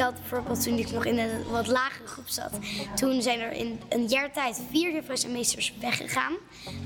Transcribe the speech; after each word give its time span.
had 0.00 0.14
bijvoorbeeld 0.14 0.62
toen 0.62 0.78
ik 0.78 0.90
nog 0.90 1.04
in 1.04 1.18
een 1.18 1.50
wat 1.50 1.66
lagere 1.66 2.06
groep 2.06 2.28
zat, 2.28 2.58
toen 2.94 3.22
zijn 3.22 3.40
er 3.40 3.52
in 3.52 3.80
een 3.88 4.06
jaar 4.06 4.32
tijd 4.32 4.62
vier 4.70 4.92
juffers 4.92 5.24
en 5.24 5.32
meesters 5.32 5.74
weggegaan. 5.80 6.34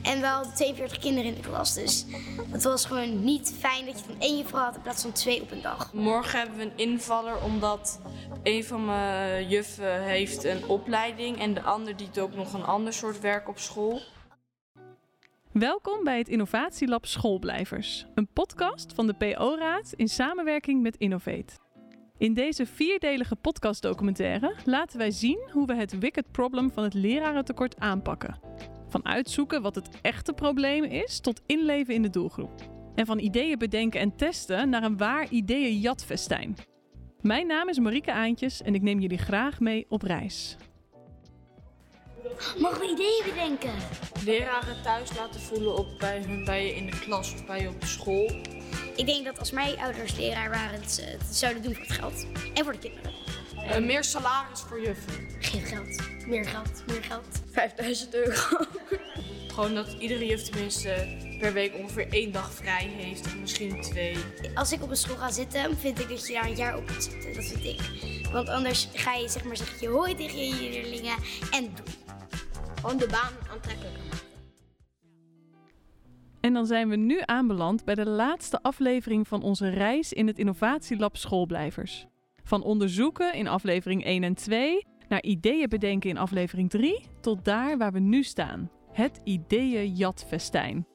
En 0.03 0.21
we 0.21 0.27
hadden 0.27 0.55
42 0.55 0.99
kinderen 0.99 1.35
in 1.35 1.43
de 1.43 1.49
klas, 1.49 1.75
dus 1.75 2.07
het 2.51 2.63
was 2.63 2.85
gewoon 2.85 3.25
niet 3.25 3.55
fijn 3.59 3.87
dat 3.87 4.01
je 4.01 4.07
dan 4.07 4.21
één 4.21 4.37
juffrouw 4.37 4.65
had 4.65 4.75
in 4.75 4.83
plaats 4.83 5.03
van 5.03 5.13
twee 5.13 5.43
op 5.43 5.51
een 5.51 5.63
dag. 5.63 5.93
Morgen 5.93 6.39
hebben 6.39 6.57
we 6.57 6.63
een 6.63 6.77
invaller 6.77 7.43
omdat 7.43 8.01
een 8.43 8.65
van 8.65 8.85
mijn 8.85 9.49
juffen 9.49 10.03
heeft 10.03 10.45
een 10.45 10.67
opleiding 10.67 11.39
en 11.39 11.55
de 11.55 11.63
ander 11.63 11.97
die 11.97 12.07
doet 12.07 12.19
ook 12.19 12.35
nog 12.35 12.53
een 12.53 12.65
ander 12.65 12.93
soort 12.93 13.21
werk 13.21 13.49
op 13.49 13.59
school. 13.59 14.01
Welkom 15.53 16.05
bij 16.05 16.19
het 16.19 16.29
Innovatielab 16.29 17.07
Schoolblijvers, 17.07 18.07
een 18.15 18.29
podcast 18.33 18.93
van 18.95 19.07
de 19.07 19.13
PO-raad 19.13 19.93
in 19.97 20.09
samenwerking 20.09 20.83
met 20.83 20.97
Innovate. 20.97 21.64
In 22.19 22.35
deze 22.35 22.67
vierdelige 22.67 23.37
podcastdocumentaire 23.37 24.55
laten 24.65 24.99
wij 24.99 25.11
zien 25.11 25.49
hoe 25.53 25.67
we 25.67 25.75
het 25.75 25.99
wicked 25.99 26.31
problem 26.31 26.73
van 26.73 26.85
het 26.85 26.95
lerarentekort 26.95 27.79
aanpakken. 27.79 28.41
Van 28.89 29.05
uitzoeken 29.05 29.63
wat 29.63 29.75
het 29.75 29.89
echte 30.03 30.33
probleem 30.33 30.85
is 30.85 31.21
tot 31.21 31.41
inleven 31.47 31.95
in 31.95 32.03
de 32.03 32.11
doelgroep. 32.11 32.71
En 32.95 33.07
van 33.07 33.19
ideeën 33.19 33.59
bedenken 33.59 34.01
en 34.01 34.17
testen 34.17 34.69
naar 34.69 34.83
een 34.83 34.97
waar 34.97 35.29
ideeën-jatfestijn. 35.31 36.57
Mijn 37.21 37.47
naam 37.47 37.69
is 37.69 37.79
Marieke 37.79 38.13
Aantjes 38.13 38.63
en 38.63 38.75
ik 38.75 38.83
neem 38.83 39.01
jullie 39.01 39.19
graag 39.19 39.61
mee 39.61 39.87
op 39.89 40.03
reis. 40.03 40.57
Mogen 42.59 42.81
we 42.81 42.91
ideeën 42.93 43.23
bedenken? 43.35 43.75
Leraren 44.25 44.83
thuis 44.83 45.17
laten 45.17 45.41
voelen 45.41 45.77
op 45.77 45.87
bij 45.99 46.23
hun 46.23 46.45
bij 46.45 46.67
je 46.67 46.75
in 46.75 46.87
de 46.87 46.99
klas 46.99 47.35
of 47.35 47.47
bij 47.47 47.61
je 47.61 47.69
op 47.69 47.85
school. 47.85 48.31
Ik 48.97 49.07
denk 49.07 49.25
dat 49.25 49.39
als 49.39 49.51
mijn 49.51 49.79
ouders 49.79 50.17
leraar 50.17 50.51
waren, 50.51 50.81
dat 50.81 50.91
ze 50.91 51.03
het 51.03 51.37
zouden 51.37 51.63
doen 51.63 51.75
voor 51.75 51.83
het 51.83 51.93
geld. 51.93 52.27
En 52.55 52.65
voor 52.65 52.73
de 52.73 52.79
kinderen. 52.79 53.13
Eh, 53.69 53.79
meer 53.79 54.05
salaris 54.05 54.61
voor 54.61 54.81
juffen. 54.81 55.29
Geen 55.39 55.63
geld. 55.63 56.27
Meer 56.27 56.45
geld. 56.45 56.83
Meer 56.87 57.03
geld. 57.03 57.43
5000 57.53 58.15
euro. 58.15 58.35
Gewoon 59.55 59.75
dat 59.75 59.93
iedere 59.99 60.27
juf 60.27 60.43
tenminste 60.43 61.17
per 61.41 61.53
week 61.53 61.75
ongeveer 61.75 62.07
één 62.11 62.33
dag 62.33 62.53
vrij 62.53 62.91
heeft, 62.97 63.27
of 63.27 63.37
misschien 63.37 63.83
twee. 63.83 64.17
Als 64.55 64.73
ik 64.73 64.83
op 64.83 64.91
een 64.91 64.97
school 64.97 65.17
ga 65.17 65.31
zitten, 65.31 65.79
vind 65.79 66.01
ik 66.01 66.09
dat 66.09 66.27
je 66.27 66.33
daar 66.33 66.45
een 66.45 66.57
jaar 66.57 66.77
op 66.77 66.91
moet 66.91 67.03
zitten. 67.03 67.35
Dat 67.35 67.45
vind 67.45 67.65
ik. 67.65 67.81
Want 68.33 68.49
anders 68.49 68.89
ga 68.93 69.15
je 69.15 69.29
zeg 69.29 69.45
maar 69.45 69.57
zeg 69.57 69.81
je 69.81 69.89
hoi 69.89 70.15
tegen 70.15 70.39
je 70.39 70.71
leerlingen 70.71 71.17
en 71.51 71.65
doen. 71.75 71.95
Gewoon 72.81 72.97
de 72.97 73.07
baan 73.07 73.33
aantrekkelijker 73.53 73.99
maken. 73.99 74.04
En 76.45 76.53
dan 76.53 76.67
zijn 76.67 76.89
we 76.89 76.97
nu 76.97 77.21
aanbeland 77.25 77.85
bij 77.85 77.95
de 77.95 78.07
laatste 78.07 78.63
aflevering 78.63 79.29
van 79.29 79.43
onze 79.43 79.69
reis 79.69 80.13
in 80.13 80.27
het 80.27 80.39
Innovatielab 80.39 81.17
Schoolblijvers. 81.17 82.07
Van 82.43 82.63
onderzoeken 82.63 83.35
in 83.35 83.47
aflevering 83.47 84.05
1 84.05 84.23
en 84.23 84.35
2 84.35 84.87
naar 85.09 85.23
ideeën 85.23 85.69
bedenken 85.69 86.11
in 86.11 86.19
aflevering 86.19 86.71
3 86.71 87.07
tot 87.21 87.45
daar 87.45 87.79
waar 87.79 87.93
we 87.93 87.99
nu 87.99 88.23
staan. 88.23 88.71
Het 88.93 89.21
ideeën-jatfestijn. 89.25 90.87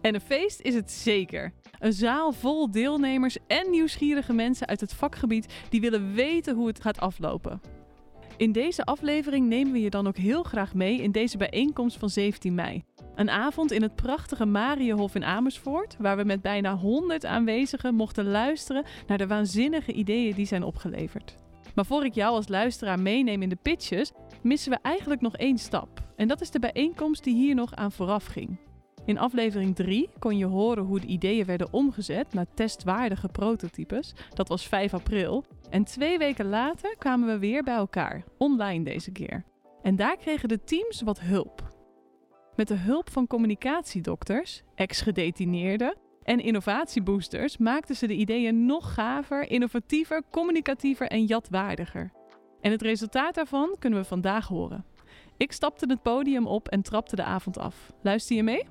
En 0.00 0.14
een 0.14 0.20
feest 0.20 0.60
is 0.60 0.74
het 0.74 0.90
zeker. 0.90 1.52
Een 1.78 1.92
zaal 1.92 2.32
vol 2.32 2.70
deelnemers 2.70 3.36
en 3.46 3.70
nieuwsgierige 3.70 4.32
mensen 4.32 4.66
uit 4.66 4.80
het 4.80 4.94
vakgebied 4.94 5.54
die 5.68 5.80
willen 5.80 6.14
weten 6.14 6.54
hoe 6.54 6.66
het 6.66 6.80
gaat 6.80 7.00
aflopen. 7.00 7.60
In 8.36 8.52
deze 8.52 8.84
aflevering 8.84 9.48
nemen 9.48 9.72
we 9.72 9.80
je 9.80 9.90
dan 9.90 10.06
ook 10.06 10.16
heel 10.16 10.42
graag 10.42 10.74
mee 10.74 11.02
in 11.02 11.12
deze 11.12 11.36
bijeenkomst 11.36 11.96
van 11.96 12.10
17 12.10 12.54
mei. 12.54 12.84
Een 13.14 13.30
avond 13.30 13.72
in 13.72 13.82
het 13.82 13.94
prachtige 13.94 14.44
Marienhof 14.44 15.14
in 15.14 15.24
Amersfoort, 15.24 15.96
waar 15.98 16.16
we 16.16 16.24
met 16.24 16.42
bijna 16.42 16.76
100 16.76 17.24
aanwezigen 17.24 17.94
mochten 17.94 18.26
luisteren 18.26 18.84
naar 19.06 19.18
de 19.18 19.26
waanzinnige 19.26 19.92
ideeën 19.92 20.34
die 20.34 20.46
zijn 20.46 20.62
opgeleverd. 20.62 21.34
Maar 21.74 21.86
voor 21.86 22.04
ik 22.04 22.14
jou 22.14 22.34
als 22.34 22.48
luisteraar 22.48 23.00
meeneem 23.00 23.42
in 23.42 23.48
de 23.48 23.58
pitches, 23.62 24.12
missen 24.42 24.72
we 24.72 24.78
eigenlijk 24.82 25.20
nog 25.20 25.36
één 25.36 25.58
stap. 25.58 26.02
En 26.16 26.28
dat 26.28 26.40
is 26.40 26.50
de 26.50 26.58
bijeenkomst 26.58 27.24
die 27.24 27.34
hier 27.34 27.54
nog 27.54 27.74
aan 27.74 27.92
vooraf 27.92 28.26
ging. 28.26 28.58
In 29.04 29.18
aflevering 29.18 29.74
3 29.74 30.08
kon 30.18 30.36
je 30.36 30.46
horen 30.46 30.84
hoe 30.84 31.00
de 31.00 31.06
ideeën 31.06 31.46
werden 31.46 31.72
omgezet 31.72 32.32
naar 32.32 32.46
testwaardige 32.54 33.28
prototypes. 33.28 34.14
Dat 34.32 34.48
was 34.48 34.66
5 34.66 34.94
april. 34.94 35.44
En 35.70 35.84
twee 35.84 36.18
weken 36.18 36.48
later 36.48 36.94
kwamen 36.98 37.28
we 37.28 37.38
weer 37.38 37.62
bij 37.62 37.74
elkaar, 37.74 38.24
online 38.38 38.84
deze 38.84 39.10
keer. 39.12 39.44
En 39.82 39.96
daar 39.96 40.16
kregen 40.16 40.48
de 40.48 40.64
teams 40.64 41.02
wat 41.02 41.20
hulp. 41.20 41.73
Met 42.56 42.68
de 42.68 42.74
hulp 42.74 43.10
van 43.10 43.26
communicatiedokters, 43.26 44.62
ex-gedetineerden 44.74 45.96
en 46.22 46.40
innovatieboosters 46.40 47.56
maakten 47.56 47.96
ze 47.96 48.06
de 48.06 48.14
ideeën 48.14 48.66
nog 48.66 48.94
gaver, 48.94 49.50
innovatiever, 49.50 50.22
communicatiever 50.30 51.06
en 51.06 51.24
jatwaardiger. 51.24 52.12
En 52.60 52.70
het 52.70 52.82
resultaat 52.82 53.34
daarvan 53.34 53.76
kunnen 53.78 53.98
we 53.98 54.04
vandaag 54.04 54.48
horen. 54.48 54.84
Ik 55.36 55.52
stapte 55.52 55.86
het 55.88 56.02
podium 56.02 56.46
op 56.46 56.68
en 56.68 56.82
trapte 56.82 57.16
de 57.16 57.22
avond 57.22 57.58
af. 57.58 57.92
Luister 58.02 58.36
je 58.36 58.42
mee? 58.42 58.64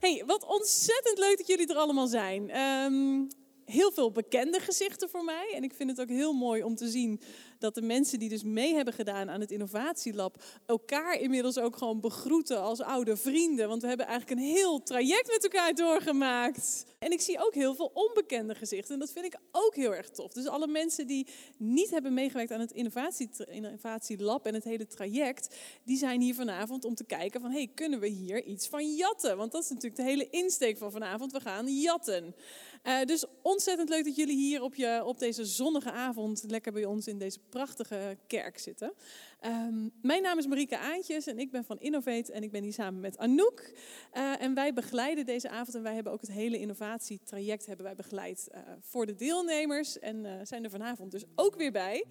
Hey, 0.00 0.22
wat 0.26 0.46
ontzettend 0.46 1.18
leuk 1.18 1.36
dat 1.36 1.46
jullie 1.46 1.68
er 1.68 1.76
allemaal 1.76 2.06
zijn. 2.06 2.50
Ehm, 2.50 3.22
heel 3.64 3.92
veel 3.92 4.10
bekende 4.10 4.60
gezichten 4.60 5.08
voor 5.08 5.24
mij. 5.24 5.52
En 5.54 5.62
ik 5.62 5.74
vind 5.74 5.90
het 5.90 6.00
ook 6.00 6.08
heel 6.08 6.32
mooi 6.32 6.62
om 6.62 6.74
te 6.74 6.88
zien 6.88 7.20
dat 7.64 7.74
de 7.74 7.82
mensen 7.82 8.18
die 8.18 8.28
dus 8.28 8.42
mee 8.42 8.74
hebben 8.74 8.94
gedaan 8.94 9.30
aan 9.30 9.40
het 9.40 9.50
innovatielab 9.50 10.42
elkaar 10.66 11.20
inmiddels 11.20 11.58
ook 11.58 11.76
gewoon 11.76 12.00
begroeten 12.00 12.60
als 12.60 12.80
oude 12.80 13.16
vrienden. 13.16 13.68
Want 13.68 13.82
we 13.82 13.88
hebben 13.88 14.06
eigenlijk 14.06 14.40
een 14.40 14.46
heel 14.46 14.82
traject 14.82 15.32
met 15.32 15.42
elkaar 15.42 15.74
doorgemaakt. 15.74 16.84
En 16.98 17.12
ik 17.12 17.20
zie 17.20 17.46
ook 17.46 17.54
heel 17.54 17.74
veel 17.74 17.90
onbekende 17.94 18.54
gezichten. 18.54 18.94
En 18.94 19.00
dat 19.00 19.12
vind 19.12 19.24
ik 19.24 19.36
ook 19.50 19.74
heel 19.74 19.94
erg 19.94 20.08
tof. 20.08 20.32
Dus 20.32 20.46
alle 20.46 20.66
mensen 20.66 21.06
die 21.06 21.26
niet 21.58 21.90
hebben 21.90 22.14
meegewerkt 22.14 22.52
aan 22.52 22.60
het 22.60 22.72
innovatie, 22.72 23.30
innovatielab 23.46 24.46
en 24.46 24.54
het 24.54 24.64
hele 24.64 24.86
traject, 24.86 25.56
die 25.84 25.96
zijn 25.96 26.20
hier 26.20 26.34
vanavond 26.34 26.84
om 26.84 26.94
te 26.94 27.04
kijken 27.04 27.40
van, 27.40 27.50
hey, 27.50 27.70
kunnen 27.74 28.00
we 28.00 28.08
hier 28.08 28.44
iets 28.44 28.68
van 28.68 28.94
jatten? 28.94 29.36
Want 29.36 29.52
dat 29.52 29.62
is 29.62 29.68
natuurlijk 29.68 29.96
de 29.96 30.02
hele 30.02 30.30
insteek 30.30 30.78
van 30.78 30.92
vanavond. 30.92 31.32
We 31.32 31.40
gaan 31.40 31.68
jatten. 31.68 32.34
Uh, 32.84 33.02
dus 33.04 33.24
ontzettend 33.42 33.88
leuk 33.88 34.04
dat 34.04 34.16
jullie 34.16 34.36
hier 34.36 34.62
op, 34.62 34.74
je, 34.74 35.02
op 35.04 35.18
deze 35.18 35.44
zonnige 35.44 35.92
avond 35.92 36.44
lekker 36.46 36.72
bij 36.72 36.84
ons 36.84 37.06
in 37.06 37.18
deze 37.18 37.38
prachtige 37.48 38.16
kerk 38.26 38.58
zitten. 38.58 38.92
Um, 39.46 39.90
mijn 40.02 40.22
naam 40.22 40.38
is 40.38 40.46
Marieke 40.46 40.78
Aantjes 40.78 41.26
en 41.26 41.38
ik 41.38 41.50
ben 41.50 41.64
van 41.64 41.78
Innovate 41.80 42.32
en 42.32 42.42
ik 42.42 42.50
ben 42.50 42.62
hier 42.62 42.72
samen 42.72 43.00
met 43.00 43.18
Anouk. 43.18 43.72
Uh, 44.14 44.42
en 44.42 44.54
wij 44.54 44.72
begeleiden 44.72 45.26
deze 45.26 45.48
avond 45.48 45.74
en 45.74 45.82
wij 45.82 45.94
hebben 45.94 46.12
ook 46.12 46.20
het 46.20 46.30
hele 46.30 46.58
innovatietraject 46.58 47.66
hebben 47.66 47.84
wij 47.84 47.94
begeleid 47.94 48.48
voor 48.80 49.06
de 49.06 49.14
deelnemers 49.14 49.98
en 49.98 50.46
zijn 50.46 50.64
er 50.64 50.70
vanavond 50.70 51.10
dus 51.10 51.24
ook 51.34 51.56
weer 51.56 51.72
bij. 51.72 52.04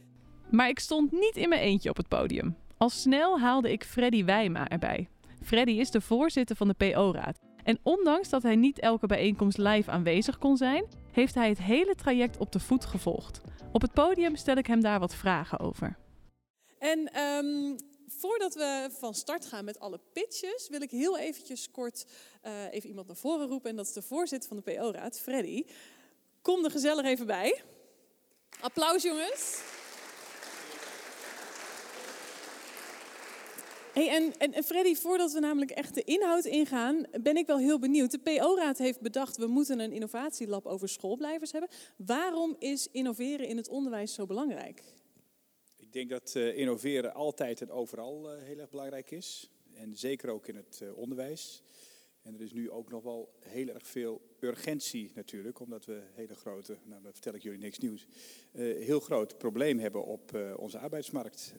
Maar 0.51 0.69
ik 0.69 0.79
stond 0.79 1.11
niet 1.11 1.35
in 1.35 1.49
mijn 1.49 1.61
eentje 1.61 1.89
op 1.89 1.97
het 1.97 2.07
podium. 2.07 2.55
Al 2.77 2.89
snel 2.89 3.39
haalde 3.39 3.71
ik 3.71 3.83
Freddy 3.83 4.23
Wijma 4.23 4.67
erbij. 4.67 5.09
Freddy 5.43 5.71
is 5.71 5.91
de 5.91 6.01
voorzitter 6.01 6.55
van 6.55 6.67
de 6.67 6.73
PO-raad 6.73 7.39
en 7.63 7.79
ondanks 7.83 8.29
dat 8.29 8.43
hij 8.43 8.55
niet 8.55 8.79
elke 8.79 9.07
bijeenkomst 9.07 9.57
live 9.57 9.91
aanwezig 9.91 10.37
kon 10.37 10.57
zijn, 10.57 10.85
heeft 11.11 11.35
hij 11.35 11.49
het 11.49 11.57
hele 11.57 11.95
traject 11.95 12.37
op 12.37 12.51
de 12.51 12.59
voet 12.59 12.85
gevolgd. 12.85 13.41
Op 13.71 13.81
het 13.81 13.93
podium 13.93 14.35
stel 14.35 14.55
ik 14.55 14.67
hem 14.67 14.81
daar 14.81 14.99
wat 14.99 15.15
vragen 15.15 15.59
over. 15.59 15.97
En 16.79 17.19
um, 17.19 17.75
voordat 18.07 18.53
we 18.53 18.89
van 18.99 19.13
start 19.13 19.45
gaan 19.45 19.65
met 19.65 19.79
alle 19.79 19.99
pitches, 20.13 20.69
wil 20.69 20.81
ik 20.81 20.91
heel 20.91 21.17
eventjes 21.17 21.71
kort 21.71 22.05
uh, 22.45 22.51
even 22.71 22.89
iemand 22.89 23.07
naar 23.07 23.15
voren 23.15 23.47
roepen. 23.47 23.69
En 23.69 23.75
dat 23.75 23.85
is 23.85 23.93
de 23.93 24.01
voorzitter 24.01 24.47
van 24.47 24.57
de 24.57 24.73
PO-raad, 24.73 25.19
Freddy. 25.19 25.65
Kom 26.41 26.63
er 26.63 26.71
gezellig 26.71 27.05
even 27.05 27.25
bij. 27.25 27.61
Applaus 28.59 29.03
jongens. 29.03 29.61
Hey, 33.93 34.09
en, 34.09 34.53
en, 34.53 34.63
Freddy, 34.63 34.95
voordat 34.95 35.33
we 35.33 35.39
namelijk 35.39 35.71
echt 35.71 35.95
de 35.95 36.03
inhoud 36.03 36.45
ingaan, 36.45 37.05
ben 37.21 37.37
ik 37.37 37.47
wel 37.47 37.57
heel 37.57 37.79
benieuwd. 37.79 38.11
De 38.11 38.19
PO-raad 38.19 38.77
heeft 38.77 39.01
bedacht, 39.01 39.37
we 39.37 39.47
moeten 39.47 39.79
een 39.79 39.91
innovatielab 39.91 40.65
over 40.65 40.89
schoolblijvers 40.89 41.51
hebben. 41.51 41.69
Waarom 41.97 42.55
is 42.59 42.87
innoveren 42.91 43.47
in 43.47 43.57
het 43.57 43.67
onderwijs 43.67 44.13
zo 44.13 44.25
belangrijk? 44.25 44.83
Ik 45.77 45.93
denk 45.93 46.09
dat 46.09 46.33
uh, 46.37 46.57
innoveren 46.57 47.13
altijd 47.13 47.61
en 47.61 47.71
overal 47.71 48.35
uh, 48.35 48.43
heel 48.43 48.57
erg 48.57 48.69
belangrijk 48.69 49.11
is. 49.11 49.49
En 49.73 49.95
zeker 49.95 50.29
ook 50.29 50.47
in 50.47 50.55
het 50.55 50.79
uh, 50.83 50.97
onderwijs. 50.97 51.63
En 52.21 52.33
er 52.33 52.41
is 52.41 52.53
nu 52.53 52.69
ook 52.69 52.89
nog 52.89 53.03
wel 53.03 53.33
heel 53.39 53.67
erg 53.67 53.87
veel 53.87 54.21
urgentie 54.39 55.11
natuurlijk, 55.15 55.59
omdat 55.59 55.85
we 55.85 56.01
hele 56.13 56.35
grote, 56.35 56.77
nou 56.83 57.01
vertel 57.11 57.33
ik 57.33 57.43
jullie 57.43 57.59
niks 57.59 57.77
nieuws, 57.77 58.05
heel 58.51 58.99
groot 58.99 59.37
probleem 59.37 59.79
hebben 59.79 60.05
op 60.05 60.55
onze 60.57 60.77
arbeidsmarkt. 60.77 61.53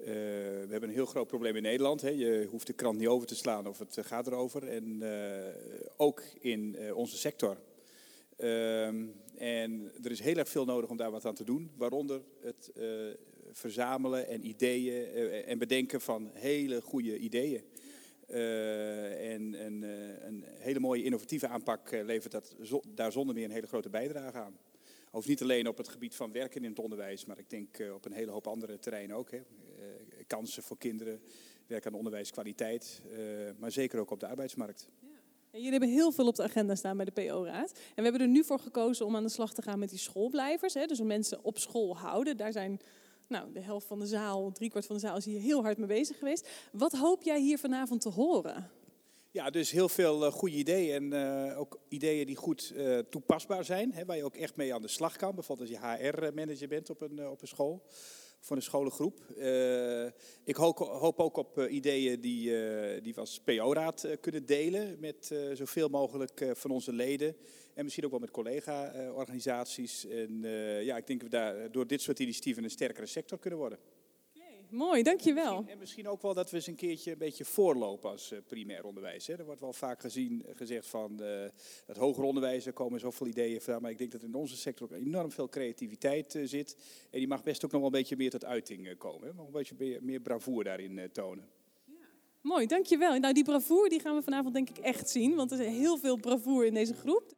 Uh, 0.00 0.06
we 0.06 0.66
hebben 0.68 0.88
een 0.88 0.94
heel 0.94 1.06
groot 1.06 1.26
probleem 1.26 1.56
in 1.56 1.62
Nederland. 1.62 2.00
Hè. 2.00 2.08
Je 2.08 2.46
hoeft 2.50 2.66
de 2.66 2.72
krant 2.72 2.98
niet 2.98 3.08
over 3.08 3.26
te 3.26 3.34
slaan 3.34 3.66
of 3.66 3.78
het 3.78 3.98
gaat 4.00 4.26
erover. 4.26 4.68
En 4.68 5.00
uh, 5.02 5.10
ook 5.96 6.22
in 6.40 6.94
onze 6.94 7.16
sector. 7.16 7.56
Ehm, 8.36 9.06
en 9.36 9.92
er 10.02 10.10
is 10.10 10.20
heel 10.20 10.36
erg 10.36 10.48
veel 10.48 10.64
nodig 10.64 10.90
om 10.90 10.96
daar 10.96 11.10
wat 11.10 11.24
aan 11.24 11.34
te 11.34 11.44
doen. 11.44 11.70
Waaronder 11.76 12.20
het 12.40 12.72
verzamelen 13.52 14.28
en 14.28 14.46
ideeën 14.46 15.04
en 15.44 15.58
bedenken 15.58 16.00
van 16.00 16.30
hele 16.32 16.80
goede 16.80 17.18
ideeën. 17.18 17.62
en 18.26 19.54
en 19.54 19.82
een 20.26 20.44
hele 20.58 20.80
mooie 20.80 21.04
innovatieve 21.04 21.48
aanpak 21.48 21.90
levert 21.90 22.32
dat 22.32 22.56
daar 22.94 23.12
zonder 23.12 23.34
meer 23.34 23.44
een 23.44 23.50
hele 23.50 23.66
grote 23.66 23.90
bijdrage 23.90 24.38
aan. 24.38 24.58
Of 25.10 25.26
niet 25.26 25.42
alleen 25.42 25.68
op 25.68 25.76
het 25.76 25.88
gebied 25.88 26.14
van 26.14 26.32
werken 26.32 26.62
in 26.62 26.70
het 26.70 26.78
onderwijs, 26.78 27.24
maar 27.24 27.38
ik 27.38 27.50
denk 27.50 27.78
op 27.94 28.04
een 28.04 28.12
hele 28.12 28.30
hoop 28.30 28.46
andere 28.46 28.78
terreinen 28.78 29.16
ook. 29.16 29.30
Hè. 29.30 29.40
kansen 30.26 30.62
voor 30.62 30.78
kinderen, 30.78 31.22
werk 31.66 31.86
aan 31.86 31.94
onderwijskwaliteit, 31.94 33.02
maar 33.58 33.72
zeker 33.72 34.00
ook 34.00 34.10
op 34.10 34.20
de 34.20 34.26
arbeidsmarkt. 34.26 34.88
Jullie 35.52 35.70
hebben 35.70 35.88
heel 35.88 36.12
veel 36.12 36.26
op 36.26 36.34
de 36.34 36.42
agenda 36.42 36.74
staan 36.74 36.96
bij 36.96 37.04
de 37.04 37.10
PO-raad. 37.10 37.70
En 37.72 37.94
we 37.94 38.02
hebben 38.02 38.20
er 38.20 38.28
nu 38.28 38.44
voor 38.44 38.58
gekozen 38.58 39.06
om 39.06 39.16
aan 39.16 39.22
de 39.22 39.28
slag 39.28 39.54
te 39.54 39.62
gaan 39.62 39.78
met 39.78 39.90
die 39.90 39.98
schoolblijvers. 39.98 40.74
Hè? 40.74 40.86
Dus 40.86 41.00
om 41.00 41.06
mensen 41.06 41.44
op 41.44 41.58
school 41.58 41.96
houden. 41.96 42.36
Daar 42.36 42.52
zijn 42.52 42.80
nou, 43.26 43.52
de 43.52 43.60
helft 43.60 43.86
van 43.86 43.98
de 43.98 44.06
zaal, 44.06 44.52
driekwart 44.52 44.86
van 44.86 44.96
de 44.96 45.00
zaal 45.00 45.16
is 45.16 45.24
hier 45.24 45.40
heel 45.40 45.62
hard 45.62 45.78
mee 45.78 45.86
bezig 45.86 46.18
geweest. 46.18 46.48
Wat 46.72 46.92
hoop 46.92 47.22
jij 47.22 47.40
hier 47.40 47.58
vanavond 47.58 48.00
te 48.00 48.08
horen? 48.08 48.70
Ja, 49.32 49.50
dus 49.50 49.70
heel 49.70 49.88
veel 49.88 50.26
uh, 50.26 50.32
goede 50.32 50.56
ideeën 50.56 51.12
en 51.12 51.12
uh, 51.12 51.58
ook 51.58 51.80
ideeën 51.88 52.26
die 52.26 52.36
goed 52.36 52.72
uh, 52.76 52.98
toepasbaar 52.98 53.64
zijn. 53.64 53.92
Hè, 53.92 54.04
waar 54.04 54.16
je 54.16 54.24
ook 54.24 54.36
echt 54.36 54.56
mee 54.56 54.74
aan 54.74 54.82
de 54.82 54.88
slag 54.88 55.16
kan. 55.16 55.34
Bijvoorbeeld 55.34 55.70
als 55.70 55.78
je 55.78 56.08
HR-manager 56.08 56.68
bent 56.68 56.90
op 56.90 57.00
een, 57.00 57.28
op 57.28 57.42
een 57.42 57.48
school 57.48 57.82
voor 58.40 58.56
een 58.56 58.62
scholengroep. 58.62 59.20
Ik 60.44 60.56
hoop, 60.56 61.18
ook 61.20 61.36
op 61.36 61.58
ideeën 61.68 62.20
die, 62.20 62.50
die 63.00 63.14
we 63.14 63.20
als 63.20 63.40
PO-raad 63.40 64.08
kunnen 64.20 64.46
delen 64.46 64.96
met 65.00 65.34
zoveel 65.52 65.88
mogelijk 65.88 66.50
van 66.52 66.70
onze 66.70 66.92
leden. 66.92 67.36
En 67.74 67.82
misschien 67.82 68.04
ook 68.04 68.10
wel 68.10 68.20
met 68.20 68.30
collega-organisaties. 68.30 70.06
en 70.06 70.42
ja, 70.84 70.96
ik 70.96 71.06
denk 71.06 71.20
dat 71.20 71.30
we 71.30 71.36
daar 71.36 71.72
door 71.72 71.86
dit 71.86 72.02
soort 72.02 72.18
initiatieven 72.18 72.64
een 72.64 72.70
sterkere 72.70 73.06
sector 73.06 73.38
kunnen 73.38 73.58
worden. 73.58 73.78
Mooi, 74.70 75.02
dankjewel. 75.02 75.56
En, 75.56 75.68
en 75.68 75.78
misschien 75.78 76.08
ook 76.08 76.22
wel 76.22 76.34
dat 76.34 76.50
we 76.50 76.56
eens 76.56 76.66
een 76.66 76.74
keertje 76.74 77.12
een 77.12 77.18
beetje 77.18 77.44
voorlopen 77.44 78.10
als 78.10 78.32
uh, 78.32 78.38
primair 78.46 78.84
onderwijs. 78.84 79.26
Hè. 79.26 79.34
Er 79.34 79.44
wordt 79.44 79.60
wel 79.60 79.72
vaak 79.72 80.00
gezien, 80.00 80.44
gezegd 80.54 80.86
van 80.86 81.16
uh, 81.20 81.44
het 81.86 81.96
hoger 81.96 82.24
onderwijs, 82.24 82.66
er 82.66 82.72
komen 82.72 83.00
zoveel 83.00 83.26
ideeën 83.26 83.60
van. 83.60 83.82
Maar 83.82 83.90
ik 83.90 83.98
denk 83.98 84.12
dat 84.12 84.22
in 84.22 84.34
onze 84.34 84.56
sector 84.56 84.86
ook 84.86 84.98
enorm 84.98 85.30
veel 85.30 85.48
creativiteit 85.48 86.34
uh, 86.34 86.46
zit. 86.46 86.76
En 87.10 87.18
die 87.18 87.28
mag 87.28 87.42
best 87.42 87.64
ook 87.64 87.70
nog 87.70 87.80
wel 87.80 87.90
een 87.90 87.98
beetje 87.98 88.16
meer 88.16 88.30
tot 88.30 88.44
uiting 88.44 88.98
komen. 88.98 89.28
Hè. 89.28 89.34
Nog 89.34 89.46
een 89.46 89.52
beetje 89.52 89.74
meer, 89.78 89.98
meer 90.02 90.20
bravoer 90.20 90.64
daarin 90.64 91.10
tonen. 91.12 91.48
Ja. 91.84 91.94
Mooi, 92.40 92.66
dankjewel. 92.66 93.18
Nou, 93.18 93.34
die 93.34 93.44
bravoer 93.44 93.88
die 93.88 94.00
gaan 94.00 94.16
we 94.16 94.22
vanavond 94.22 94.54
denk 94.54 94.68
ik 94.68 94.78
echt 94.78 95.10
zien. 95.10 95.34
Want 95.34 95.52
er 95.52 95.60
is 95.60 95.66
heel 95.66 95.98
veel 95.98 96.16
bravoer 96.16 96.66
in 96.66 96.74
deze 96.74 96.94
groep. 96.94 97.32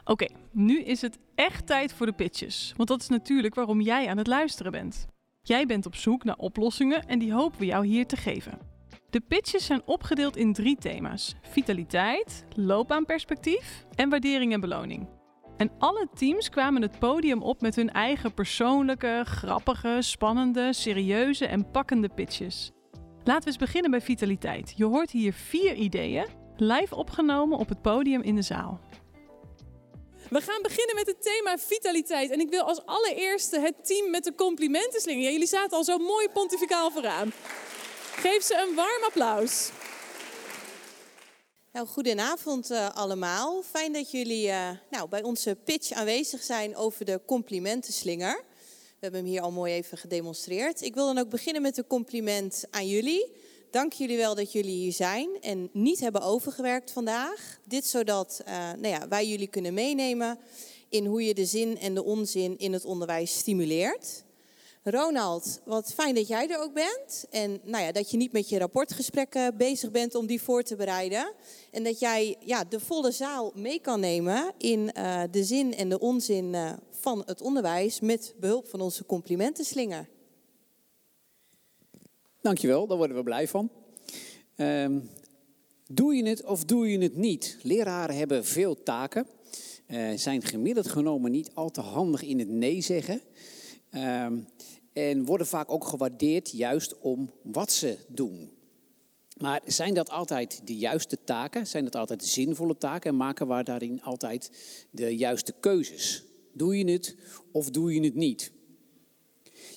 Oké, 0.00 0.24
okay, 0.24 0.30
nu 0.50 0.80
is 0.80 1.00
het 1.00 1.18
echt 1.34 1.66
tijd 1.66 1.92
voor 1.92 2.06
de 2.06 2.12
pitches. 2.12 2.72
Want 2.76 2.88
dat 2.88 3.00
is 3.00 3.08
natuurlijk 3.08 3.54
waarom 3.54 3.80
jij 3.80 4.06
aan 4.06 4.18
het 4.18 4.26
luisteren 4.26 4.72
bent. 4.72 5.06
Jij 5.46 5.66
bent 5.66 5.86
op 5.86 5.94
zoek 5.94 6.24
naar 6.24 6.36
oplossingen 6.36 7.06
en 7.06 7.18
die 7.18 7.32
hopen 7.32 7.58
we 7.58 7.66
jou 7.66 7.86
hier 7.86 8.06
te 8.06 8.16
geven. 8.16 8.58
De 9.10 9.20
pitches 9.20 9.66
zijn 9.66 9.82
opgedeeld 9.84 10.36
in 10.36 10.52
drie 10.52 10.76
thema's: 10.76 11.34
vitaliteit, 11.42 12.44
loopbaanperspectief 12.54 13.86
en 13.94 14.08
waardering 14.08 14.52
en 14.52 14.60
beloning. 14.60 15.08
En 15.56 15.70
alle 15.78 16.08
teams 16.14 16.48
kwamen 16.48 16.82
het 16.82 16.98
podium 16.98 17.42
op 17.42 17.60
met 17.60 17.76
hun 17.76 17.90
eigen 17.90 18.34
persoonlijke, 18.34 19.22
grappige, 19.24 19.98
spannende, 20.00 20.72
serieuze 20.72 21.46
en 21.46 21.70
pakkende 21.70 22.08
pitches. 22.08 22.72
Laten 23.24 23.42
we 23.42 23.46
eens 23.46 23.56
beginnen 23.56 23.90
bij 23.90 24.00
vitaliteit. 24.00 24.74
Je 24.76 24.84
hoort 24.84 25.10
hier 25.10 25.32
vier 25.32 25.74
ideeën, 25.74 26.26
live 26.56 26.94
opgenomen 26.94 27.58
op 27.58 27.68
het 27.68 27.82
podium 27.82 28.22
in 28.22 28.34
de 28.34 28.42
zaal. 28.42 28.80
We 30.30 30.40
gaan 30.40 30.62
beginnen 30.62 30.94
met 30.94 31.06
het 31.06 31.22
thema 31.22 31.58
vitaliteit. 31.58 32.30
En 32.30 32.40
ik 32.40 32.50
wil 32.50 32.62
als 32.62 32.80
allereerste 32.84 33.60
het 33.60 33.86
team 33.86 34.10
met 34.10 34.24
de 34.24 34.34
complimenten 34.34 35.00
slingen. 35.00 35.32
Jullie 35.32 35.46
zaten 35.46 35.76
al 35.76 35.84
zo 35.84 35.98
mooi 35.98 36.28
pontificaal 36.28 36.90
vooraan. 36.90 37.32
Geef 38.16 38.42
ze 38.42 38.66
een 38.68 38.74
warm 38.74 39.04
applaus. 39.04 39.70
Nou, 41.72 41.86
goedenavond 41.86 42.70
uh, 42.70 42.96
allemaal. 42.96 43.62
Fijn 43.62 43.92
dat 43.92 44.10
jullie 44.10 44.46
uh, 44.46 44.70
nou, 44.90 45.08
bij 45.08 45.22
onze 45.22 45.56
pitch 45.64 45.92
aanwezig 45.92 46.42
zijn 46.42 46.76
over 46.76 47.04
de 47.04 47.20
complimentenslinger. 47.26 48.44
We 48.68 48.96
hebben 49.00 49.20
hem 49.20 49.30
hier 49.30 49.40
al 49.40 49.50
mooi 49.50 49.72
even 49.72 49.98
gedemonstreerd. 49.98 50.80
Ik 50.80 50.94
wil 50.94 51.06
dan 51.06 51.18
ook 51.18 51.30
beginnen 51.30 51.62
met 51.62 51.78
een 51.78 51.86
compliment 51.86 52.64
aan 52.70 52.88
jullie. 52.88 53.32
Dank 53.76 53.92
jullie 53.92 54.16
wel 54.16 54.34
dat 54.34 54.52
jullie 54.52 54.76
hier 54.76 54.92
zijn 54.92 55.28
en 55.40 55.68
niet 55.72 56.00
hebben 56.00 56.22
overgewerkt 56.22 56.90
vandaag. 56.90 57.58
Dit 57.64 57.86
zodat 57.86 58.42
uh, 58.48 58.54
nou 58.54 58.88
ja, 58.88 59.08
wij 59.08 59.26
jullie 59.26 59.46
kunnen 59.46 59.74
meenemen 59.74 60.38
in 60.88 61.06
hoe 61.06 61.24
je 61.24 61.34
de 61.34 61.44
zin 61.44 61.78
en 61.78 61.94
de 61.94 62.04
onzin 62.04 62.58
in 62.58 62.72
het 62.72 62.84
onderwijs 62.84 63.38
stimuleert. 63.38 64.22
Ronald, 64.82 65.60
wat 65.64 65.92
fijn 65.92 66.14
dat 66.14 66.28
jij 66.28 66.48
er 66.50 66.58
ook 66.58 66.72
bent. 66.72 67.24
En 67.30 67.60
nou 67.64 67.84
ja, 67.84 67.92
dat 67.92 68.10
je 68.10 68.16
niet 68.16 68.32
met 68.32 68.48
je 68.48 68.58
rapportgesprekken 68.58 69.56
bezig 69.56 69.90
bent 69.90 70.14
om 70.14 70.26
die 70.26 70.42
voor 70.42 70.62
te 70.62 70.76
bereiden. 70.76 71.32
En 71.70 71.84
dat 71.84 71.98
jij 71.98 72.36
ja, 72.40 72.64
de 72.64 72.80
volle 72.80 73.10
zaal 73.10 73.52
mee 73.54 73.80
kan 73.80 74.00
nemen 74.00 74.52
in 74.58 74.90
uh, 74.98 75.22
de 75.30 75.44
zin 75.44 75.74
en 75.74 75.88
de 75.88 75.98
onzin 75.98 76.52
uh, 76.52 76.72
van 76.90 77.22
het 77.26 77.40
onderwijs 77.40 78.00
met 78.00 78.34
behulp 78.40 78.68
van 78.68 78.80
onze 78.80 79.06
complimentenslinger. 79.06 80.08
Dankjewel, 82.46 82.86
daar 82.86 82.96
worden 82.96 83.16
we 83.16 83.22
blij 83.22 83.48
van. 83.48 83.70
Um, 84.56 85.10
doe 85.86 86.14
je 86.14 86.28
het 86.28 86.44
of 86.44 86.64
doe 86.64 86.90
je 86.90 86.98
het 86.98 87.16
niet? 87.16 87.58
Leraren 87.62 88.16
hebben 88.16 88.44
veel 88.44 88.82
taken, 88.82 89.26
uh, 89.88 90.12
zijn 90.16 90.42
gemiddeld 90.42 90.88
genomen 90.88 91.30
niet 91.30 91.50
al 91.54 91.70
te 91.70 91.80
handig 91.80 92.22
in 92.22 92.38
het 92.38 92.48
nee 92.48 92.80
zeggen. 92.80 93.20
Um, 93.94 94.46
en 94.92 95.24
worden 95.24 95.46
vaak 95.46 95.70
ook 95.70 95.84
gewaardeerd 95.84 96.50
juist 96.50 96.98
om 96.98 97.30
wat 97.42 97.72
ze 97.72 97.98
doen. 98.08 98.50
Maar 99.36 99.60
zijn 99.64 99.94
dat 99.94 100.10
altijd 100.10 100.60
de 100.64 100.76
juiste 100.76 101.18
taken? 101.24 101.66
Zijn 101.66 101.84
dat 101.84 101.96
altijd 101.96 102.24
zinvolle 102.24 102.78
taken? 102.78 103.10
En 103.10 103.16
maken 103.16 103.48
we 103.48 103.62
daarin 103.62 104.02
altijd 104.02 104.50
de 104.90 105.16
juiste 105.16 105.54
keuzes? 105.60 106.24
Doe 106.52 106.78
je 106.78 106.90
het 106.90 107.16
of 107.52 107.70
doe 107.70 107.94
je 107.94 108.00
het 108.00 108.14
niet? 108.14 108.54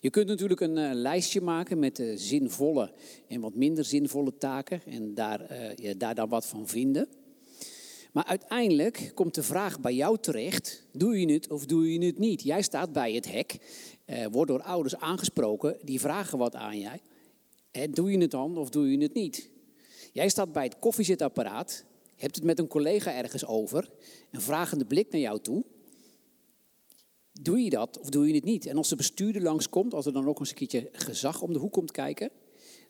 Je 0.02 0.10
kunt 0.10 0.28
natuurlijk 0.28 0.60
een 0.60 0.78
uh, 0.78 0.90
lijstje 0.94 1.42
maken 1.42 1.80
met 1.80 2.00
uh, 2.00 2.18
zinvolle 2.18 2.92
en 3.28 3.42
wat 3.42 3.56
minder 3.56 3.86
zinvolle 3.86 4.38
taken 4.38 4.82
en 4.86 5.14
daar, 5.14 5.74
ja, 5.76 5.94
daar 5.94 6.16
dan 6.16 6.30
wat 6.30 6.46
van 6.46 6.68
vinden. 6.68 7.08
Maar 8.12 8.26
uiteindelijk 8.26 9.12
komt 9.14 9.36
de 9.36 9.44
vraag 9.44 9.80
bij 9.80 9.94
jou 9.94 10.18
terecht: 10.18 10.86
doe 10.92 11.20
je 11.20 11.34
het 11.34 11.52
of 11.52 11.66
doe 11.66 11.94
je 11.94 12.06
het 12.06 12.20
niet? 12.20 12.42
Jij 12.42 12.62
staat 12.62 12.94
bij 12.94 13.14
het 13.14 13.32
hek, 13.32 13.58
wordt 14.32 14.52
door 14.52 14.62
ouders 14.62 14.96
aangesproken, 14.96 15.78
die 15.84 16.00
vragen 16.00 16.38
wat 16.38 16.56
aan 16.56 16.80
jij. 16.80 17.02
doe 17.90 18.12
je 18.12 18.18
het 18.18 18.32
dan 18.32 18.58
of 18.58 18.70
doe 18.70 18.92
je 18.92 18.98
het 18.98 19.14
niet? 19.14 19.50
Jij 20.14 20.30
staat 20.30 20.52
bij 20.52 20.64
het 20.64 20.80
koffiezetapparaat, 20.80 21.86
hebt 22.16 22.36
het 22.36 22.44
met 22.44 22.60
een 22.60 22.68
collega 22.68 23.14
ergens 23.14 23.46
over, 23.46 23.90
een 24.32 24.42
vragende 24.42 24.86
blik 24.86 25.12
naar 25.12 25.22
jou 25.22 25.40
toe. 25.40 25.64
Doe 27.42 27.64
je 27.64 27.70
dat 27.70 28.00
of 28.00 28.10
doe 28.10 28.28
je 28.28 28.34
het 28.34 28.44
niet? 28.44 28.66
En 28.66 28.78
als 28.78 28.90
de 28.90 28.96
bestuurder 28.96 29.42
langskomt, 29.42 29.94
als 29.94 30.06
er 30.06 30.14
dan 30.14 30.28
ook 30.28 30.40
eens 30.40 30.50
een 30.50 30.56
keertje 30.56 30.90
gezag 30.92 31.42
om 31.42 31.54
de 31.54 31.60
hoek 31.60 31.72
komt 31.72 31.92
kijken, 31.92 32.32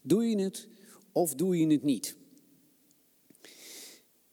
doe 0.04 0.26
je 0.30 0.42
het 0.42 0.68
of 1.12 1.36
doe 1.36 1.60
je 1.60 1.68
het 1.68 1.84
niet? 1.84 2.18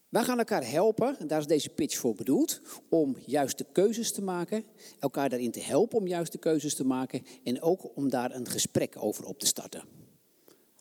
Wij 0.08 0.25
gaan 0.25 0.38
elkaar 0.38 0.70
helpen, 0.70 1.18
en 1.18 1.26
daar 1.26 1.40
is 1.40 1.46
deze 1.46 1.68
pitch 1.68 1.99
voor 1.99 2.14
bedoeld, 2.14 2.61
om 2.88 3.16
juiste 3.26 3.66
keuzes 3.73 4.12
te 4.12 4.23
maken, 4.23 4.64
elkaar 4.99 5.28
daarin 5.28 5.50
te 5.50 5.61
helpen 5.61 5.99
om 5.99 6.06
juiste 6.06 6.38
keuzes 6.38 6.75
te 6.75 6.85
maken 6.85 7.26
en 7.44 7.62
ook 7.62 7.96
om 7.96 8.11
daar 8.11 8.35
een 8.35 8.49
gesprek 8.49 8.94
over 8.99 9.25
op 9.25 9.38
te 9.38 9.46
starten. 9.46 9.85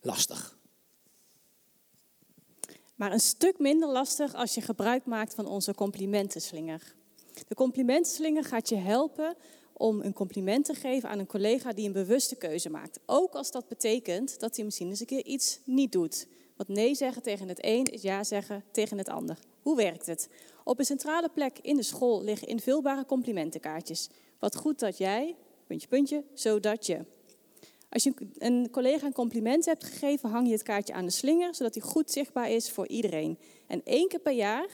Lastig. 0.01 0.58
Maar 2.96 3.12
een 3.12 3.20
stuk 3.20 3.60
minder 3.60 3.89
lastig 3.89 4.34
als 4.34 4.54
je 4.54 4.62
gebruik 4.62 5.06
maakt 5.06 5.34
van 5.34 5.48
onze 5.48 5.74
complimentenslinger. 5.74 6.96
De 7.48 7.56
complimentenslinger 7.56 8.44
gaat 8.44 8.70
je 8.70 8.75
helpen 8.75 9.36
om 9.74 10.01
een 10.01 10.13
compliment 10.13 10.65
te 10.65 10.74
geven 10.74 11.10
aan 11.10 11.20
een 11.20 11.25
collega 11.25 11.74
die 11.74 11.86
een 11.86 11.94
bewuste 11.94 12.36
keuze 12.36 12.70
maakt. 12.70 13.00
Ook 13.06 13.34
als 13.34 13.51
dat 13.51 13.68
betekent 13.68 14.39
dat 14.39 14.56
hij 14.56 14.65
misschien 14.65 14.89
eens 14.89 15.00
een 15.00 15.06
keer 15.06 15.25
iets 15.25 15.60
niet 15.63 15.92
doet. 15.92 16.27
Want 16.56 16.70
nee 16.70 16.96
zeggen 16.96 17.22
tegen 17.22 17.48
het 17.48 17.60
een 17.62 17.86
is 17.86 18.01
ja 18.01 18.24
zeggen 18.24 18.63
tegen 18.72 18.98
het 18.98 19.10
ander. 19.10 19.38
Hoe 19.62 19.75
werkt 19.75 20.06
het? 20.06 20.30
Op 20.63 20.80
een 20.80 20.86
centrale 20.86 21.30
plek 21.30 21.60
in 21.62 21.75
de 21.75 21.84
school 21.84 22.24
liggen 22.24 22.48
invulbare 22.48 23.06
complimentenkaartjes. 23.06 24.10
Wat 24.39 24.56
goed 24.56 24.80
dat 24.80 24.98
jij, 24.98 25.36
puntje, 25.68 25.88
puntje, 25.88 26.24
zodat 26.34 26.86
je. 26.86 27.00
Als 27.89 28.04
je 28.04 28.13
een 28.38 28.70
collega 28.72 29.06
een 29.06 29.13
compliment 29.13 29.65
hebt 29.65 29.84
gegeven, 29.84 30.30
hang 30.30 30.48
je 30.48 30.54
het 30.54 30.63
kaartje 30.63 30.94
aan 30.94 31.06
de 31.06 31.12
slinger, 31.12 31.56
zodat 31.56 31.74
hij 31.75 31.84
goed 31.84 32.12
zichtbaar 32.12 32.51
is 32.51 32.72
voor 32.72 32.88
iedereen. 32.88 33.38
En 33.68 33.82
één 33.84 34.08
keer 34.08 34.20
per 34.20 34.34
jaar 34.34 34.68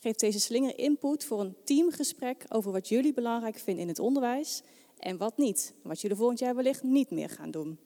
geeft 0.00 0.20
deze 0.20 0.40
slinger 0.40 0.78
input 0.78 1.24
voor 1.24 1.40
een 1.40 1.56
teamgesprek 1.64 2.44
over 2.48 2.72
wat 2.72 2.88
jullie 2.88 3.12
belangrijk 3.12 3.56
vinden 3.56 3.82
in 3.82 3.88
het 3.88 3.98
onderwijs 3.98 4.62
en 4.98 5.16
wat 5.16 5.36
niet. 5.36 5.74
Wat 5.82 6.00
jullie 6.00 6.16
volgend 6.16 6.38
jaar 6.38 6.54
wellicht 6.54 6.82
niet 6.82 7.10
meer 7.10 7.28
gaan 7.28 7.50
doen. 7.50 7.78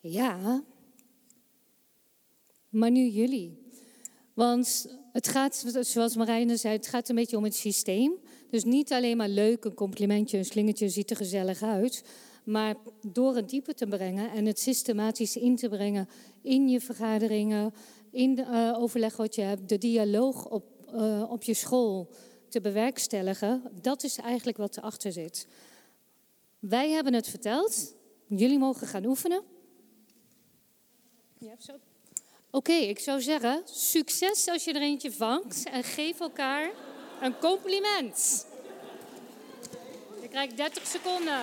Ja, 0.00 0.64
maar 2.68 2.90
nu 2.90 3.06
jullie. 3.08 3.64
Want 4.34 4.96
het 5.12 5.28
gaat, 5.28 5.64
zoals 5.80 6.16
Marijne 6.16 6.56
zei, 6.56 6.76
het 6.76 6.86
gaat 6.86 7.08
een 7.08 7.14
beetje 7.14 7.36
om 7.36 7.44
het 7.44 7.54
systeem. 7.54 8.12
Dus 8.50 8.64
niet 8.64 8.92
alleen 8.92 9.16
maar 9.16 9.28
leuk, 9.28 9.64
een 9.64 9.74
complimentje, 9.74 10.38
een 10.38 10.44
slingertje 10.44 10.88
ziet 10.88 11.10
er 11.10 11.16
gezellig 11.16 11.62
uit. 11.62 12.04
Maar 12.44 12.76
door 13.06 13.36
het 13.36 13.48
diepe 13.48 13.74
te 13.74 13.86
brengen 13.86 14.30
en 14.30 14.46
het 14.46 14.58
systematisch 14.58 15.36
in 15.36 15.56
te 15.56 15.68
brengen 15.68 16.08
in 16.42 16.68
je 16.68 16.80
vergaderingen, 16.80 17.74
in 18.10 18.34
de 18.34 18.42
uh, 18.42 18.82
overleg 18.82 19.16
wat 19.16 19.34
je 19.34 19.42
hebt, 19.42 19.68
de 19.68 19.78
dialoog 19.78 20.48
op 20.48 20.75
uh, 20.94 21.30
op 21.30 21.42
je 21.42 21.54
school 21.54 22.08
te 22.48 22.60
bewerkstelligen. 22.60 23.62
Dat 23.82 24.02
is 24.02 24.18
eigenlijk 24.18 24.56
wat 24.56 24.76
erachter 24.76 25.12
zit. 25.12 25.46
Wij 26.58 26.90
hebben 26.90 27.14
het 27.14 27.28
verteld. 27.28 27.94
Jullie 28.26 28.58
mogen 28.58 28.86
gaan 28.86 29.04
oefenen. 29.04 29.42
Ja, 31.38 31.54
zo. 31.58 31.72
Oké, 32.50 32.72
ik 32.72 32.98
zou 32.98 33.20
zeggen, 33.20 33.62
succes 33.64 34.48
als 34.48 34.64
je 34.64 34.72
er 34.72 34.80
eentje 34.80 35.12
vangt 35.12 35.68
en 35.68 35.84
geef 35.84 36.20
elkaar 36.20 36.70
een 37.20 37.38
compliment. 37.38 38.46
Je 40.22 40.28
krijgt 40.28 40.56
30 40.56 40.86
seconden. 40.86 41.42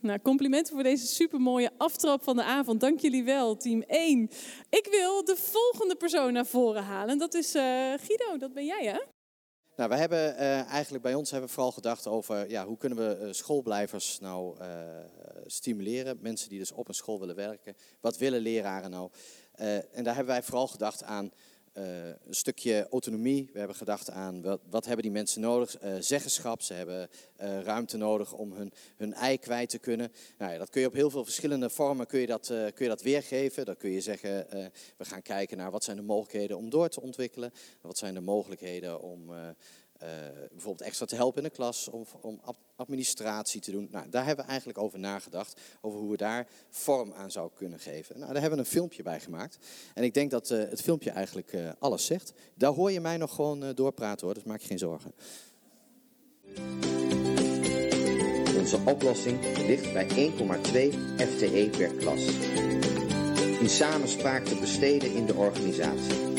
Nou, 0.00 0.18
complimenten 0.22 0.74
voor 0.74 0.82
deze 0.82 1.06
supermooie 1.06 1.70
aftrap 1.76 2.22
van 2.22 2.36
de 2.36 2.42
avond. 2.42 2.80
Dank 2.80 3.00
jullie 3.00 3.24
wel, 3.24 3.56
team 3.56 3.82
1. 3.82 4.30
Ik 4.70 4.88
wil 4.90 5.24
de 5.24 5.36
volgende 5.36 5.96
persoon 5.96 6.32
naar 6.32 6.46
voren 6.46 6.82
halen. 6.82 7.18
Dat 7.18 7.34
is 7.34 7.54
uh, 7.54 7.62
Guido, 7.96 8.36
dat 8.38 8.52
ben 8.52 8.64
jij 8.64 8.84
hè? 8.84 9.00
Nou, 9.76 9.90
we 9.90 9.96
hebben 9.96 10.34
uh, 10.34 10.70
eigenlijk 10.70 11.02
bij 11.02 11.14
ons 11.14 11.30
hebben 11.30 11.48
we 11.48 11.54
vooral 11.54 11.72
gedacht 11.72 12.06
over 12.06 12.50
ja, 12.50 12.66
hoe 12.66 12.76
kunnen 12.76 12.98
we 12.98 13.24
uh, 13.24 13.32
schoolblijvers 13.32 14.18
nou 14.20 14.56
stimuleren. 15.46 16.18
Mensen 16.20 16.48
die 16.48 16.58
dus 16.58 16.72
op 16.72 16.88
een 16.88 16.94
school 16.94 17.20
willen 17.20 17.36
werken. 17.36 17.76
Wat 18.00 18.18
willen 18.18 18.40
leraren 18.40 18.90
nou? 18.90 19.10
en 19.92 20.04
daar 20.04 20.14
hebben 20.14 20.34
wij 20.34 20.42
vooral 20.42 20.66
gedacht 20.66 21.02
aan 21.02 21.32
een 21.78 22.34
stukje 22.34 22.86
autonomie. 22.90 23.50
We 23.52 23.58
hebben 23.58 23.76
gedacht 23.76 24.10
aan 24.10 24.60
wat, 24.70 24.84
hebben 24.84 25.02
die 25.02 25.12
mensen 25.12 25.40
nodig? 25.40 25.82
Uh, 25.82 25.94
zeggenschap. 26.00 26.62
Ze 26.62 26.74
hebben 26.74 27.08
uh, 27.40 27.60
ruimte 27.60 27.96
nodig 27.96 28.32
om 28.32 28.52
hun, 28.52 28.72
hun 28.96 29.14
ei 29.14 29.38
kwijt 29.38 29.68
te 29.70 29.78
kunnen. 29.78 30.12
Nou 30.38 30.52
ja, 30.52 30.58
dat 30.58 30.70
kun 30.70 30.80
je 30.80 30.86
op 30.86 30.92
heel 30.92 31.10
veel 31.10 31.24
verschillende 31.24 31.70
vormen 31.70 32.06
kun 32.06 32.20
je 32.20 32.26
dat, 32.26 32.46
kun 32.46 32.84
je 32.84 32.88
dat 32.88 33.02
weergeven. 33.02 33.64
Dan 33.64 33.76
kun 33.76 33.90
je 33.90 34.00
zeggen, 34.00 34.46
we 34.96 35.04
gaan 35.04 35.22
kijken 35.22 35.56
naar 35.56 35.70
wat 35.70 35.84
zijn 35.84 35.96
de 35.96 36.02
mogelijkheden 36.02 36.56
om 36.56 36.70
door 36.70 36.88
te 36.88 37.00
ontwikkelen. 37.00 37.52
Wat 37.80 37.98
zijn 37.98 38.14
de 38.14 38.20
mogelijkheden 38.20 39.00
om 39.00 39.30
uh, 40.02 40.08
bijvoorbeeld 40.50 40.88
extra 40.88 41.06
te 41.06 41.14
helpen 41.14 41.42
in 41.42 41.48
de 41.48 41.54
klas, 41.54 41.88
om, 41.88 42.06
om 42.20 42.40
administratie 42.76 43.60
te 43.60 43.70
doen. 43.70 43.88
Nou, 43.90 44.08
daar 44.08 44.24
hebben 44.24 44.44
we 44.44 44.50
eigenlijk 44.50 44.78
over 44.78 44.98
nagedacht, 44.98 45.60
over 45.80 46.00
hoe 46.00 46.10
we 46.10 46.16
daar 46.16 46.46
vorm 46.70 47.12
aan 47.12 47.30
zouden 47.30 47.56
kunnen 47.56 47.78
geven. 47.78 48.18
Nou, 48.18 48.32
daar 48.32 48.40
hebben 48.40 48.58
we 48.58 48.64
een 48.64 48.70
filmpje 48.70 49.02
bij 49.02 49.20
gemaakt. 49.20 49.58
En 49.94 50.02
ik 50.02 50.14
denk 50.14 50.30
dat 50.30 50.50
uh, 50.50 50.58
het 50.58 50.80
filmpje 50.80 51.10
eigenlijk 51.10 51.52
uh, 51.52 51.70
alles 51.78 52.06
zegt. 52.06 52.32
Daar 52.54 52.72
hoor 52.72 52.92
je 52.92 53.00
mij 53.00 53.16
nog 53.16 53.34
gewoon 53.34 53.72
doorpraten 53.74 54.26
hoor, 54.26 54.34
dus 54.34 54.44
maak 54.44 54.60
je 54.60 54.66
geen 54.66 54.78
zorgen. 54.78 55.12
Onze 58.58 58.78
oplossing 58.84 59.56
ligt 59.56 59.92
bij 59.92 60.08
1,2 60.08 60.14
FTE 61.16 61.68
per 61.76 61.94
klas. 61.94 62.24
In 63.60 63.68
samenspraak 63.68 64.44
te 64.44 64.56
besteden 64.56 65.14
in 65.14 65.26
de 65.26 65.34
organisatie. 65.34 66.34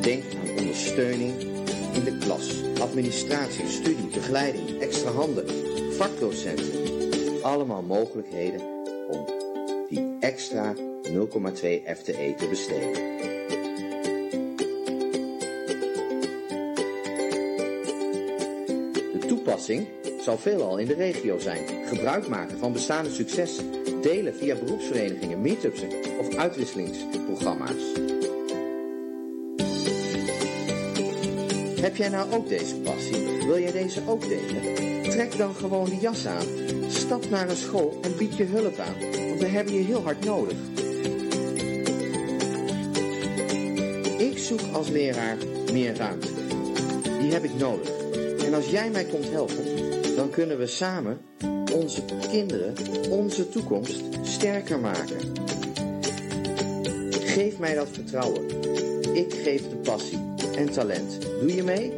Denk 0.00 0.34
aan 0.34 0.58
ondersteuning 0.58 1.57
in 1.98 2.04
de 2.04 2.18
klas. 2.18 2.62
Administratie, 2.80 3.68
studie, 3.68 4.06
begeleiding, 4.06 4.80
extra 4.80 5.10
handen, 5.10 5.44
vakdocenten. 5.94 7.42
Allemaal 7.42 7.82
mogelijkheden 7.82 8.60
om 9.08 9.24
die 9.88 10.16
extra 10.20 10.74
0,2 10.74 10.80
FTE 11.96 12.34
te 12.36 12.46
besteden. 12.48 12.92
De 19.12 19.26
toepassing 19.26 19.86
zal 20.20 20.38
veelal 20.38 20.78
in 20.78 20.86
de 20.86 20.94
regio 20.94 21.38
zijn. 21.38 21.86
Gebruik 21.86 22.28
maken 22.28 22.58
van 22.58 22.72
bestaande 22.72 23.10
successen. 23.10 23.70
Delen 24.02 24.34
via 24.34 24.54
beroepsverenigingen, 24.54 25.40
meetups 25.40 25.82
of 26.18 26.34
uitwisselingsprogramma's. 26.34 27.82
Heb 31.80 31.96
jij 31.96 32.08
nou 32.08 32.32
ook 32.32 32.48
deze 32.48 32.76
passie? 32.76 33.46
Wil 33.46 33.58
jij 33.58 33.72
deze 33.72 34.02
ook 34.06 34.28
delen? 34.28 35.02
Trek 35.02 35.36
dan 35.36 35.54
gewoon 35.54 35.84
de 35.84 35.96
jas 35.96 36.26
aan. 36.26 36.46
Stap 36.88 37.30
naar 37.30 37.48
een 37.48 37.56
school 37.56 37.98
en 38.02 38.16
bied 38.16 38.36
je 38.36 38.44
hulp 38.44 38.78
aan. 38.78 38.94
Want 39.28 39.40
we 39.40 39.46
hebben 39.46 39.74
je 39.74 39.82
heel 39.82 40.02
hard 40.02 40.24
nodig. 40.24 40.56
Ik 44.18 44.38
zoek 44.38 44.60
als 44.72 44.88
leraar 44.88 45.36
meer 45.72 45.96
ruimte. 45.96 46.28
Die 47.20 47.32
heb 47.32 47.44
ik 47.44 47.54
nodig. 47.54 47.90
En 48.44 48.54
als 48.54 48.70
jij 48.70 48.90
mij 48.90 49.04
komt 49.04 49.30
helpen, 49.30 49.64
dan 50.16 50.30
kunnen 50.30 50.58
we 50.58 50.66
samen 50.66 51.20
onze 51.74 52.02
kinderen, 52.30 52.74
onze 53.10 53.48
toekomst 53.48 54.02
sterker 54.22 54.78
maken. 54.78 55.16
Geef 57.10 57.58
mij 57.58 57.74
dat 57.74 57.88
vertrouwen. 57.92 58.46
Ik 59.14 59.34
geef 59.34 59.68
de 59.68 59.76
passie 59.76 60.27
en 60.58 60.70
talent. 60.70 61.20
Doe 61.20 61.54
je 61.54 61.62
mee? 61.62 61.92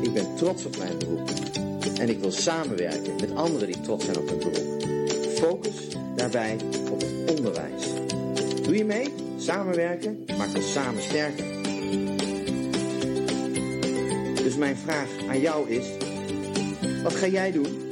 Ik 0.00 0.12
ben 0.12 0.34
trots 0.36 0.64
op 0.64 0.76
mijn 0.76 0.98
beroep. 0.98 1.30
En 2.00 2.08
ik 2.08 2.18
wil 2.18 2.32
samenwerken 2.32 3.14
met 3.20 3.34
anderen 3.34 3.66
die 3.66 3.80
trots 3.80 4.04
zijn 4.04 4.16
op 4.16 4.28
hun 4.28 4.38
beroep. 4.38 4.82
Focus 5.34 5.74
daarbij 6.16 6.56
op 6.90 7.00
het 7.00 7.36
onderwijs. 7.36 7.84
Doe 8.62 8.76
je 8.76 8.84
mee? 8.84 9.14
Samenwerken 9.38 10.24
maakt 10.38 10.54
ons 10.54 10.72
samen 10.72 11.02
sterker. 11.02 11.44
Dus 14.42 14.56
mijn 14.56 14.76
vraag 14.76 15.08
aan 15.28 15.40
jou 15.40 15.70
is: 15.70 15.86
wat 17.02 17.14
ga 17.14 17.26
jij 17.26 17.52
doen? 17.52 17.84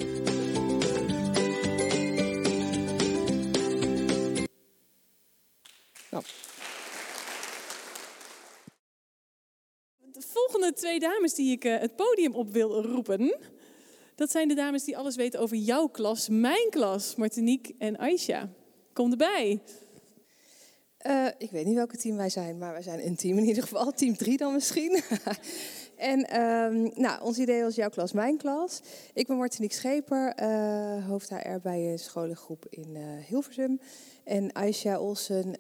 Twee 10.70 11.00
dames 11.00 11.34
die 11.34 11.52
ik 11.52 11.64
uh, 11.64 11.78
het 11.78 11.96
podium 11.96 12.34
op 12.34 12.52
wil 12.52 12.82
roepen. 12.82 13.36
Dat 14.14 14.30
zijn 14.30 14.48
de 14.48 14.54
dames 14.54 14.84
die 14.84 14.96
alles 14.96 15.16
weten 15.16 15.40
over 15.40 15.56
jouw 15.56 15.86
klas, 15.86 16.28
mijn 16.28 16.70
klas, 16.70 17.14
Martinique 17.14 17.74
en 17.78 17.98
Aisha. 17.98 18.48
Kom 18.92 19.10
erbij. 19.10 19.60
Uh, 21.06 21.26
ik 21.38 21.50
weet 21.50 21.64
niet 21.64 21.74
welke 21.74 21.96
team 21.96 22.16
wij 22.16 22.28
zijn, 22.28 22.58
maar 22.58 22.72
wij 22.72 22.82
zijn 22.82 23.06
een 23.06 23.16
team 23.16 23.38
in 23.38 23.44
ieder 23.44 23.62
geval. 23.62 23.92
Team 23.92 24.16
3 24.16 24.36
dan 24.36 24.52
misschien. 24.52 25.00
en 25.96 26.40
um, 26.42 26.92
nou, 26.94 27.22
ons 27.22 27.38
idee 27.38 27.62
was 27.62 27.74
jouw 27.74 27.88
klas, 27.88 28.12
mijn 28.12 28.36
klas. 28.36 28.80
Ik 29.12 29.26
ben 29.26 29.36
Martinique 29.36 29.76
Scheper, 29.76 30.42
uh, 30.42 31.08
hoofd 31.08 31.28
HR 31.28 31.58
bij 31.62 31.90
een 31.92 31.98
scholengroep 31.98 32.66
in 32.70 32.96
Hilversum. 33.28 33.80
En 34.24 34.52
Aisha 34.52 34.98
Olsen 34.98 35.56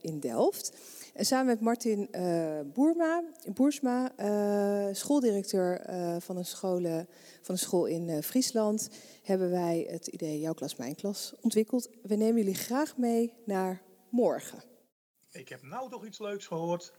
in 0.00 0.20
Delft. 0.20 0.72
En 1.12 1.24
samen 1.24 1.46
met 1.46 1.60
Martin 1.60 2.08
uh, 2.12 2.60
Boerma, 2.64 3.22
Boersma, 3.54 4.12
uh, 4.20 4.94
schooldirecteur 4.94 5.90
uh, 5.90 6.16
van, 6.18 6.36
een 6.36 6.44
scholen, 6.44 7.08
van 7.42 7.54
een 7.54 7.60
school 7.60 7.86
in 7.86 8.22
Friesland, 8.22 8.90
hebben 9.22 9.50
wij 9.50 9.86
het 9.90 10.06
idee 10.06 10.40
Jouw 10.40 10.52
Klas, 10.52 10.76
Mijn 10.76 10.94
Klas 10.94 11.34
ontwikkeld. 11.40 11.90
We 12.02 12.16
nemen 12.16 12.36
jullie 12.36 12.54
graag 12.54 12.96
mee 12.96 13.34
naar 13.44 13.82
morgen. 14.08 14.62
Ik 15.30 15.48
heb 15.48 15.62
nou 15.62 15.90
toch 15.90 16.04
iets 16.04 16.18
leuks 16.18 16.46
gehoord. 16.46 16.92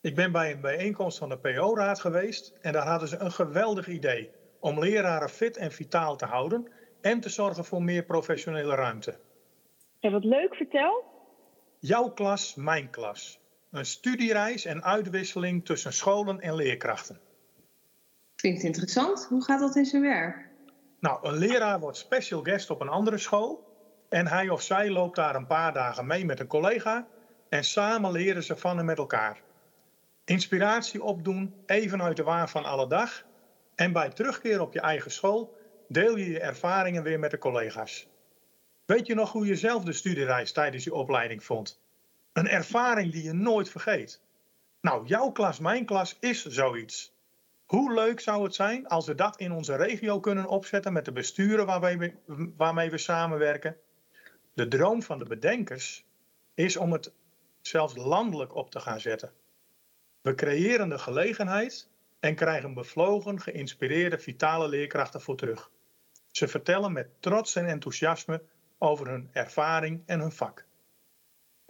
Ik 0.00 0.14
ben 0.14 0.32
bij 0.32 0.52
een 0.52 0.60
bijeenkomst 0.60 1.18
van 1.18 1.28
de 1.28 1.38
PO-raad 1.38 2.00
geweest 2.00 2.52
en 2.60 2.72
daar 2.72 2.86
hadden 2.86 3.08
ze 3.08 3.18
een 3.18 3.32
geweldig 3.32 3.88
idee 3.88 4.30
om 4.60 4.78
leraren 4.78 5.30
fit 5.30 5.56
en 5.56 5.72
vitaal 5.72 6.16
te 6.16 6.24
houden 6.24 6.68
en 7.00 7.20
te 7.20 7.28
zorgen 7.28 7.64
voor 7.64 7.82
meer 7.82 8.04
professionele 8.04 8.74
ruimte. 8.74 9.18
En 10.00 10.12
wat 10.12 10.24
leuk, 10.24 10.54
vertel. 10.54 11.04
Jouw 11.78 12.10
klas, 12.10 12.54
mijn 12.54 12.90
klas. 12.90 13.39
Een 13.70 13.86
studiereis 13.86 14.64
en 14.64 14.82
uitwisseling 14.82 15.64
tussen 15.64 15.92
scholen 15.92 16.40
en 16.40 16.54
leerkrachten. 16.54 17.20
Klinkt 18.34 18.62
interessant. 18.62 19.26
Hoe 19.28 19.44
gaat 19.44 19.60
dat 19.60 19.76
in 19.76 19.84
zijn 19.84 20.02
werk? 20.02 20.48
Nou, 21.00 21.28
een 21.28 21.36
leraar 21.36 21.80
wordt 21.80 21.96
special 21.96 22.42
guest 22.42 22.70
op 22.70 22.80
een 22.80 22.88
andere 22.88 23.18
school. 23.18 23.68
En 24.08 24.26
hij 24.26 24.48
of 24.48 24.62
zij 24.62 24.90
loopt 24.90 25.16
daar 25.16 25.34
een 25.34 25.46
paar 25.46 25.72
dagen 25.72 26.06
mee 26.06 26.24
met 26.24 26.40
een 26.40 26.46
collega. 26.46 27.06
En 27.48 27.64
samen 27.64 28.10
leren 28.10 28.42
ze 28.42 28.56
van 28.56 28.78
en 28.78 28.84
met 28.84 28.98
elkaar. 28.98 29.42
Inspiratie 30.24 31.02
opdoen, 31.02 31.54
even 31.66 32.02
uit 32.02 32.16
de 32.16 32.22
waan 32.22 32.48
van 32.48 32.64
alle 32.64 32.86
dag. 32.86 33.24
En 33.74 33.92
bij 33.92 34.08
terugkeer 34.08 34.60
op 34.60 34.72
je 34.72 34.80
eigen 34.80 35.10
school 35.10 35.54
deel 35.88 36.16
je 36.16 36.30
je 36.30 36.40
ervaringen 36.40 37.02
weer 37.02 37.18
met 37.18 37.30
de 37.30 37.38
collega's. 37.38 38.08
Weet 38.84 39.06
je 39.06 39.14
nog 39.14 39.32
hoe 39.32 39.46
je 39.46 39.56
zelf 39.56 39.84
de 39.84 39.92
studiereis 39.92 40.52
tijdens 40.52 40.84
je 40.84 40.94
opleiding 40.94 41.44
vond? 41.44 41.80
Een 42.32 42.48
ervaring 42.48 43.12
die 43.12 43.22
je 43.22 43.32
nooit 43.32 43.68
vergeet. 43.68 44.20
Nou, 44.80 45.06
jouw 45.06 45.30
klas, 45.30 45.58
mijn 45.58 45.84
klas 45.84 46.16
is 46.20 46.44
zoiets. 46.44 47.12
Hoe 47.66 47.94
leuk 47.94 48.20
zou 48.20 48.44
het 48.44 48.54
zijn 48.54 48.88
als 48.88 49.06
we 49.06 49.14
dat 49.14 49.36
in 49.36 49.52
onze 49.52 49.76
regio 49.76 50.20
kunnen 50.20 50.46
opzetten 50.46 50.92
met 50.92 51.04
de 51.04 51.12
besturen 51.12 51.66
waarmee 51.66 51.98
we, 51.98 52.12
waarmee 52.56 52.90
we 52.90 52.98
samenwerken? 52.98 53.76
De 54.54 54.68
droom 54.68 55.02
van 55.02 55.18
de 55.18 55.24
bedenkers 55.24 56.04
is 56.54 56.76
om 56.76 56.92
het 56.92 57.12
zelfs 57.60 57.96
landelijk 57.96 58.54
op 58.54 58.70
te 58.70 58.80
gaan 58.80 59.00
zetten. 59.00 59.32
We 60.20 60.34
creëren 60.34 60.88
de 60.88 60.98
gelegenheid 60.98 61.88
en 62.20 62.34
krijgen 62.34 62.74
bevlogen, 62.74 63.40
geïnspireerde, 63.40 64.18
vitale 64.18 64.68
leerkrachten 64.68 65.20
voor 65.20 65.36
terug. 65.36 65.70
Ze 66.30 66.48
vertellen 66.48 66.92
met 66.92 67.08
trots 67.20 67.56
en 67.56 67.66
enthousiasme 67.66 68.42
over 68.78 69.08
hun 69.08 69.28
ervaring 69.32 70.02
en 70.06 70.20
hun 70.20 70.32
vak. 70.32 70.64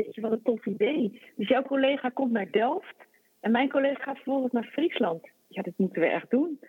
Weet 0.05 0.15
je, 0.15 0.21
wat 0.21 0.33
een 0.33 0.43
tof 0.43 0.67
idee. 0.67 1.23
Dus 1.37 1.49
jouw 1.49 1.63
collega 1.63 2.09
komt 2.09 2.33
naar 2.33 2.51
Delft 2.51 2.95
en 3.41 3.51
mijn 3.51 3.71
collega 3.71 4.03
gaat 4.03 4.15
vervolgens 4.15 4.53
naar 4.53 4.71
Friesland. 4.73 5.29
Ja, 5.49 5.63
dat 5.63 5.75
moeten 5.77 6.03
we 6.03 6.09
echt 6.09 6.31
doen. 6.31 6.61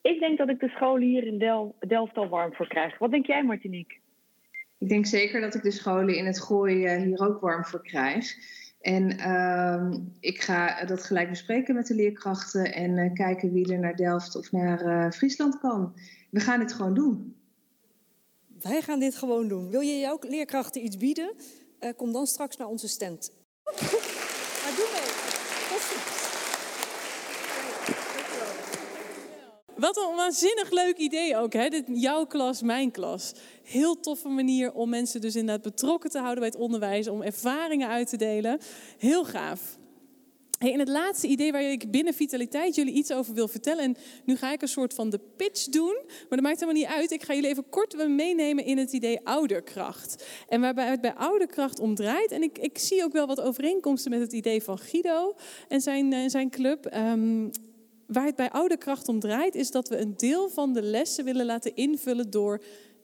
Ik 0.00 0.20
denk 0.20 0.38
dat 0.38 0.48
ik 0.48 0.60
de 0.60 0.68
scholen 0.68 1.08
hier 1.08 1.26
in 1.26 1.38
Del 1.38 1.76
Delft 1.78 2.16
al 2.16 2.28
warm 2.28 2.54
voor 2.54 2.68
krijg. 2.68 2.98
Wat 2.98 3.10
denk 3.10 3.26
jij, 3.26 3.44
Martinique? 3.44 3.96
Ik 4.78 4.88
denk 4.88 5.06
zeker 5.06 5.40
dat 5.40 5.54
ik 5.54 5.62
de 5.62 5.70
scholen 5.70 6.16
in 6.16 6.26
het 6.26 6.40
gooi 6.40 6.84
uh, 6.84 7.02
hier 7.02 7.20
ook 7.20 7.40
warm 7.40 7.64
voor 7.64 7.82
krijg. 7.82 8.34
En 8.80 9.12
uh, 9.12 9.94
ik 10.20 10.40
ga 10.40 10.84
dat 10.84 11.04
gelijk 11.04 11.28
bespreken 11.28 11.74
met 11.74 11.86
de 11.86 11.94
leerkrachten 11.94 12.72
en 12.72 12.96
uh, 12.96 13.12
kijken 13.12 13.52
wie 13.52 13.72
er 13.72 13.78
naar 13.78 13.96
Delft 13.96 14.36
of 14.36 14.52
naar 14.52 14.86
uh, 14.86 15.10
Friesland 15.10 15.58
kan. 15.58 15.94
We 16.30 16.40
gaan 16.40 16.60
dit 16.60 16.72
gewoon 16.72 16.94
doen. 16.94 17.36
Wij 18.60 18.82
gaan 18.82 19.00
dit 19.00 19.16
gewoon 19.16 19.48
doen. 19.48 19.70
Wil 19.70 19.80
je 19.80 19.98
jouw 19.98 20.18
leerkrachten 20.20 20.84
iets 20.84 20.96
bieden? 20.96 21.34
Kom 21.96 22.12
dan 22.12 22.26
straks 22.26 22.56
naar 22.56 22.68
onze 22.68 22.88
stand. 22.88 23.30
Wat 29.82 29.96
een 29.96 30.16
waanzinnig 30.16 30.70
leuk 30.70 30.96
idee 30.96 31.36
ook, 31.36 31.52
hè? 31.52 31.68
Dit, 31.68 31.84
jouw 31.86 32.26
klas, 32.26 32.62
mijn 32.62 32.90
klas. 32.90 33.32
Heel 33.62 34.00
toffe 34.00 34.28
manier 34.28 34.72
om 34.72 34.88
mensen 34.88 35.20
dus 35.20 35.36
inderdaad 35.36 35.62
betrokken 35.62 36.10
te 36.10 36.18
houden 36.18 36.38
bij 36.38 36.48
het 36.48 36.60
onderwijs, 36.60 37.08
om 37.08 37.22
ervaringen 37.22 37.88
uit 37.88 38.08
te 38.08 38.16
delen. 38.16 38.60
Heel 38.98 39.24
gaaf. 39.24 39.60
Hey, 40.62 40.72
en 40.72 40.78
het 40.78 40.88
laatste 40.88 41.26
idee 41.26 41.52
waar 41.52 41.62
ik 41.62 41.90
binnen 41.90 42.14
Vitaliteit 42.14 42.74
jullie 42.74 42.94
iets 42.94 43.12
over 43.12 43.34
wil 43.34 43.48
vertellen. 43.48 43.84
En 43.84 43.96
nu 44.24 44.36
ga 44.36 44.52
ik 44.52 44.62
een 44.62 44.68
soort 44.68 44.94
van 44.94 45.10
de 45.10 45.20
pitch 45.36 45.64
doen. 45.64 46.00
Maar 46.06 46.26
dat 46.28 46.40
maakt 46.40 46.60
helemaal 46.60 46.80
niet 46.82 46.90
uit. 46.90 47.10
Ik 47.10 47.22
ga 47.22 47.34
jullie 47.34 47.48
even 47.48 47.68
kort 47.68 48.08
meenemen 48.08 48.64
in 48.64 48.78
het 48.78 48.92
idee 48.92 49.20
ouderkracht. 49.24 50.24
En 50.48 50.60
waarbij 50.60 50.86
het 50.86 51.00
bij 51.00 51.14
ouderkracht 51.14 51.78
om 51.78 51.94
draait. 51.94 52.30
En 52.30 52.42
ik, 52.42 52.58
ik 52.58 52.78
zie 52.78 53.04
ook 53.04 53.12
wel 53.12 53.26
wat 53.26 53.40
overeenkomsten 53.40 54.10
met 54.10 54.20
het 54.20 54.32
idee 54.32 54.62
van 54.62 54.78
Guido 54.78 55.34
en 55.68 55.80
zijn, 55.80 56.12
uh, 56.12 56.28
zijn 56.28 56.50
club. 56.50 56.94
Um, 56.94 57.50
waar 58.06 58.26
het 58.26 58.36
bij 58.36 58.50
ouderkracht 58.50 59.08
om 59.08 59.20
draait, 59.20 59.54
is 59.54 59.70
dat 59.70 59.88
we 59.88 59.98
een 59.98 60.16
deel 60.16 60.48
van 60.48 60.72
de 60.72 60.82
lessen 60.82 61.24
willen 61.24 61.46
laten 61.46 61.76
invullen 61.76 62.30
door 62.30 62.62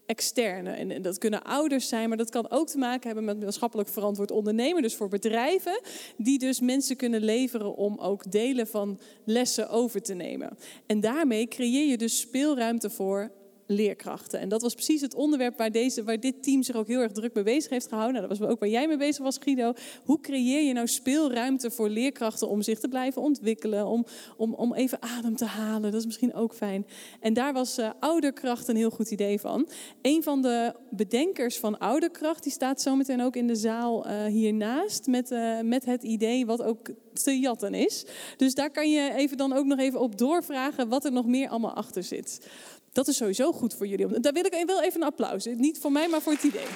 externe. 0.09 0.71
En 0.71 1.03
dat 1.03 1.19
kunnen 1.19 1.43
ouders 1.43 1.89
zijn, 1.89 2.09
maar 2.09 2.19
dat 2.19 2.31
kan 2.31 2.51
ook 2.51 2.69
te 2.69 2.79
maken 2.79 3.07
hebben 3.07 3.25
met 3.25 3.41
maatschappelijk 3.41 3.89
verantwoord 3.89 4.31
ondernemen. 4.31 4.83
Dus 4.83 4.95
voor 4.95 5.09
bedrijven 5.09 5.81
die 6.17 6.39
dus 6.39 6.61
mensen 6.61 6.97
kunnen 6.97 7.21
leveren 7.21 7.77
om 7.77 7.99
ook 7.99 8.31
delen 8.31 8.67
van 8.67 8.99
lessen 9.25 9.69
over 9.69 10.03
te 10.03 10.15
nemen. 10.15 10.59
En 10.87 11.01
daarmee 11.01 11.49
creëer 11.49 11.87
je 11.87 11.99
dus 11.99 12.21
speelruimte 12.21 12.91
voor 12.91 13.31
leerkrachten. 13.69 14.41
En 14.41 14.49
dat 14.49 14.63
was 14.63 14.75
precies 14.75 15.01
het 15.01 15.15
onderwerp 15.15 15.59
waar, 15.59 15.73
deze, 15.73 16.05
waar 16.05 16.21
dit 16.21 16.43
team 16.43 16.63
zich 16.63 16.77
ook 16.77 16.87
heel 16.87 17.01
erg 17.01 17.13
druk 17.13 17.35
mee 17.35 17.45
bezig 17.45 17.71
heeft 17.71 17.89
gehouden. 17.89 18.15
Nou, 18.15 18.29
dat 18.29 18.39
was 18.39 18.49
ook 18.49 18.61
waar 18.61 18.69
jij 18.69 18.87
mee 18.89 18.97
bezig 18.97 19.25
was, 19.25 19.39
Guido. 19.41 19.73
Hoe 20.05 20.21
creëer 20.21 20.63
je 20.63 20.73
nou 20.73 20.87
speelruimte 20.87 21.71
voor 21.71 21.89
leerkrachten 21.89 22.49
om 22.49 22.63
zich 22.63 22.79
te 22.79 22.89
blijven 22.89 23.23
ontwikkelen, 23.23 23.87
om, 23.87 24.07
om, 24.37 24.55
om 24.55 24.75
even 24.75 25.03
adem 25.03 25.37
te 25.37 25.45
halen? 25.45 25.91
Dat 25.91 26.01
is 26.01 26.07
misschien 26.07 26.35
ook 26.35 26.55
fijn. 26.55 26.87
En 27.21 27.33
daar 27.33 27.53
was 27.53 27.79
uh, 27.79 27.91
Ouderkracht 28.01 28.69
een 28.69 28.77
heel 28.77 28.91
goed 28.91 29.11
idee 29.11 29.41
van. 29.41 29.69
Een 30.03 30.23
van 30.23 30.43
de 30.43 30.75
bedenkers 30.91 31.59
van 31.59 31.79
Ouderkracht, 31.79 32.43
die 32.43 32.53
staat 32.53 32.83
zometeen 32.83 33.23
ook 33.23 33.37
in 33.37 33.47
de 33.47 33.57
zaal 33.57 34.07
uh, 34.07 34.25
hiernaast 34.25 35.07
met, 35.07 35.31
uh, 35.31 35.61
met 35.61 35.85
het 35.85 36.03
idee 36.03 36.47
wat 36.47 36.63
ook 36.63 36.91
te 37.13 37.39
jatten 37.39 37.75
is. 37.75 38.07
Dus 38.37 38.55
daar 38.55 38.71
kan 38.71 38.91
je 38.91 39.13
even 39.15 39.37
dan 39.37 39.53
ook 39.53 39.65
nog 39.65 39.79
even 39.79 40.01
op 40.01 40.19
doorvragen 40.19 40.89
wat 40.89 41.05
er 41.05 41.13
nog 41.13 41.27
meer 41.27 41.49
allemaal 41.49 41.75
achter 41.75 42.03
zit. 42.03 42.49
Dat 42.99 43.09
is 43.09 43.17
sowieso 43.17 43.53
goed 43.53 43.75
voor 43.75 43.87
jullie. 43.87 44.21
Daar 44.21 44.33
wil 44.33 44.45
ik 44.45 44.63
wel 44.67 44.83
even 44.83 45.01
een 45.01 45.07
applaus. 45.07 45.45
Niet 45.45 45.79
voor 45.79 45.93
mij, 45.93 46.09
maar 46.09 46.21
voor 46.21 46.33
het 46.33 46.43
idee. 46.43 46.67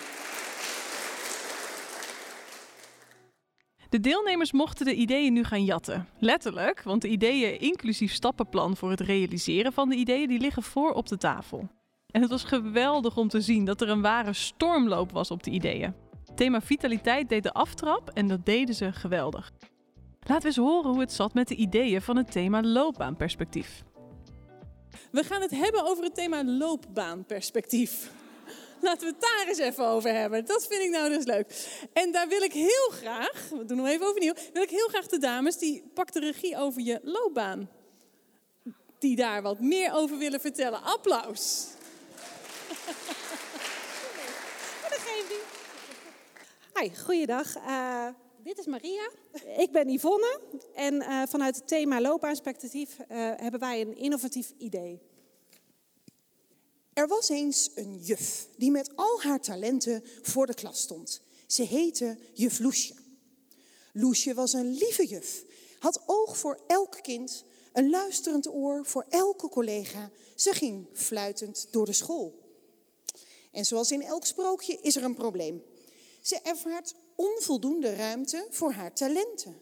De 3.88 4.00
deelnemers 4.00 4.52
mochten 4.52 4.86
de 4.86 4.94
ideeën 4.94 5.32
nu 5.32 5.44
gaan 5.44 5.64
jatten. 5.64 6.08
Letterlijk, 6.18 6.82
want 6.82 7.02
de 7.02 7.08
ideeën 7.08 7.60
inclusief 7.60 8.12
stappenplan 8.12 8.76
voor 8.76 8.90
het 8.90 9.00
realiseren 9.00 9.72
van 9.72 9.88
de 9.88 9.94
ideeën, 9.94 10.28
die 10.28 10.40
liggen 10.40 10.62
voor 10.62 10.92
op 10.92 11.08
de 11.08 11.16
tafel. 11.16 11.68
En 12.06 12.20
het 12.20 12.30
was 12.30 12.44
geweldig 12.44 13.16
om 13.16 13.28
te 13.28 13.40
zien 13.40 13.64
dat 13.64 13.80
er 13.80 13.88
een 13.88 14.02
ware 14.02 14.32
stormloop 14.32 15.12
was 15.12 15.30
op 15.30 15.42
de 15.42 15.50
ideeën. 15.50 15.94
Thema 16.34 16.60
vitaliteit 16.60 17.28
deed 17.28 17.42
de 17.42 17.52
aftrap 17.52 18.10
en 18.10 18.28
dat 18.28 18.46
deden 18.46 18.74
ze 18.74 18.92
geweldig. 18.92 19.52
Laten 20.20 20.42
we 20.42 20.46
eens 20.46 20.56
horen 20.56 20.90
hoe 20.90 21.00
het 21.00 21.12
zat 21.12 21.34
met 21.34 21.48
de 21.48 21.54
ideeën 21.54 22.02
van 22.02 22.16
het 22.16 22.32
thema 22.32 22.62
loopbaanperspectief. 22.62 23.82
We 25.10 25.24
gaan 25.24 25.40
het 25.40 25.50
hebben 25.50 25.84
over 25.84 26.04
het 26.04 26.14
thema 26.14 26.44
loopbaanperspectief. 26.44 28.10
Laten 28.80 29.00
we 29.00 29.12
het 29.12 29.20
daar 29.20 29.44
eens 29.48 29.58
even 29.58 29.84
over 29.84 30.12
hebben. 30.14 30.46
Dat 30.46 30.66
vind 30.66 30.82
ik 30.82 30.90
nou 30.90 31.08
dus 31.08 31.24
leuk. 31.24 31.68
En 31.92 32.12
daar 32.12 32.28
wil 32.28 32.42
ik 32.42 32.52
heel 32.52 32.88
graag, 32.90 33.48
we 33.50 33.64
doen 33.64 33.78
hem 33.78 33.86
even 33.86 34.06
overnieuw, 34.06 34.34
wil 34.52 34.62
ik 34.62 34.70
heel 34.70 34.88
graag 34.88 35.06
de 35.06 35.18
dames 35.18 35.58
die 35.58 35.90
pak 35.94 36.12
de 36.12 36.20
regie 36.20 36.56
over 36.56 36.82
je 36.82 37.00
loopbaan. 37.02 37.70
Die 38.98 39.16
daar 39.16 39.42
wat 39.42 39.60
meer 39.60 39.92
over 39.92 40.18
willen 40.18 40.40
vertellen. 40.40 40.82
Applaus. 40.82 41.66
Hi, 46.74 46.90
goeiedag. 47.04 47.56
Uh, 47.56 48.06
dit 48.42 48.58
is 48.58 48.66
Maria. 48.66 49.10
Ik 49.56 49.70
ben 49.72 49.88
Yvonne. 49.88 50.40
En 50.74 50.94
uh, 50.94 51.22
vanuit 51.28 51.56
het 51.56 51.68
thema 51.68 52.00
loopbaanperspectief 52.00 52.96
uh, 52.98 53.06
hebben 53.36 53.60
wij 53.60 53.80
een 53.80 53.96
innovatief 53.96 54.52
idee. 54.58 55.00
Er 56.92 57.08
was 57.08 57.28
eens 57.28 57.70
een 57.74 57.98
juf 57.98 58.48
die 58.56 58.70
met 58.70 58.96
al 58.96 59.20
haar 59.20 59.40
talenten 59.40 60.04
voor 60.22 60.46
de 60.46 60.54
klas 60.54 60.80
stond. 60.80 61.22
Ze 61.46 61.62
heette 61.62 62.18
juf 62.32 62.58
Loesje. 62.58 62.94
Loesje 63.92 64.34
was 64.34 64.52
een 64.52 64.72
lieve 64.72 65.06
juf, 65.06 65.44
had 65.78 66.02
oog 66.06 66.36
voor 66.36 66.60
elk 66.66 66.98
kind, 67.02 67.44
een 67.72 67.90
luisterend 67.90 68.48
oor 68.48 68.86
voor 68.86 69.06
elke 69.08 69.48
collega. 69.48 70.10
Ze 70.34 70.52
ging 70.52 70.86
fluitend 70.92 71.68
door 71.70 71.86
de 71.86 71.92
school. 71.92 72.40
En 73.50 73.64
zoals 73.64 73.90
in 73.90 74.02
elk 74.02 74.24
sprookje 74.26 74.78
is 74.80 74.96
er 74.96 75.04
een 75.04 75.14
probleem. 75.14 75.62
Ze 76.20 76.40
ervaart 76.42 76.94
onvoldoende 77.22 77.94
ruimte 77.94 78.46
voor 78.50 78.72
haar 78.72 78.94
talenten. 78.94 79.60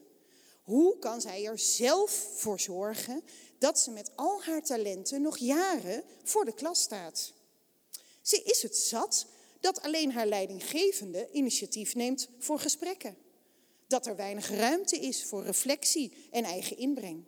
Hoe 0.62 0.98
kan 0.98 1.20
zij 1.20 1.46
er 1.46 1.58
zelf 1.58 2.10
voor 2.36 2.60
zorgen 2.60 3.22
dat 3.58 3.78
ze 3.78 3.90
met 3.90 4.10
al 4.14 4.42
haar 4.42 4.62
talenten 4.62 5.22
nog 5.22 5.38
jaren 5.38 6.04
voor 6.24 6.44
de 6.44 6.54
klas 6.54 6.80
staat? 6.80 7.32
Ze 8.22 8.42
is 8.42 8.62
het 8.62 8.76
zat 8.76 9.26
dat 9.60 9.82
alleen 9.82 10.12
haar 10.12 10.26
leidinggevende 10.26 11.28
initiatief 11.32 11.94
neemt 11.94 12.28
voor 12.38 12.58
gesprekken. 12.58 13.16
Dat 13.86 14.06
er 14.06 14.16
weinig 14.16 14.50
ruimte 14.50 14.96
is 14.96 15.24
voor 15.24 15.44
reflectie 15.44 16.28
en 16.30 16.44
eigen 16.44 16.76
inbreng. 16.76 17.24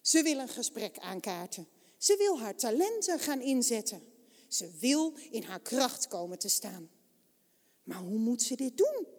Ze 0.00 0.22
wil 0.22 0.38
een 0.38 0.48
gesprek 0.48 0.98
aankaarten. 0.98 1.68
Ze 1.98 2.16
wil 2.16 2.40
haar 2.40 2.56
talenten 2.56 3.18
gaan 3.18 3.40
inzetten. 3.40 4.02
Ze 4.48 4.70
wil 4.78 5.14
in 5.30 5.42
haar 5.42 5.60
kracht 5.60 6.08
komen 6.08 6.38
te 6.38 6.48
staan. 6.48 6.90
Maar 7.82 7.98
hoe 7.98 8.18
moet 8.18 8.42
ze 8.42 8.56
dit 8.56 8.76
doen? 8.76 9.18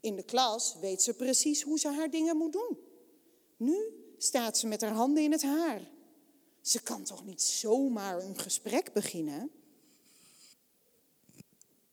In 0.00 0.16
de 0.16 0.22
klas 0.22 0.76
weet 0.80 1.02
ze 1.02 1.14
precies 1.14 1.62
hoe 1.62 1.78
ze 1.78 1.88
haar 1.88 2.10
dingen 2.10 2.36
moet 2.36 2.52
doen. 2.52 2.78
Nu 3.56 3.76
staat 4.18 4.58
ze 4.58 4.66
met 4.66 4.80
haar 4.80 4.92
handen 4.92 5.22
in 5.22 5.32
het 5.32 5.42
haar. 5.42 5.80
Ze 6.60 6.82
kan 6.82 7.02
toch 7.02 7.24
niet 7.24 7.42
zomaar 7.42 8.22
een 8.22 8.38
gesprek 8.38 8.92
beginnen? 8.92 9.50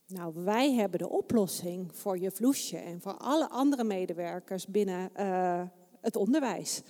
Nou, 0.07 0.33
wij 0.43 0.73
hebben 0.73 0.99
de 0.99 1.09
oplossing 1.09 1.95
voor 1.95 2.19
je 2.19 2.31
vloesje 2.31 2.77
en 2.77 3.01
voor 3.01 3.17
alle 3.17 3.49
andere 3.49 3.83
medewerkers 3.83 4.67
binnen 4.67 5.09
uh, 5.17 5.63
het 6.01 6.15
onderwijs. 6.15 6.81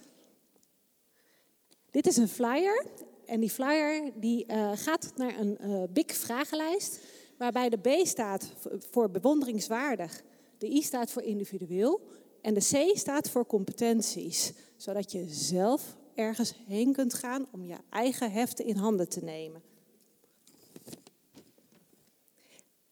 Dit 1.92 2.08
is 2.08 2.18
een 2.18 2.28
flyer 2.28 2.86
en 3.26 3.40
die 3.40 3.50
flyer 3.50 4.12
die, 4.16 4.46
uh, 4.48 4.72
gaat 4.76 5.12
naar 5.16 5.40
een 5.40 5.58
uh, 5.62 5.84
big 5.90 6.16
vragenlijst 6.16 7.00
waarbij 7.38 7.70
de 7.70 7.78
B 7.78 8.08
staat 8.08 8.54
voor 8.92 9.10
bewonderingswaardig, 9.10 10.24
de 10.64 10.70
I 10.70 10.82
staat 10.82 11.12
voor 11.12 11.22
individueel 11.22 12.02
en 12.42 12.54
de 12.54 12.60
C 12.60 12.98
staat 12.98 13.30
voor 13.30 13.46
competenties, 13.46 14.54
zodat 14.78 15.12
je 15.12 15.26
zelf 15.30 15.96
ergens 16.16 16.54
heen 16.68 16.94
kunt 16.94 17.14
gaan 17.14 17.48
om 17.52 17.66
je 17.66 17.76
eigen 17.90 18.32
heften 18.32 18.66
in 18.66 18.76
handen 18.76 19.10
te 19.10 19.24
nemen. 19.24 19.62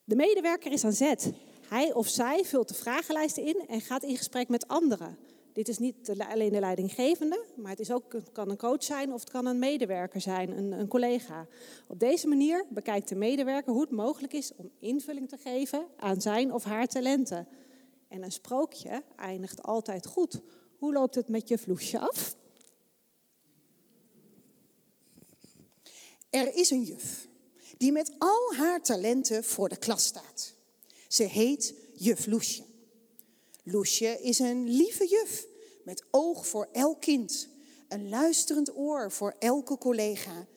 De 0.04 0.16
medewerker 0.16 0.72
is 0.72 0.84
aan 0.84 0.94
zet. 0.94 1.32
Hij 1.68 1.94
of 1.94 2.08
zij 2.08 2.44
vult 2.46 2.68
de 2.68 2.74
vragenlijsten 2.74 3.46
in 3.46 3.64
en 3.68 3.82
gaat 3.82 4.04
in 4.04 4.18
gesprek 4.18 4.50
met 4.50 4.68
anderen. 4.68 5.18
Dit 5.54 5.68
is 5.68 5.78
niet 5.78 6.14
alleen 6.30 6.52
de 6.52 6.60
leidinggevende, 6.60 7.46
maar 7.56 7.72
het 7.72 7.80
is 7.80 7.92
ook, 7.92 8.16
kan 8.32 8.50
een 8.50 8.58
coach 8.58 8.84
zijn 8.84 9.14
of 9.14 9.20
het 9.20 9.30
kan 9.30 9.46
een 9.46 9.60
medewerker 9.60 10.22
zijn, 10.22 10.58
een, 10.58 10.72
een 10.72 10.88
collega. 10.88 11.48
Op 11.88 12.00
deze 12.00 12.28
manier 12.28 12.66
bekijkt 12.70 13.10
de 13.10 13.16
medewerker 13.16 13.72
hoe 13.72 13.82
het 13.82 13.92
mogelijk 13.92 14.34
is 14.34 14.52
om 14.56 14.72
invulling 14.80 15.30
te 15.30 15.38
geven 15.38 15.88
aan 15.98 16.22
zijn 16.22 16.54
of 16.54 16.64
haar 16.64 16.88
talenten. 16.88 17.48
En 18.08 18.24
een 18.24 18.32
sprookje 18.32 19.04
eindigt 19.16 19.64
altijd 19.64 20.06
goed. 20.06 20.42
Hoe 20.78 20.94
loopt 20.94 21.16
het 21.16 21.28
met 21.28 21.48
je 21.48 21.58
vloesje 21.58 22.00
af? 22.00 22.36
Er 26.30 26.56
is 26.56 26.70
een 26.70 26.84
juf 26.84 27.30
die 27.78 27.92
met 27.92 28.12
al 28.18 28.54
haar 28.56 28.82
talenten 28.82 29.44
voor 29.44 29.70
de 29.70 29.78
klas 29.78 30.06
staat. 30.06 30.54
Ze 31.08 31.24
heet 31.24 31.74
juf 31.94 32.26
Loesje. 32.26 32.64
Loesje 33.64 34.22
is 34.22 34.40
een 34.40 34.70
lieve 34.70 35.08
juf 35.08 35.48
met 35.84 36.04
oog 36.12 36.48
voor 36.48 36.68
elk 36.72 37.02
kind, 37.02 37.50
een 37.88 38.10
luisterend 38.10 38.76
oor 38.76 39.12
voor 39.12 39.36
elke 39.40 39.78
collega. 39.78 40.48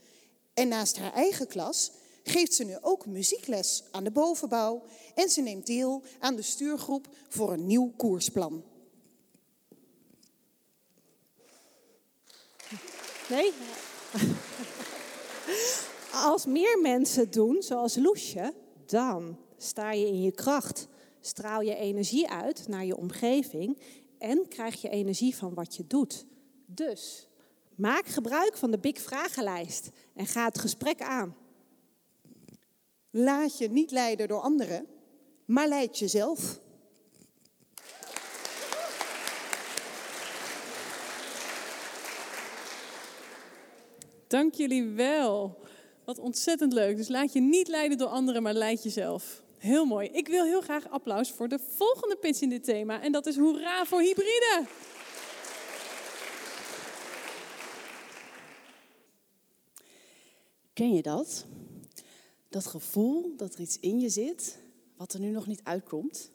En 0.54 0.68
naast 0.68 0.98
haar 0.98 1.12
eigen 1.12 1.46
klas 1.46 1.92
geeft 2.22 2.54
ze 2.54 2.64
nu 2.64 2.76
ook 2.80 3.06
muziekles 3.06 3.82
aan 3.90 4.04
de 4.04 4.10
bovenbouw 4.10 4.82
en 5.14 5.28
ze 5.28 5.40
neemt 5.40 5.66
deel 5.66 6.02
aan 6.18 6.36
de 6.36 6.42
stuurgroep 6.42 7.08
voor 7.28 7.52
een 7.52 7.66
nieuw 7.66 7.92
koersplan. 7.96 8.64
Nee? 13.28 13.52
Als 16.12 16.46
meer 16.46 16.78
mensen 16.80 17.30
doen, 17.30 17.62
zoals 17.62 17.96
Loesje, 17.96 18.54
dan 18.86 19.38
sta 19.56 19.92
je 19.92 20.06
in 20.06 20.22
je 20.22 20.32
kracht. 20.32 20.86
Straal 21.26 21.60
je 21.60 21.74
energie 21.74 22.30
uit 22.30 22.68
naar 22.68 22.84
je 22.84 22.96
omgeving 22.96 23.78
en 24.18 24.48
krijg 24.48 24.82
je 24.82 24.88
energie 24.88 25.36
van 25.36 25.54
wat 25.54 25.76
je 25.76 25.86
doet. 25.86 26.26
Dus 26.66 27.28
maak 27.74 28.06
gebruik 28.06 28.56
van 28.56 28.70
de 28.70 28.78
Big 28.78 29.00
Vragenlijst 29.00 29.90
en 30.14 30.26
ga 30.26 30.44
het 30.44 30.58
gesprek 30.58 31.02
aan. 31.02 31.36
Laat 33.10 33.58
je 33.58 33.68
niet 33.68 33.90
leiden 33.90 34.28
door 34.28 34.40
anderen, 34.40 34.86
maar 35.44 35.68
leid 35.68 35.98
jezelf. 35.98 36.60
Dank 44.26 44.54
jullie 44.54 44.88
wel. 44.88 45.58
Wat 46.04 46.18
ontzettend 46.18 46.72
leuk. 46.72 46.96
Dus 46.96 47.08
laat 47.08 47.32
je 47.32 47.40
niet 47.40 47.68
leiden 47.68 47.98
door 47.98 48.08
anderen, 48.08 48.42
maar 48.42 48.54
leid 48.54 48.82
jezelf. 48.82 49.43
Heel 49.64 49.84
mooi. 49.84 50.08
Ik 50.08 50.28
wil 50.28 50.44
heel 50.44 50.60
graag 50.60 50.88
applaus 50.88 51.30
voor 51.30 51.48
de 51.48 51.58
volgende 51.58 52.16
pitch 52.16 52.40
in 52.40 52.48
dit 52.48 52.64
thema. 52.64 53.02
En 53.02 53.12
dat 53.12 53.26
is 53.26 53.36
hoera 53.36 53.84
voor 53.84 54.00
hybride. 54.00 54.66
Ken 60.72 60.94
je 60.94 61.02
dat? 61.02 61.46
Dat 62.48 62.66
gevoel 62.66 63.36
dat 63.36 63.54
er 63.54 63.60
iets 63.60 63.80
in 63.80 64.00
je 64.00 64.08
zit, 64.08 64.58
wat 64.96 65.12
er 65.12 65.20
nu 65.20 65.30
nog 65.30 65.46
niet 65.46 65.60
uitkomt, 65.62 66.30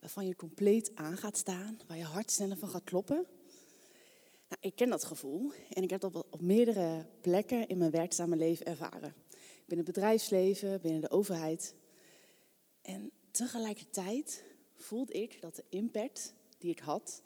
waarvan 0.00 0.26
je 0.26 0.36
compleet 0.36 0.90
aan 0.94 1.16
gaat 1.16 1.36
staan, 1.36 1.78
waar 1.86 1.96
je 1.96 2.04
hart 2.04 2.30
sneller 2.30 2.56
van 2.56 2.68
gaat 2.68 2.84
kloppen. 2.84 3.26
Nou, 4.48 4.60
ik 4.60 4.76
ken 4.76 4.90
dat 4.90 5.04
gevoel 5.04 5.52
en 5.72 5.82
ik 5.82 5.90
heb 5.90 6.00
dat 6.00 6.14
op 6.30 6.40
meerdere 6.40 7.06
plekken 7.20 7.68
in 7.68 7.78
mijn 7.78 7.90
werkzame 7.90 8.36
leven 8.36 8.66
ervaren. 8.66 9.14
Binnen 9.66 9.86
het 9.86 9.94
bedrijfsleven, 9.94 10.80
binnen 10.80 11.00
de 11.00 11.10
overheid. 11.10 11.74
En 12.86 13.10
tegelijkertijd 13.30 14.44
voelde 14.74 15.12
ik 15.12 15.40
dat 15.40 15.56
de 15.56 15.64
impact 15.68 16.34
die 16.58 16.70
ik 16.70 16.78
had 16.78 17.20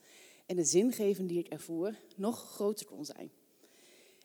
en 0.47 0.57
de 0.57 0.65
zingeving 0.65 1.29
die 1.29 1.39
ik 1.39 1.49
ervoer 1.49 1.95
nog 2.17 2.51
groter 2.51 2.87
kon 2.87 3.05
zijn. 3.05 3.31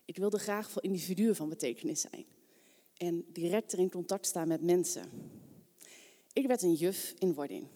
Ik 0.06 0.18
wilde 0.18 0.40
graag 0.40 0.70
voor 0.70 0.84
individuen 0.84 1.36
van 1.36 1.50
betekenis 1.50 2.02
zijn 2.02 2.26
en 2.98 3.26
directer 3.28 3.80
in 3.80 3.90
contact 3.90 4.26
staan 4.26 4.48
met 4.48 4.62
mensen. 4.62 5.10
Ik 6.34 6.48
werd 6.48 6.62
een 6.62 6.74
juf 6.74 7.14
in 7.20 7.34
wording. 7.34 7.68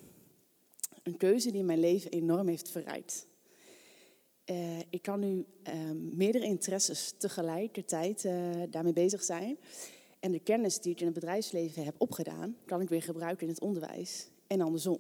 Een 1.04 1.18
keuze 1.18 1.52
die 1.52 1.64
mijn 1.64 1.80
leven 1.80 2.12
enorm 2.12 2.48
heeft 2.48 2.70
verrijkt. 2.70 3.28
Uh, 4.46 4.80
ik 4.80 5.02
kan 5.02 5.20
nu 5.20 5.46
uh, 5.68 5.92
meerdere 5.92 6.46
interesses 6.46 7.14
tegelijkertijd 7.18 8.24
uh, 8.24 8.64
daarmee 8.70 8.94
bezig 8.94 9.24
zijn. 9.24 9.58
En 10.20 10.32
de 10.32 10.40
kennis 10.40 10.80
die 10.80 10.92
ik 10.92 11.00
in 11.00 11.06
het 11.06 11.14
bedrijfsleven 11.14 11.84
heb 11.84 11.96
opgedaan, 11.98 12.58
kan 12.66 12.82
ik 12.82 12.90
weer 12.90 13.02
gebruiken 13.02 13.48
in 13.48 13.54
het 13.54 13.62
onderwijs 13.62 14.28
en 14.48 14.62
andersom. 14.62 15.00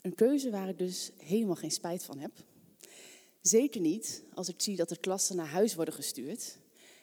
Een 0.00 0.14
keuze 0.14 0.50
waar 0.50 0.68
ik 0.68 0.78
dus 0.78 1.10
helemaal 1.16 1.54
geen 1.54 1.70
spijt 1.70 2.04
van 2.04 2.18
heb. 2.18 2.32
Zeker 3.40 3.80
niet 3.80 4.24
als 4.34 4.48
ik 4.48 4.60
zie 4.60 4.76
dat 4.76 4.88
de 4.88 4.96
klassen 4.96 5.36
naar 5.36 5.46
huis 5.46 5.74
worden 5.74 5.94
gestuurd 5.94 6.58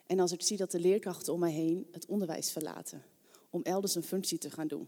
en 0.06 0.19
als 0.19 0.32
ik 0.32 0.41
zie 0.41 0.58
dat 0.58 0.71
de 0.71 0.80
leerkrachten 0.80 1.34
om 1.34 1.39
mij 1.39 1.52
heen 1.52 1.88
het 1.91 2.06
onderwijs 2.06 2.52
verlaten 2.52 3.04
om 3.49 3.62
elders 3.63 3.95
een 3.95 4.04
functie 4.04 4.38
te 4.38 4.49
gaan 4.49 4.67
doen. 4.67 4.88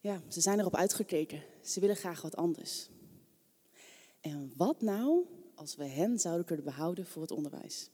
Ja, 0.00 0.22
ze 0.28 0.40
zijn 0.40 0.60
erop 0.60 0.76
uitgekeken. 0.76 1.42
Ze 1.62 1.80
willen 1.80 1.96
graag 1.96 2.22
wat 2.22 2.36
anders. 2.36 2.88
En 4.20 4.52
wat 4.56 4.80
nou 4.80 5.26
als 5.54 5.76
we 5.76 5.84
hen 5.84 6.18
zouden 6.18 6.46
kunnen 6.46 6.64
behouden 6.64 7.06
voor 7.06 7.22
het 7.22 7.30
onderwijs? 7.30 7.90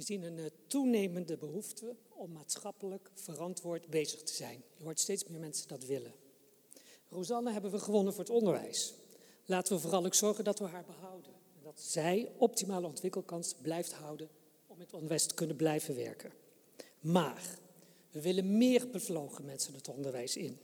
We 0.00 0.06
zien 0.06 0.22
een 0.22 0.38
uh, 0.38 0.44
toenemende 0.66 1.36
behoefte 1.36 1.96
om 2.08 2.32
maatschappelijk 2.32 3.10
verantwoord 3.14 3.90
bezig 3.90 4.22
te 4.22 4.34
zijn. 4.34 4.62
Je 4.76 4.82
hoort 4.82 5.00
steeds 5.00 5.24
meer 5.24 5.40
mensen 5.40 5.68
dat 5.68 5.84
willen. 5.84 6.12
Rosanne 7.08 7.52
hebben 7.52 7.70
we 7.70 7.78
gewonnen 7.78 8.12
voor 8.12 8.24
het 8.24 8.32
onderwijs. 8.32 8.94
Laten 9.44 9.74
we 9.74 9.80
vooral 9.80 10.04
ook 10.04 10.14
zorgen 10.14 10.44
dat 10.44 10.58
we 10.58 10.64
haar 10.64 10.84
behouden. 10.84 11.32
En 11.32 11.62
dat 11.62 11.80
zij 11.80 12.32
optimale 12.36 12.86
ontwikkelkans 12.86 13.54
blijft 13.62 13.92
houden 13.92 14.28
om 14.66 14.74
in 14.76 14.82
het 14.82 14.94
onderwijs 14.94 15.26
te 15.26 15.34
kunnen 15.34 15.56
blijven 15.56 15.96
werken. 15.96 16.32
Maar 17.00 17.58
we 18.10 18.20
willen 18.20 18.56
meer 18.56 18.88
bevlogen 18.90 19.44
mensen 19.44 19.74
het 19.74 19.88
onderwijs 19.88 20.36
in. 20.36 20.58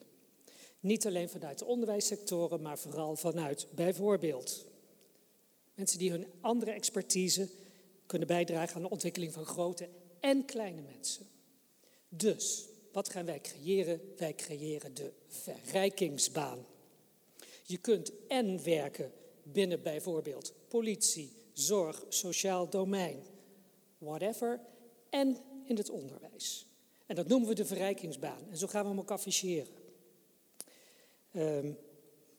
Niet 0.81 1.07
alleen 1.07 1.29
vanuit 1.29 1.59
de 1.59 1.65
onderwijssectoren, 1.65 2.63
maar 2.63 2.79
vooral 2.79 3.17
vanuit 3.17 3.67
bijvoorbeeld 3.75 4.67
mensen 5.75 5.99
die 5.99 6.11
hun 6.11 6.27
andere 6.41 6.71
expertise 6.71 7.49
kunnen 8.07 8.29
bijdragen 8.29 8.77
aan 8.77 8.83
de 8.83 8.91
ontwikkeling 8.91 9.33
van 9.33 9.45
grote 9.45 9.89
en 10.21 10.45
kleine 10.45 10.83
mensen. 10.83 11.27
Dus, 12.09 12.69
wat 12.93 13.09
gaan 13.09 13.27
wij 13.27 13.41
creëren? 13.41 14.01
Wij 14.17 14.35
creëren 14.35 14.95
de 14.95 15.13
verrijkingsbaan. 15.27 16.67
Je 17.63 17.79
kunt 17.79 18.13
en 18.29 18.65
werken 18.65 19.13
binnen 19.43 19.83
bijvoorbeeld 19.83 20.53
politie, 20.69 21.33
zorg, 21.53 22.05
sociaal 22.09 22.69
domein, 22.69 23.23
whatever, 23.99 24.61
en 25.11 25.37
in 25.65 25.77
het 25.77 25.91
onderwijs. 25.91 26.67
En 27.07 27.17
dat 27.17 27.29
noemen 27.29 27.49
we 27.49 27.55
de 27.55 27.65
verrijkingsbaan. 27.65 28.51
En 28.51 28.57
zo 28.57 28.67
gaan 28.67 28.83
we 28.83 28.89
hem 28.89 28.99
ook 28.99 29.11
afficheren. 29.11 29.73
Um, 31.33 31.79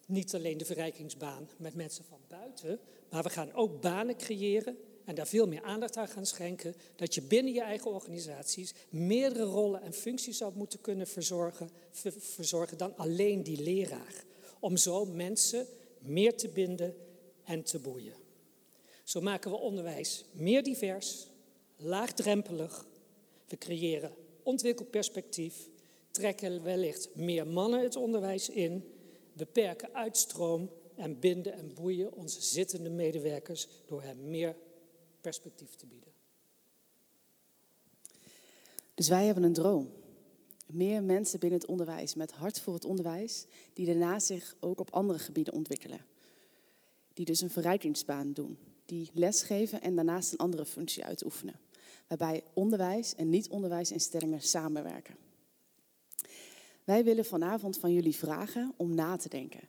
niet 0.08 0.36
alleen 0.36 0.58
de 0.58 0.65
verrijkingsbaan 0.65 1.49
met 1.58 1.75
mensen 1.75 2.06
van 2.06 2.19
buiten, 2.27 2.80
maar 3.10 3.23
we 3.23 3.30
gaan 3.30 3.53
ook 3.53 3.82
banen 3.82 4.17
creëren 4.17 4.77
en 5.08 5.15
daar 5.15 5.28
veel 5.28 5.48
meer 5.48 5.62
aandacht 5.62 5.98
aan 5.98 6.08
gaan 6.08 6.26
schenken, 6.26 6.76
dat 6.96 7.15
je 7.15 7.22
binnen 7.22 7.54
je 7.54 7.62
eigen 7.62 7.91
organisaties 7.91 8.74
meerdere 8.89 9.43
rollen 9.43 9.82
en 9.82 9.93
functies 9.93 10.38
zou 10.38 10.54
moeten 10.56 10.82
kunnen 10.82 11.08
verzorgen, 11.08 11.70
verzorgen 12.17 12.78
dan 12.78 12.98
alleen 12.98 13.43
die 13.43 13.62
leraar. 13.62 14.24
Om 14.60 14.78
zo 14.78 15.06
mensen 15.06 15.67
meer 16.00 16.38
te 16.38 16.50
binden 16.50 16.96
en 17.43 17.63
te 17.63 17.80
boeien. 17.80 18.13
Zo 19.04 19.22
maken 19.22 19.52
we 19.52 19.58
onderwijs 19.58 20.26
meer 20.32 20.63
divers, 20.63 21.28
laagdrempelig. 21.76 22.86
We 23.48 23.58
creëren 23.58 24.12
ontwikkelperspectief, 24.43 25.70
trekken 26.12 26.63
wellicht 26.63 27.15
meer 27.15 27.48
mannen 27.48 27.84
het 27.84 27.96
onderwijs 27.96 28.50
in, 28.50 28.84
beperken 29.34 29.93
uitstroom 29.93 30.70
en 30.96 31.20
binden 31.20 31.54
en 31.54 31.74
boeien 31.74 32.13
onze 32.13 32.41
zittende 32.41 32.89
medewerkers 32.89 33.67
door 33.86 34.02
hen 34.02 34.30
meer 34.30 34.56
perspectief 35.28 35.76
te 35.76 35.86
bieden. 35.86 36.12
Dus 38.94 39.08
wij 39.08 39.26
hebben 39.26 39.44
een 39.44 39.54
droom. 39.54 39.92
Meer 40.66 41.04
mensen 41.04 41.40
binnen 41.40 41.60
het 41.60 41.70
onderwijs 41.70 42.16
met 42.16 42.32
hart 42.32 42.60
voor 42.60 42.74
het 42.74 42.86
onderwijs, 42.86 43.46
die 43.74 43.86
daarna 43.86 44.20
zich 44.20 44.56
ook 44.60 44.80
op 44.80 44.94
andere 44.94 45.20
gebieden 45.20 45.54
ontwikkelen. 45.54 46.06
Die 47.13 47.26
dus 47.26 47.42
een 47.42 47.50
verrijkingsbaan 47.50 48.34
doen, 48.34 48.58
die 48.86 49.10
lesgeven 49.13 49.82
en 49.82 49.96
daarnaast 49.96 50.32
een 50.32 50.38
andere 50.38 50.66
functie 50.66 51.06
uitoefenen. 51.06 51.60
Waarbij 52.08 52.44
onderwijs 52.54 53.16
en 53.16 53.30
niet-onderwijsinstellingen 53.30 54.42
samenwerken. 54.42 55.16
Wij 56.84 57.04
willen 57.04 57.26
vanavond 57.26 57.78
van 57.78 57.94
jullie 57.94 58.16
vragen 58.16 58.74
om 58.78 58.96
na 58.96 59.16
te 59.16 59.30
denken. 59.30 59.68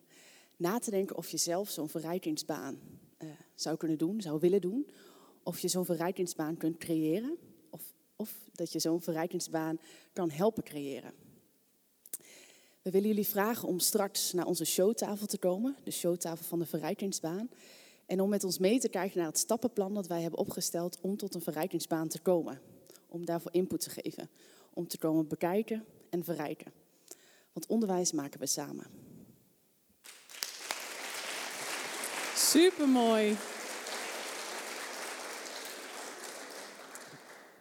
Na 0.57 0.79
te 0.79 0.91
denken 0.91 1.17
of 1.17 1.29
je 1.29 1.37
zelf 1.37 1.71
zo'n 1.71 1.89
verrijkingsbaan 1.89 2.79
uh, 3.19 3.31
zou 3.55 3.77
kunnen 3.77 3.99
doen, 3.99 4.21
zou 4.21 4.41
willen 4.41 4.61
doen 4.61 4.87
of 5.49 5.59
je 5.59 5.69
zo'n 5.69 5.85
verrijkingsbaan 5.85 6.57
kunt 6.57 6.77
creëren. 6.77 7.39
Of, 7.71 7.83
of 8.17 8.35
dat 8.53 8.73
je 8.73 8.79
zo'n 8.79 9.01
verrijkingsbaan 9.01 9.81
kan 10.13 10.31
helpen 10.31 10.63
creëren. 10.63 11.13
We 12.83 12.91
willen 12.91 13.09
jullie 13.09 13.27
vragen 13.27 13.69
om 13.69 13.79
straks 13.79 14.33
naar 14.33 14.47
onze 14.47 14.65
showtafel 14.65 15.27
te 15.27 15.39
komen, 15.39 15.77
de 15.85 15.91
showtafel 15.91 16.45
van 16.45 16.59
de 16.59 16.67
verrijkingsbaan. 16.67 17.51
En 18.07 18.21
om 18.21 18.29
met 18.29 18.45
ons 18.45 18.59
mee 18.59 18.81
te 18.81 18.89
kijken 18.89 19.19
naar 19.19 19.27
het 19.27 19.39
stappenplan 19.39 19.95
dat 19.95 20.07
wij 20.07 20.23
hebben 20.23 20.41
opgesteld 20.41 20.99
om 21.01 21.17
tot 21.17 21.35
een 21.35 21.41
verrijkingsbaan 21.41 22.09
te 22.09 22.21
komen. 22.21 22.61
Om 23.07 23.25
daarvoor 23.25 23.53
input 23.53 23.81
te 23.81 23.91
geven. 23.91 24.31
Om 24.75 24.89
te 24.89 24.99
komen 24.99 25.29
bekijken 25.29 25.85
en 26.11 26.25
verrijken. 26.25 26.73
Want 27.53 27.67
onderwijs 27.67 28.13
maken 28.13 28.41
we 28.41 28.47
samen. 28.47 28.87
Supermooi. 32.35 33.37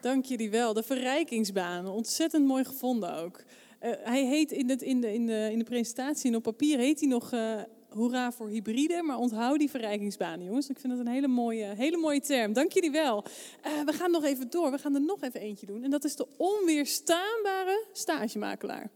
Dank 0.01 0.25
jullie 0.25 0.49
wel. 0.49 0.73
De 0.73 0.83
verrijkingsbaan, 0.83 1.87
ontzettend 1.87 2.45
mooi 2.45 2.63
gevonden 2.63 3.15
ook. 3.15 3.43
Uh, 3.83 3.91
hij 4.03 4.25
heet 4.25 4.51
in, 4.51 4.69
het, 4.69 4.81
in, 4.81 5.01
de, 5.01 5.13
in, 5.13 5.25
de, 5.25 5.49
in 5.51 5.59
de 5.59 5.65
presentatie 5.65 6.29
en 6.29 6.35
op 6.35 6.43
papier 6.43 6.77
heet 6.77 6.99
hij 6.99 7.09
nog 7.09 7.33
uh, 7.33 7.61
Hoera 7.89 8.31
voor 8.31 8.49
hybride, 8.49 9.01
maar 9.03 9.17
onthoud 9.17 9.59
die 9.59 9.69
verrijkingsbaan, 9.69 10.43
jongens. 10.43 10.69
Ik 10.69 10.79
vind 10.79 10.93
dat 10.97 11.05
een 11.05 11.11
hele 11.11 11.27
mooie, 11.27 11.65
hele 11.65 11.97
mooie 11.97 12.21
term. 12.21 12.53
Dank 12.53 12.71
jullie 12.71 12.91
wel. 12.91 13.23
Uh, 13.65 13.83
we 13.85 13.93
gaan 13.93 14.11
nog 14.11 14.23
even 14.23 14.49
door. 14.49 14.71
We 14.71 14.77
gaan 14.77 14.95
er 14.95 15.01
nog 15.01 15.21
even 15.21 15.39
eentje 15.39 15.65
doen. 15.65 15.83
En 15.83 15.89
dat 15.89 16.03
is 16.03 16.15
de 16.15 16.27
onweerstaanbare 16.37 17.85
stagemakelaar. 17.91 18.89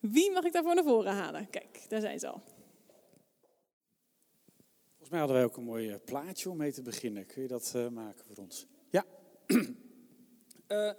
Wie 0.00 0.30
mag 0.30 0.44
ik 0.44 0.52
daarvoor 0.52 0.74
naar 0.74 0.84
voren 0.84 1.12
halen? 1.12 1.50
Kijk, 1.50 1.84
daar 1.88 2.00
zijn 2.00 2.18
ze 2.18 2.28
al. 2.28 2.42
Volgens 4.88 5.10
mij 5.10 5.18
hadden 5.18 5.36
wij 5.36 5.44
ook 5.44 5.56
een 5.56 5.64
mooi 5.64 5.98
plaatje 6.04 6.50
om 6.50 6.56
mee 6.56 6.72
te 6.72 6.82
beginnen. 6.82 7.26
Kun 7.26 7.42
je 7.42 7.48
dat 7.48 7.74
maken 7.92 8.24
voor 8.24 8.36
ons? 8.36 8.66
Ja. 8.90 9.04
uh, 10.72 10.90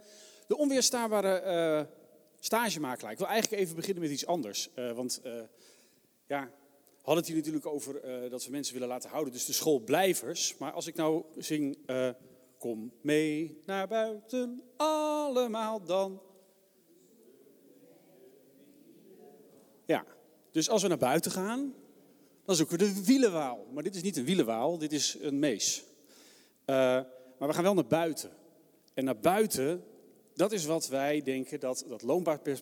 de 0.47 0.57
onweerstaanbare 0.57 1.43
uh, 1.45 1.93
stagemakelaar. 2.39 3.12
Ik 3.12 3.17
wil 3.17 3.27
eigenlijk 3.27 3.62
even 3.62 3.75
beginnen 3.75 4.03
met 4.03 4.12
iets 4.12 4.25
anders. 4.25 4.69
want 4.95 5.21
ja, 6.27 6.51
hadden 6.97 7.23
het 7.23 7.27
hier 7.27 7.36
natuurlijk 7.36 7.65
over 7.65 8.01
dat 8.29 8.45
we 8.45 8.51
mensen 8.51 8.73
willen 8.73 8.88
laten 8.88 9.10
houden, 9.10 9.34
dus 9.34 9.45
de 9.45 9.53
schoolblijvers. 9.53 10.57
Maar 10.57 10.71
als 10.71 10.88
ik 10.88 10.95
nou 10.95 11.23
zing, 11.38 11.77
kom 12.57 12.91
mee 13.01 13.62
naar 13.65 13.88
buiten, 13.88 14.63
allemaal 14.77 15.84
dan. 15.84 16.21
Ja, 19.86 20.05
dus 20.51 20.69
als 20.69 20.81
we 20.81 20.88
naar 20.88 20.97
buiten 20.97 21.31
gaan, 21.31 21.75
dan 22.45 22.55
zoeken 22.55 22.77
we 22.77 22.84
de 22.84 23.03
wielenwaal. 23.03 23.67
Maar 23.73 23.84
dit 23.84 23.95
is 23.95 24.01
niet 24.01 24.17
een 24.17 24.25
wielenwaal, 24.25 24.77
dit 24.77 24.91
is 24.91 25.17
een 25.19 25.39
mees. 25.39 25.84
Maar 26.65 27.07
we 27.38 27.53
gaan 27.53 27.63
wel 27.63 27.73
naar 27.73 27.88
buiten. 27.88 28.39
En 29.02 29.08
naar 29.08 29.20
buiten, 29.20 29.84
dat 30.34 30.52
is 30.52 30.66
wat 30.66 30.88
wij 30.88 31.22
denken 31.22 31.60
dat 31.60 31.86
dat 31.88 32.02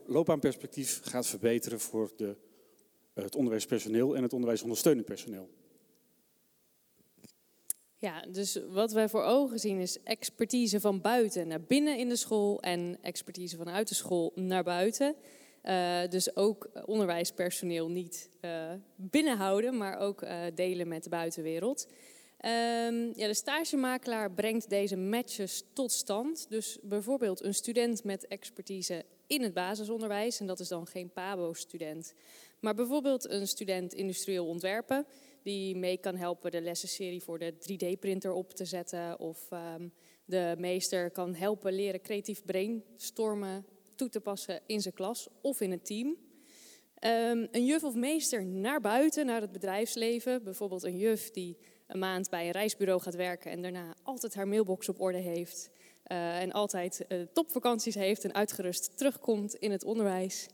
loopbaanperspectief 0.05 0.99
gaat 1.03 1.27
verbeteren 1.27 1.79
voor 1.79 2.11
de 2.15 2.35
het 3.13 3.35
onderwijspersoneel 3.35 4.15
en 4.15 4.23
het 4.23 4.33
onderwijsondersteunend 4.33 5.05
personeel. 5.05 5.49
Ja, 7.97 8.25
dus 8.31 8.59
wat 8.69 8.91
wij 8.91 9.09
voor 9.09 9.23
ogen 9.23 9.59
zien 9.59 9.79
is 9.79 10.03
expertise 10.03 10.79
van 10.79 11.01
buiten 11.01 11.47
naar 11.47 11.61
binnen 11.61 11.97
in 11.97 12.09
de 12.09 12.15
school 12.15 12.61
en 12.61 12.97
expertise 13.01 13.57
vanuit 13.57 13.87
de 13.87 13.95
school 13.95 14.31
naar 14.35 14.63
buiten. 14.63 15.15
Uh, 15.63 16.07
dus 16.09 16.35
ook 16.35 16.69
onderwijspersoneel 16.85 17.89
niet 17.89 18.29
uh, 18.41 18.71
binnenhouden, 18.95 19.77
maar 19.77 19.97
ook 19.97 20.23
delen 20.53 20.87
met 20.87 21.03
de 21.03 21.09
buitenwereld. 21.09 21.87
Um, 22.45 23.11
ja, 23.15 23.27
de 23.27 23.33
stagemakelaar 23.33 24.31
brengt 24.31 24.69
deze 24.69 24.97
matches 24.97 25.63
tot 25.73 25.91
stand. 25.91 26.45
Dus 26.49 26.77
bijvoorbeeld 26.81 27.43
een 27.43 27.53
student 27.53 28.03
met 28.03 28.27
expertise 28.27 29.05
in 29.27 29.41
het 29.41 29.53
basisonderwijs, 29.53 30.39
en 30.39 30.47
dat 30.47 30.59
is 30.59 30.67
dan 30.67 30.87
geen 30.87 31.11
PABO-student, 31.11 32.13
maar 32.59 32.75
bijvoorbeeld 32.75 33.29
een 33.29 33.47
student 33.47 33.93
industrieel 33.93 34.45
ontwerpen, 34.45 35.05
die 35.43 35.75
mee 35.75 35.97
kan 35.97 36.15
helpen 36.15 36.51
de 36.51 36.61
lessenserie 36.61 37.23
voor 37.23 37.39
de 37.39 37.53
3D-printer 37.53 38.31
op 38.31 38.53
te 38.53 38.65
zetten. 38.65 39.19
Of 39.19 39.51
um, 39.51 39.93
de 40.25 40.55
meester 40.57 41.11
kan 41.11 41.35
helpen 41.35 41.73
leren 41.73 42.01
creatief 42.01 42.45
brainstormen 42.45 43.65
toe 43.95 44.09
te 44.09 44.19
passen 44.19 44.61
in 44.65 44.81
zijn 44.81 44.93
klas 44.93 45.27
of 45.41 45.61
in 45.61 45.71
een 45.71 45.81
team. 45.81 46.07
Um, 46.07 47.47
een 47.51 47.65
juf 47.65 47.83
of 47.83 47.95
meester 47.95 48.45
naar 48.45 48.81
buiten, 48.81 49.25
naar 49.25 49.41
het 49.41 49.51
bedrijfsleven. 49.51 50.43
Bijvoorbeeld 50.43 50.83
een 50.83 50.97
juf 50.97 51.31
die 51.31 51.57
een 51.89 51.99
maand 51.99 52.29
bij 52.29 52.45
een 52.45 52.51
reisbureau 52.51 53.01
gaat 53.01 53.15
werken 53.15 53.51
en 53.51 53.61
daarna 53.61 53.93
altijd 54.03 54.35
haar 54.35 54.47
mailbox 54.47 54.89
op 54.89 55.01
orde 55.01 55.17
heeft. 55.17 55.69
Uh, 56.11 56.41
en 56.41 56.51
altijd 56.51 57.05
uh, 57.07 57.21
topvakanties 57.33 57.95
heeft 57.95 58.23
en 58.23 58.33
uitgerust 58.33 58.97
terugkomt 58.97 59.55
in 59.55 59.71
het 59.71 59.83
onderwijs. 59.83 60.47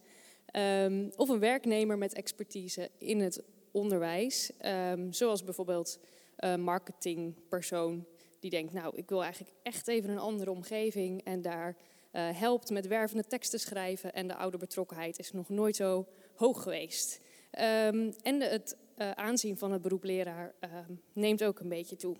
Um, 0.53 1.11
of 1.15 1.29
een 1.29 1.39
werknemer 1.39 1.97
met 1.97 2.13
expertise 2.13 2.89
in 2.97 3.19
het 3.19 3.43
onderwijs, 3.71 4.51
um, 4.91 5.13
zoals 5.13 5.43
bijvoorbeeld 5.43 5.99
een 6.35 6.61
marketingpersoon 6.61 8.05
die 8.39 8.49
denkt, 8.49 8.73
nou, 8.73 8.97
ik 8.97 9.09
wil 9.09 9.23
eigenlijk 9.23 9.55
echt 9.63 9.87
even 9.87 10.09
een 10.09 10.17
andere 10.17 10.51
omgeving 10.51 11.23
en 11.23 11.41
daar 11.41 11.75
helpt 12.11 12.69
met 12.69 12.87
wervende 12.87 13.27
teksten 13.27 13.59
schrijven 13.59 14.13
en 14.13 14.27
de 14.27 14.35
ouderbetrokkenheid 14.35 15.19
is 15.19 15.31
nog 15.31 15.49
nooit 15.49 15.75
zo 15.75 16.07
hoog 16.35 16.63
geweest. 16.63 17.19
Um, 17.51 18.13
en 18.21 18.41
het 18.41 18.77
uh, 18.97 19.11
aanzien 19.11 19.57
van 19.57 19.71
het 19.71 19.81
beroep 19.81 20.03
leraar 20.03 20.55
neemt 21.13 21.43
ook 21.43 21.59
een 21.59 21.69
beetje 21.69 21.95
toe. 21.95 22.15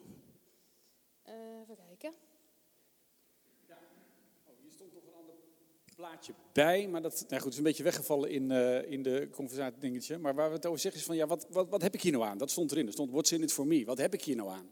Uh, 1.28 1.34
even 1.62 1.76
kijken. 1.76 2.14
plaatje 5.96 6.34
bij, 6.52 6.88
maar 6.88 7.02
dat 7.02 7.26
nou 7.28 7.42
goed, 7.42 7.52
is 7.52 7.58
een 7.58 7.64
beetje 7.64 7.84
weggevallen 7.84 8.30
in, 8.30 8.50
uh, 8.50 8.92
in 8.92 9.04
de 9.04 9.28
conversatie 9.32 9.80
dingetje. 9.80 10.18
Maar 10.18 10.36
waar 10.36 10.50
we 10.50 10.56
het 10.56 10.66
over 10.66 10.80
zeggen 10.80 11.00
is 11.00 11.06
van, 11.06 11.16
ja, 11.16 11.28
wat, 11.28 11.48
wat, 11.50 11.70
wat 11.70 11.82
heb 11.82 11.94
ik 11.94 12.02
hier 12.02 12.12
nou 12.12 12.24
aan? 12.24 12.38
Dat 12.38 12.52
stond 12.52 12.72
erin, 12.72 12.88
er 12.88 12.94
stond, 12.94 13.12
what's 13.12 13.32
in 13.32 13.44
it 13.44 13.54
for 13.54 13.68
me? 13.68 13.86
Wat 13.86 13.98
heb 13.98 14.14
ik 14.14 14.24
hier 14.24 14.36
nou 14.36 14.50
aan? 14.50 14.70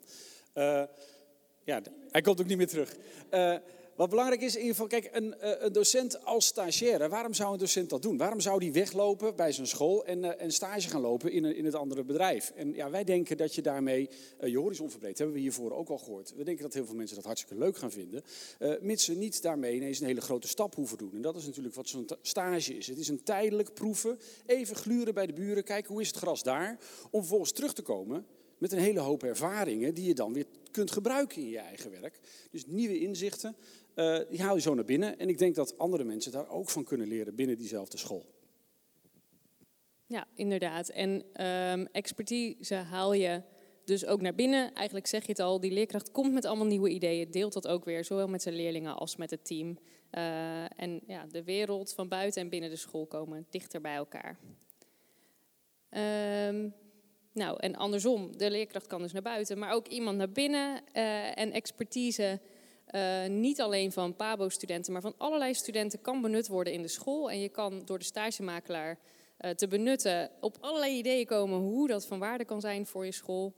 Ja, 1.63 1.81
hij 2.09 2.21
komt 2.21 2.41
ook 2.41 2.47
niet 2.47 2.57
meer 2.57 2.67
terug. 2.67 2.95
Wat 3.95 4.09
belangrijk 4.09 4.41
is 4.41 4.55
in 4.55 4.61
ieder 4.61 4.75
geval, 4.75 4.99
kijk, 4.99 5.09
een, 5.11 5.35
een, 5.65 5.73
docent 5.73 6.25
als 6.25 6.45
stagiaire, 6.45 7.09
waarom 7.09 7.33
zou 7.33 7.53
een 7.53 7.59
docent 7.59 7.89
dat 7.89 8.01
doen? 8.01 8.17
Waarom 8.17 8.39
zou 8.39 8.59
die 8.59 8.71
weglopen 8.71 9.35
bij 9.35 9.51
zijn 9.51 9.67
school 9.67 10.05
en, 10.05 10.23
uh, 10.23 10.31
stage 10.47 10.89
gaan 10.89 11.01
lopen 11.01 11.31
in, 11.31 11.45
in 11.55 11.65
het 11.65 11.75
andere 11.75 12.03
bedrijf? 12.03 12.51
En 12.55 12.73
ja, 12.73 12.89
wij 12.89 13.03
denken 13.03 13.37
dat 13.37 13.55
je 13.55 13.61
daarmee 13.61 14.09
uh, 14.41 14.49
je 14.49 14.57
horizon 14.57 14.89
verbreedt. 14.89 15.17
Hebben 15.17 15.35
we 15.35 15.41
hiervoor 15.41 15.71
ook 15.71 15.89
al 15.89 15.97
gehoord. 15.97 16.33
We 16.35 16.43
denken 16.43 16.63
dat 16.63 16.73
heel 16.73 16.85
veel 16.85 16.95
mensen 16.95 17.15
dat 17.15 17.25
hartstikke 17.25 17.57
leuk 17.57 17.77
gaan 17.77 17.91
vinden, 17.91 18.23
uh, 18.59 18.73
mits 18.81 19.03
ze 19.03 19.13
niet 19.13 19.41
daarmee 19.41 19.75
ineens 19.75 19.99
een 19.99 20.07
hele 20.07 20.21
grote 20.21 20.47
stap 20.47 20.75
hoeven 20.75 20.97
doen. 20.97 21.11
En 21.13 21.21
dat 21.21 21.35
is 21.35 21.45
natuurlijk 21.45 21.75
wat 21.75 21.87
zo'n 21.87 22.09
stage 22.21 22.77
is. 22.77 22.87
Het 22.87 22.97
is 22.97 23.07
een 23.07 23.23
tijdelijk 23.23 23.73
proeven, 23.73 24.19
even 24.45 24.75
gluren 24.75 25.13
bij 25.13 25.25
de 25.25 25.33
buren, 25.33 25.63
kijken 25.63 25.91
hoe 25.91 26.01
is 26.01 26.07
het 26.07 26.17
gras 26.17 26.43
daar, 26.43 26.79
om 27.11 27.19
vervolgens 27.19 27.51
terug 27.51 27.73
te 27.73 27.81
komen 27.81 28.25
met 28.63 28.71
een 28.71 28.79
hele 28.79 28.99
hoop 28.99 29.23
ervaringen 29.23 29.93
die 29.93 30.07
je 30.07 30.13
dan 30.13 30.33
weer 30.33 30.45
kunt 30.71 30.91
gebruiken 30.91 31.41
in 31.41 31.49
je 31.49 31.57
eigen 31.57 31.91
werk. 31.91 32.19
Dus 32.51 32.65
nieuwe 32.65 32.99
inzichten, 32.99 33.55
uh, 33.95 34.19
die 34.29 34.41
haal 34.41 34.55
je 34.55 34.61
zo 34.61 34.73
naar 34.73 34.85
binnen. 34.85 35.19
En 35.19 35.29
ik 35.29 35.37
denk 35.37 35.55
dat 35.55 35.77
andere 35.77 36.03
mensen 36.03 36.31
daar 36.31 36.49
ook 36.49 36.69
van 36.69 36.83
kunnen 36.83 37.07
leren 37.07 37.35
binnen 37.35 37.57
diezelfde 37.57 37.97
school. 37.97 38.25
Ja, 40.07 40.27
inderdaad. 40.35 40.89
En 40.89 41.09
um, 41.45 41.87
expertise 41.91 42.75
haal 42.75 43.13
je 43.13 43.41
dus 43.85 44.05
ook 44.05 44.21
naar 44.21 44.35
binnen. 44.35 44.73
Eigenlijk 44.73 45.07
zeg 45.07 45.21
je 45.21 45.31
het 45.31 45.39
al, 45.39 45.59
die 45.59 45.71
leerkracht 45.71 46.11
komt 46.11 46.33
met 46.33 46.45
allemaal 46.45 46.65
nieuwe 46.65 46.89
ideeën, 46.89 47.31
deelt 47.31 47.53
dat 47.53 47.67
ook 47.67 47.85
weer, 47.85 48.05
zowel 48.05 48.27
met 48.27 48.41
zijn 48.41 48.55
leerlingen 48.55 48.95
als 48.95 49.15
met 49.15 49.29
het 49.29 49.45
team. 49.45 49.77
Uh, 50.11 50.79
en 50.79 51.01
ja, 51.07 51.25
de 51.25 51.43
wereld 51.43 51.93
van 51.93 52.07
buiten 52.07 52.41
en 52.41 52.49
binnen 52.49 52.69
de 52.69 52.75
school 52.75 53.05
komen 53.05 53.45
dichter 53.49 53.81
bij 53.81 53.95
elkaar. 53.95 54.37
Um, 56.49 56.73
nou, 57.33 57.57
en 57.59 57.75
andersom, 57.75 58.37
de 58.37 58.51
leerkracht 58.51 58.87
kan 58.87 59.01
dus 59.01 59.11
naar 59.11 59.21
buiten, 59.21 59.59
maar 59.59 59.73
ook 59.73 59.87
iemand 59.87 60.17
naar 60.17 60.31
binnen 60.31 60.81
uh, 60.93 61.37
en 61.37 61.51
expertise 61.51 62.39
uh, 62.95 63.25
niet 63.27 63.61
alleen 63.61 63.91
van 63.91 64.15
PABO-studenten, 64.15 64.93
maar 64.93 65.01
van 65.01 65.15
allerlei 65.17 65.53
studenten 65.53 66.01
kan 66.01 66.21
benut 66.21 66.47
worden 66.47 66.73
in 66.73 66.81
de 66.81 66.87
school. 66.87 67.31
En 67.31 67.39
je 67.39 67.49
kan 67.49 67.81
door 67.85 67.99
de 67.99 68.05
stagemakelaar 68.05 68.99
uh, 69.39 69.51
te 69.51 69.67
benutten 69.67 70.31
op 70.39 70.57
allerlei 70.59 70.97
ideeën 70.97 71.25
komen 71.25 71.59
hoe 71.59 71.87
dat 71.87 72.05
van 72.05 72.19
waarde 72.19 72.45
kan 72.45 72.61
zijn 72.61 72.85
voor 72.85 73.05
je 73.05 73.11
school. 73.11 73.53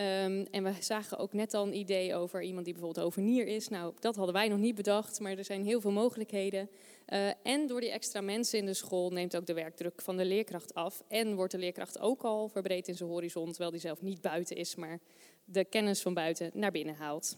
Um, 0.00 0.46
en 0.50 0.62
we 0.62 0.72
zagen 0.80 1.18
ook 1.18 1.32
net 1.32 1.54
al 1.54 1.66
een 1.66 1.76
idee 1.76 2.14
over 2.14 2.42
iemand 2.42 2.64
die 2.64 2.74
bijvoorbeeld 2.74 3.06
overnier 3.06 3.46
is. 3.46 3.68
Nou, 3.68 3.94
dat 3.98 4.16
hadden 4.16 4.34
wij 4.34 4.48
nog 4.48 4.58
niet 4.58 4.74
bedacht, 4.74 5.20
maar 5.20 5.38
er 5.38 5.44
zijn 5.44 5.64
heel 5.64 5.80
veel 5.80 5.90
mogelijkheden. 5.90 6.70
Uh, 7.08 7.28
en 7.42 7.66
door 7.66 7.80
die 7.80 7.90
extra 7.90 8.20
mensen 8.20 8.58
in 8.58 8.66
de 8.66 8.74
school 8.74 9.10
neemt 9.10 9.36
ook 9.36 9.46
de 9.46 9.54
werkdruk 9.54 10.02
van 10.02 10.16
de 10.16 10.24
leerkracht 10.24 10.74
af. 10.74 11.02
En 11.08 11.34
wordt 11.34 11.52
de 11.52 11.58
leerkracht 11.58 11.98
ook 11.98 12.22
al 12.22 12.48
verbreed 12.48 12.88
in 12.88 12.94
zijn 12.94 13.08
horizon, 13.08 13.48
terwijl 13.48 13.70
die 13.70 13.80
zelf 13.80 14.02
niet 14.02 14.20
buiten 14.20 14.56
is, 14.56 14.74
maar 14.74 15.00
de 15.44 15.64
kennis 15.64 16.02
van 16.02 16.14
buiten 16.14 16.50
naar 16.54 16.70
binnen 16.70 16.94
haalt. 16.94 17.36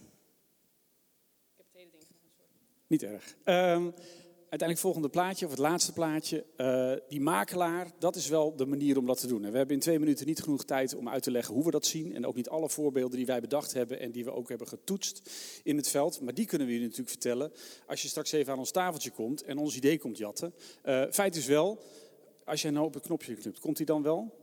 Niet 2.89 3.03
erg. 3.03 3.37
Um, 3.45 3.95
uiteindelijk 4.51 4.79
volgende 4.79 5.09
plaatje, 5.09 5.45
of 5.45 5.51
het 5.51 5.61
laatste 5.61 5.93
plaatje. 5.93 6.45
Uh, 6.57 6.93
die 7.09 7.21
makelaar, 7.21 7.91
dat 7.99 8.17
is 8.17 8.29
wel 8.29 8.57
de 8.57 8.67
manier 8.67 8.99
om 8.99 9.07
dat 9.07 9.21
te 9.21 9.27
doen. 9.27 9.45
En 9.45 9.51
we 9.51 9.57
hebben 9.57 9.75
in 9.75 9.83
twee 9.83 9.99
minuten 9.99 10.27
niet 10.27 10.43
genoeg 10.43 10.65
tijd 10.65 10.95
om 10.95 11.09
uit 11.09 11.23
te 11.23 11.31
leggen 11.31 11.55
hoe 11.55 11.65
we 11.65 11.71
dat 11.71 11.87
zien. 11.87 12.15
En 12.15 12.27
ook 12.27 12.35
niet 12.35 12.49
alle 12.49 12.69
voorbeelden 12.69 13.17
die 13.17 13.27
wij 13.27 13.41
bedacht 13.41 13.73
hebben 13.73 14.01
en 14.01 14.11
die 14.11 14.25
we 14.25 14.33
ook 14.33 14.49
hebben 14.49 14.69
getoetst 14.69 15.31
in 15.63 15.77
het 15.77 15.89
veld. 15.89 16.21
Maar 16.21 16.35
die 16.35 16.47
kunnen 16.47 16.67
we 16.67 16.73
je 16.73 16.81
natuurlijk 16.81 17.09
vertellen 17.09 17.53
als 17.87 18.03
je 18.03 18.09
straks 18.09 18.33
even 18.33 18.53
aan 18.53 18.59
ons 18.59 18.71
tafeltje 18.71 19.11
komt 19.11 19.43
en 19.43 19.59
ons 19.59 19.77
idee 19.77 19.99
komt 19.99 20.19
jatten. 20.19 20.55
Uh, 20.85 21.05
feit 21.11 21.37
is 21.37 21.47
wel, 21.47 21.83
als 22.45 22.63
jij 22.63 22.71
nou 22.71 22.87
op 22.87 22.95
het 22.95 23.03
knopje 23.03 23.35
knipt, 23.35 23.61
komt 23.61 23.77
hij 23.77 23.87
dan 23.87 24.03
wel? 24.03 24.35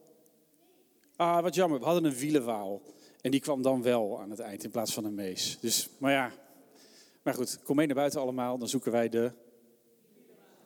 Ah, 1.16 1.42
wat 1.42 1.56
jammer. 1.56 1.80
We 1.80 1.86
hadden 1.86 2.06
een 2.06 2.18
wielenwaal. 2.18 2.82
En 3.22 3.32
die 3.32 3.40
kwam 3.40 3.62
dan 3.62 3.82
wel 3.82 4.22
aan 4.22 4.30
het 4.30 4.40
eind 4.40 4.64
in 4.64 4.72
plaats 4.72 4.94
van 4.94 5.06
een 5.06 5.16
mees. 5.16 5.58
Dus, 5.62 5.90
maar 5.98 6.12
ja, 6.12 6.32
maar 7.26 7.34
goed, 7.34 7.60
kom 7.64 7.76
mee 7.76 7.86
naar 7.86 7.96
buiten 7.96 8.22
allemaal, 8.22 8.58
dan 8.58 8.68
zoeken 8.68 8.92
wij 8.92 9.10
de... 9.10 9.32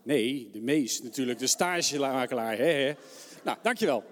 Nee, 0.03 0.49
de 0.51 0.61
mees 0.61 1.01
natuurlijk, 1.01 1.39
de 1.39 1.47
stagemakelaar. 1.47 2.57
Hè, 2.57 2.71
hè. 2.71 2.93
Nou, 3.43 3.57
dankjewel. 3.61 4.03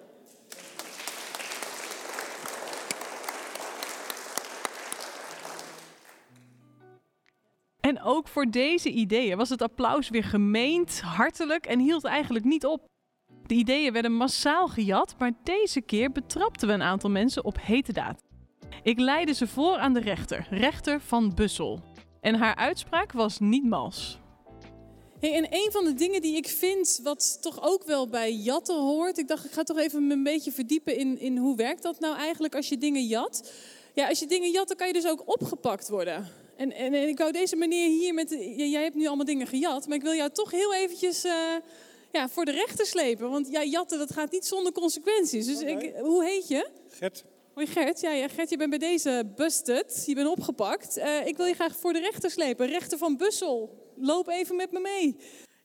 En 7.79 8.01
ook 8.01 8.27
voor 8.27 8.45
deze 8.45 8.89
ideeën 8.89 9.37
was 9.37 9.49
het 9.49 9.61
applaus 9.61 10.09
weer 10.09 10.23
gemeend, 10.23 11.01
hartelijk 11.01 11.65
en 11.65 11.79
hield 11.79 12.03
eigenlijk 12.03 12.45
niet 12.45 12.65
op. 12.65 12.85
De 13.45 13.55
ideeën 13.55 13.93
werden 13.93 14.13
massaal 14.13 14.67
gejat, 14.67 15.15
maar 15.19 15.31
deze 15.43 15.81
keer 15.81 16.11
betrapten 16.11 16.67
we 16.67 16.73
een 16.73 16.81
aantal 16.81 17.09
mensen 17.09 17.43
op 17.43 17.57
hete 17.61 17.93
daad. 17.93 18.21
Ik 18.83 18.99
leidde 18.99 19.33
ze 19.33 19.47
voor 19.47 19.77
aan 19.77 19.93
de 19.93 19.99
rechter, 19.99 20.47
rechter 20.49 21.01
van 21.01 21.33
Bussel. 21.35 21.86
En 22.21 22.35
haar 22.35 22.55
uitspraak 22.55 23.11
was 23.11 23.39
niet 23.39 23.63
mals. 23.63 24.19
Hey, 25.19 25.33
en 25.33 25.47
een 25.49 25.71
van 25.71 25.85
de 25.85 25.93
dingen 25.93 26.21
die 26.21 26.35
ik 26.35 26.47
vind, 26.47 26.99
wat 27.03 27.37
toch 27.41 27.61
ook 27.61 27.83
wel 27.83 28.07
bij 28.07 28.33
jatten 28.33 28.75
hoort. 28.75 29.17
Ik 29.17 29.27
dacht, 29.27 29.45
ik 29.45 29.51
ga 29.51 29.63
toch 29.63 29.77
even 29.77 30.07
me 30.07 30.13
een 30.13 30.23
beetje 30.23 30.51
verdiepen 30.51 30.95
in, 30.97 31.19
in 31.19 31.37
hoe 31.37 31.55
werkt 31.55 31.83
dat 31.83 31.99
nou 31.99 32.17
eigenlijk 32.17 32.55
als 32.55 32.69
je 32.69 32.77
dingen 32.77 33.05
jat. 33.05 33.51
Ja, 33.93 34.07
als 34.07 34.19
je 34.19 34.27
dingen 34.27 34.51
jat, 34.51 34.67
dan 34.67 34.77
kan 34.77 34.87
je 34.87 34.93
dus 34.93 35.07
ook 35.07 35.23
opgepakt 35.25 35.89
worden. 35.89 36.27
En, 36.55 36.71
en, 36.71 36.93
en 36.93 37.07
ik 37.07 37.17
wou 37.17 37.31
deze 37.31 37.55
meneer 37.55 37.87
hier 37.87 38.13
met. 38.13 38.29
Jij 38.55 38.83
hebt 38.83 38.95
nu 38.95 39.07
allemaal 39.07 39.25
dingen 39.25 39.47
gejat, 39.47 39.87
maar 39.87 39.97
ik 39.97 40.03
wil 40.03 40.13
jou 40.13 40.29
toch 40.31 40.51
heel 40.51 40.73
eventjes. 40.73 41.25
Uh, 41.25 41.33
ja, 42.11 42.29
voor 42.29 42.45
de 42.45 42.51
rechter 42.51 42.85
slepen. 42.85 43.29
Want 43.29 43.49
ja, 43.49 43.63
jatten, 43.63 43.97
dat 43.97 44.13
gaat 44.13 44.31
niet 44.31 44.45
zonder 44.45 44.71
consequenties. 44.71 45.45
Dus 45.45 45.61
ik, 45.61 45.93
hoe 45.99 46.25
heet 46.25 46.47
je? 46.47 46.69
Gert. 46.89 47.25
Hoi 47.57 47.69
Gert, 47.69 47.99
ja, 47.99 48.11
ja, 48.11 48.27
Gert, 48.27 48.49
je 48.49 48.57
bent 48.57 48.69
bij 48.69 48.79
deze 48.79 49.31
busted. 49.35 50.03
Je 50.05 50.15
bent 50.15 50.27
opgepakt. 50.27 50.97
Uh, 50.97 51.25
ik 51.25 51.37
wil 51.37 51.45
je 51.45 51.53
graag 51.53 51.75
voor 51.75 51.93
de 51.93 51.99
rechter 51.99 52.31
slepen. 52.31 52.67
Rechter 52.67 52.97
van 52.97 53.17
Bussel. 53.17 53.91
Loop 53.95 54.27
even 54.27 54.55
met 54.55 54.71
me 54.71 54.79
mee. 54.79 55.15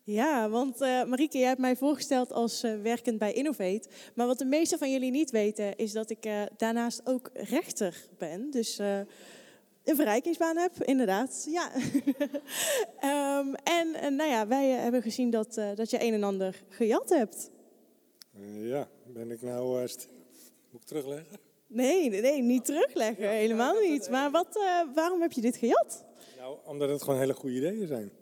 Ja, 0.05 0.48
want 0.48 0.81
uh, 0.81 1.05
Marieke, 1.05 1.38
jij 1.38 1.46
hebt 1.46 1.61
mij 1.61 1.76
voorgesteld 1.76 2.33
als 2.33 2.64
uh, 2.64 2.83
werkend 2.83 3.18
bij 3.18 3.33
Innovate. 3.33 3.88
Maar 4.14 4.26
wat 4.26 4.38
de 4.38 4.44
meeste 4.44 4.78
van 4.78 4.90
jullie 4.90 5.11
niet 5.11 5.31
weten, 5.31 5.76
is 5.76 5.92
dat 5.92 6.11
ik 6.11 6.26
uh, 6.26 6.42
daarnaast 6.57 7.00
ook 7.05 7.31
rechter 7.33 8.09
ben. 8.18 8.50
Dus 8.50 8.78
een 8.78 9.96
verrijkingsbaan 9.96 10.57
heb, 10.57 10.83
inderdaad. 10.83 11.48
Ja. 11.50 11.70
um, 13.38 13.55
en, 13.81 13.94
en 13.94 14.16
nou 14.16 14.31
ja, 14.31 14.46
wij 14.46 14.68
hebben 14.68 15.02
gezien 15.02 15.31
dat, 15.31 15.55
dat 15.74 15.90
je 15.90 16.02
een 16.02 16.14
en 16.14 16.22
ander 16.22 16.62
gejat 16.68 17.09
hebt. 17.09 17.50
ja, 18.61 18.88
ben 19.07 19.31
ik 19.31 19.42
nou... 19.42 19.81
moet 20.70 20.81
ik 20.81 20.85
terugleggen? 20.85 21.50
Nee, 21.72 22.11
nee, 22.11 22.42
niet 22.42 22.64
terugleggen. 22.64 23.28
helemaal 23.28 23.80
niet. 23.80 24.11
Maar 24.11 24.30
wat, 24.30 24.58
waarom 24.94 25.20
heb 25.20 25.32
je 25.32 25.40
dit 25.40 25.56
gejat? 25.56 26.04
Nou, 26.38 26.58
omdat 26.64 26.88
het 26.88 27.02
gewoon 27.02 27.18
hele 27.18 27.35
goede 27.35 27.56
ideeën 27.56 27.87
zijn. 27.87 28.12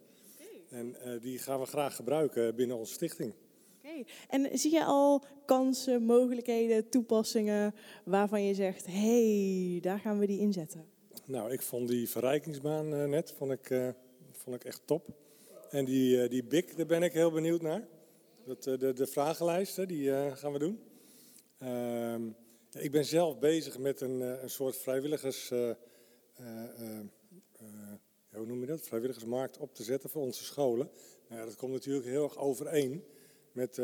En 0.71 0.97
uh, 1.07 1.21
die 1.21 1.39
gaan 1.39 1.61
we 1.61 1.67
graag 1.67 1.97
gebruiken 1.97 2.55
binnen 2.55 2.77
onze 2.77 2.93
stichting. 2.93 3.35
Okay. 3.79 4.07
En 4.29 4.59
zie 4.59 4.73
je 4.73 4.85
al 4.85 5.25
kansen, 5.47 6.03
mogelijkheden, 6.03 6.89
toepassingen 6.89 7.75
waarvan 8.05 8.45
je 8.45 8.55
zegt, 8.55 8.87
hé, 8.87 9.71
hey, 9.71 9.81
daar 9.81 9.99
gaan 9.99 10.19
we 10.19 10.27
die 10.27 10.41
inzetten? 10.41 10.85
Nou, 11.25 11.53
ik 11.53 11.63
vond 11.63 11.89
die 11.89 12.09
verrijkingsbaan 12.09 12.95
uh, 12.95 13.05
net 13.05 13.33
vond 13.37 13.53
ik, 13.53 13.71
uh, 13.71 13.89
vond 14.33 14.57
ik 14.57 14.65
echt 14.65 14.83
top. 14.85 15.09
En 15.71 15.85
die, 15.85 16.29
die 16.29 16.45
BIC, 16.45 16.77
daar 16.77 16.87
ben 16.87 17.03
ik 17.03 17.13
heel 17.13 17.31
benieuwd 17.31 17.63
naar. 17.63 17.87
Dat, 18.45 18.63
de, 18.63 18.93
de 18.93 19.07
vragenlijsten, 19.07 19.89
die 19.89 20.11
gaan 20.35 20.53
we 20.53 20.59
doen. 20.59 20.81
Ehm, 21.59 22.23
ik 22.73 22.91
ben 22.91 23.05
zelf 23.05 23.39
bezig 23.39 23.79
met 23.79 24.01
een, 24.01 24.21
een 24.21 24.51
soort 24.51 24.77
vrijwilligers 24.77 25.49
hoe 28.29 28.47
noem 28.47 28.61
je 28.61 28.67
dat, 28.67 28.81
vrijwilligersmarkt 28.81 29.59
op 29.59 29.75
te 29.75 29.83
zetten 29.83 30.11
voor 30.11 30.23
onze 30.23 30.45
scholen. 30.45 30.91
Nou, 31.29 31.45
dat 31.45 31.57
komt 31.57 31.73
natuurlijk 31.73 32.07
heel 32.07 32.25
erg 32.25 32.39
overeen 32.39 33.05
met 33.53 33.77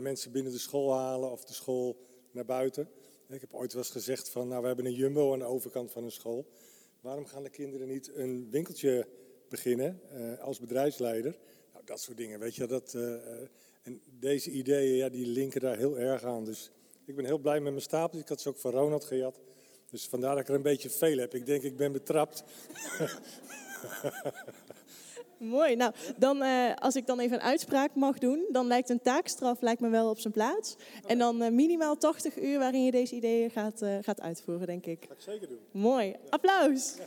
mensen 0.00 0.32
binnen 0.32 0.52
de 0.52 0.58
school 0.58 0.94
halen 0.94 1.30
of 1.30 1.44
de 1.44 1.52
school 1.52 1.96
naar 2.30 2.44
buiten. 2.44 2.88
Ik 3.28 3.40
heb 3.40 3.54
ooit 3.54 3.72
wel 3.72 3.82
eens 3.82 3.92
gezegd 3.92 4.28
van, 4.28 4.48
nou 4.48 4.60
we 4.60 4.66
hebben 4.66 4.86
een 4.86 4.94
jumbo 4.94 5.32
aan 5.32 5.38
de 5.38 5.44
overkant 5.44 5.90
van 5.90 6.04
een 6.04 6.10
school. 6.10 6.46
Waarom 7.00 7.26
gaan 7.26 7.42
de 7.42 7.50
kinderen 7.50 7.88
niet 7.88 8.10
een 8.14 8.50
winkeltje 8.50 9.08
beginnen 9.48 10.00
als 10.40 10.60
bedrijfsleider? 10.60 11.38
Nou, 11.72 11.84
dat 11.84 12.00
soort 12.00 12.16
dingen, 12.16 12.38
weet 12.38 12.54
je. 12.54 12.66
Dat, 12.66 12.94
en 13.82 14.00
deze 14.18 14.50
ideeën, 14.50 14.96
ja, 14.96 15.08
die 15.08 15.26
linken 15.26 15.60
daar 15.60 15.76
heel 15.76 15.98
erg 15.98 16.22
aan. 16.22 16.44
Dus 16.44 16.70
ik 17.06 17.16
ben 17.16 17.24
heel 17.24 17.38
blij 17.38 17.60
met 17.60 17.72
mijn 17.72 17.84
stapels. 17.84 18.22
Ik 18.22 18.28
had 18.28 18.40
ze 18.40 18.48
ook 18.48 18.58
van 18.58 18.70
Ronald 18.70 19.04
gejat. 19.04 19.40
Dus 19.90 20.06
vandaar 20.06 20.30
dat 20.30 20.40
ik 20.40 20.48
er 20.48 20.54
een 20.54 20.62
beetje 20.62 20.90
veel 20.90 21.18
heb. 21.18 21.34
Ik 21.34 21.46
denk, 21.46 21.62
ik 21.62 21.76
ben 21.76 21.92
betrapt. 21.92 22.44
Mooi. 25.38 25.76
Nou, 25.76 25.92
dan, 26.16 26.42
uh, 26.42 26.74
als 26.74 26.96
ik 26.96 27.06
dan 27.06 27.20
even 27.20 27.36
een 27.36 27.42
uitspraak 27.42 27.94
mag 27.94 28.18
doen, 28.18 28.46
dan 28.52 28.66
lijkt 28.66 28.88
een 28.88 29.02
taakstraf 29.02 29.60
lijkt 29.60 29.80
me 29.80 29.88
wel 29.88 30.10
op 30.10 30.18
zijn 30.18 30.32
plaats. 30.32 30.76
En 31.06 31.18
dan 31.18 31.42
uh, 31.42 31.50
minimaal 31.50 31.96
80 31.96 32.38
uur 32.38 32.58
waarin 32.58 32.84
je 32.84 32.90
deze 32.90 33.14
ideeën 33.14 33.50
gaat, 33.50 33.82
uh, 33.82 33.98
gaat 34.00 34.20
uitvoeren, 34.20 34.66
denk 34.66 34.86
ik. 34.86 35.00
Dat 35.00 35.08
ga 35.08 35.14
ik 35.14 35.20
zeker 35.20 35.48
doen. 35.48 35.82
Mooi. 35.82 36.14
Applaus. 36.28 36.96
Ja. 36.96 37.04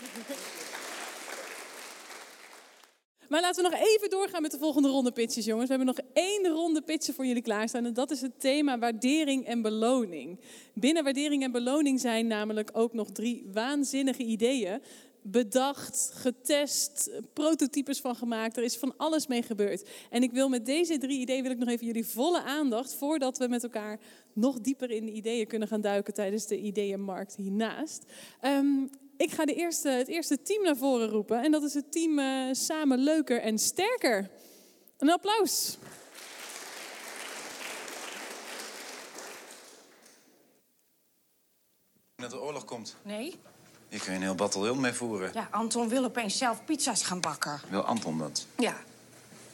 Maar 3.29 3.41
laten 3.41 3.63
we 3.63 3.69
nog 3.69 3.79
even 3.79 4.09
doorgaan 4.09 4.41
met 4.41 4.51
de 4.51 4.57
volgende 4.57 4.87
ronde 4.87 5.11
pitches, 5.11 5.45
jongens. 5.45 5.69
We 5.69 5.75
hebben 5.75 5.95
nog 5.95 6.05
één 6.13 6.47
ronde 6.47 6.81
pitchen 6.81 7.13
voor 7.13 7.25
jullie 7.25 7.41
klaarstaan. 7.41 7.85
En 7.85 7.93
dat 7.93 8.11
is 8.11 8.21
het 8.21 8.39
thema 8.39 8.79
waardering 8.79 9.45
en 9.45 9.61
beloning. 9.61 10.39
Binnen 10.73 11.03
waardering 11.03 11.43
en 11.43 11.51
beloning 11.51 11.99
zijn 11.99 12.27
namelijk 12.27 12.69
ook 12.73 12.93
nog 12.93 13.11
drie 13.11 13.45
waanzinnige 13.53 14.23
ideeën 14.23 14.81
bedacht, 15.21 16.11
getest, 16.13 17.11
prototypes 17.33 17.99
van 17.99 18.15
gemaakt. 18.15 18.57
Er 18.57 18.63
is 18.63 18.77
van 18.77 18.93
alles 18.97 19.27
mee 19.27 19.41
gebeurd. 19.41 19.89
En 20.09 20.23
ik 20.23 20.31
wil 20.31 20.49
met 20.49 20.65
deze 20.65 20.97
drie 20.97 21.19
ideeën 21.19 21.43
wil 21.43 21.51
ik 21.51 21.57
nog 21.57 21.69
even 21.69 21.85
jullie 21.85 22.05
volle 22.05 22.43
aandacht 22.43 22.95
voordat 22.95 23.37
we 23.37 23.47
met 23.47 23.63
elkaar 23.63 23.99
nog 24.33 24.59
dieper 24.59 24.91
in 24.91 25.05
de 25.05 25.11
ideeën 25.11 25.47
kunnen 25.47 25.67
gaan 25.67 25.81
duiken 25.81 26.13
tijdens 26.13 26.47
de 26.47 26.59
ideeënmarkt 26.59 27.35
hiernaast. 27.35 28.03
Um, 28.41 28.89
ik 29.19 29.31
ga 29.31 29.45
de 29.45 29.53
eerste, 29.53 29.89
het 29.89 30.07
eerste 30.07 30.41
team 30.41 30.63
naar 30.63 30.75
voren 30.75 31.09
roepen 31.09 31.43
en 31.43 31.51
dat 31.51 31.63
is 31.63 31.73
het 31.73 31.91
team 31.91 32.19
uh, 32.19 32.53
Samen 32.53 32.97
Leuker 32.97 33.41
en 33.41 33.59
Sterker. 33.59 34.29
Een 34.97 35.09
applaus. 35.09 35.77
Dat 42.15 42.29
de 42.29 42.39
oorlog 42.39 42.65
komt. 42.65 42.95
Nee. 43.01 43.39
Je 43.89 43.99
kun 43.99 44.11
je 44.11 44.17
een 44.17 44.23
heel 44.23 44.35
bataljon 44.35 44.79
mee 44.79 44.93
voeren. 44.93 45.31
Ja, 45.33 45.47
Anton 45.51 45.89
wil 45.89 46.03
opeens 46.03 46.37
zelf 46.37 46.65
pizza's 46.65 47.03
gaan 47.03 47.21
bakken. 47.21 47.61
Wil 47.69 47.81
Anton 47.81 48.17
dat? 48.17 48.45
Ja. 48.57 48.77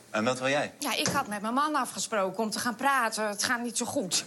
En 0.09 0.23
wat 0.23 0.39
wil 0.39 0.49
jij? 0.49 0.73
Ja, 0.79 0.95
ik 0.95 1.07
had 1.07 1.27
met 1.27 1.41
mijn 1.41 1.53
man 1.53 1.75
afgesproken 1.75 2.43
om 2.43 2.49
te 2.49 2.59
gaan 2.59 2.75
praten. 2.75 3.27
Het 3.27 3.43
gaat 3.43 3.61
niet 3.61 3.77
zo 3.77 3.85
goed. 3.85 4.25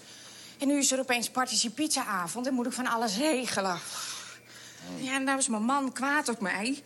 En 0.58 0.68
nu 0.68 0.78
is 0.78 0.92
er 0.92 0.98
opeens 0.98 1.30
participiezavond 1.30 2.46
en 2.46 2.54
moet 2.54 2.66
ik 2.66 2.72
van 2.72 2.86
alles 2.86 3.16
regelen. 3.16 3.78
Ja, 4.96 5.14
en 5.14 5.24
daar 5.24 5.38
is 5.38 5.48
mijn 5.48 5.62
man 5.62 5.92
kwaad 5.92 6.28
op 6.28 6.40
mij. 6.40 6.82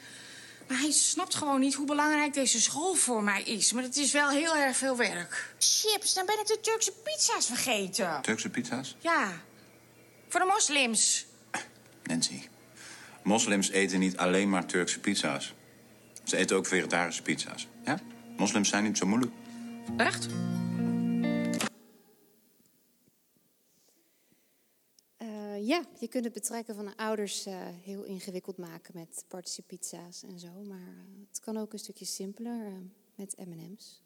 Maar 0.69 0.79
hij 0.79 0.91
snapt 0.91 1.35
gewoon 1.35 1.61
niet 1.61 1.75
hoe 1.75 1.87
belangrijk 1.87 2.35
deze 2.35 2.61
school 2.61 2.95
voor 2.95 3.23
mij 3.23 3.43
is. 3.43 3.73
Maar 3.73 3.83
het 3.83 3.97
is 3.97 4.13
wel 4.13 4.29
heel 4.29 4.57
erg 4.57 4.77
veel 4.77 4.97
werk. 4.97 5.55
Chips, 5.59 6.15
dan 6.15 6.27
ben 6.27 6.41
ik 6.41 6.47
de 6.47 6.59
Turkse 6.61 6.93
pizza's 6.93 7.47
vergeten. 7.47 8.23
Turkse 8.23 8.49
pizza's? 8.49 8.97
Ja, 8.99 9.33
voor 10.29 10.41
de 10.41 10.47
moslims. 10.47 11.27
Nancy, 12.03 12.43
Moslims 13.23 13.71
eten 13.71 13.99
niet 13.99 14.17
alleen 14.17 14.51
maar 14.51 14.67
Turkse 14.67 15.01
pizza's. 15.01 15.55
Ze 16.25 16.37
eten 16.37 16.57
ook 16.57 16.67
vegetarische 16.67 17.23
pizza's. 17.23 17.69
Ja? 17.85 17.99
Moslims 18.37 18.69
zijn 18.69 18.85
niet 18.85 18.99
zo 18.99 19.07
moeilijk. 19.07 19.33
Echt? 19.97 20.27
Uh, 25.63 25.69
ja, 25.69 25.85
je 25.99 26.09
kunt 26.09 26.25
het 26.25 26.33
betrekken 26.33 26.75
van 26.75 26.85
de 26.85 26.97
ouders 26.97 27.47
uh, 27.47 27.55
heel 27.83 28.05
ingewikkeld 28.05 28.57
maken 28.57 28.95
met 28.95 29.25
pizza's 29.67 30.23
en 30.23 30.39
zo. 30.39 30.49
Maar 30.69 30.79
uh, 30.79 31.27
het 31.29 31.41
kan 31.41 31.57
ook 31.57 31.73
een 31.73 31.79
stukje 31.79 32.05
simpeler 32.05 32.73
met 33.15 33.37
M&M's. 33.47 34.03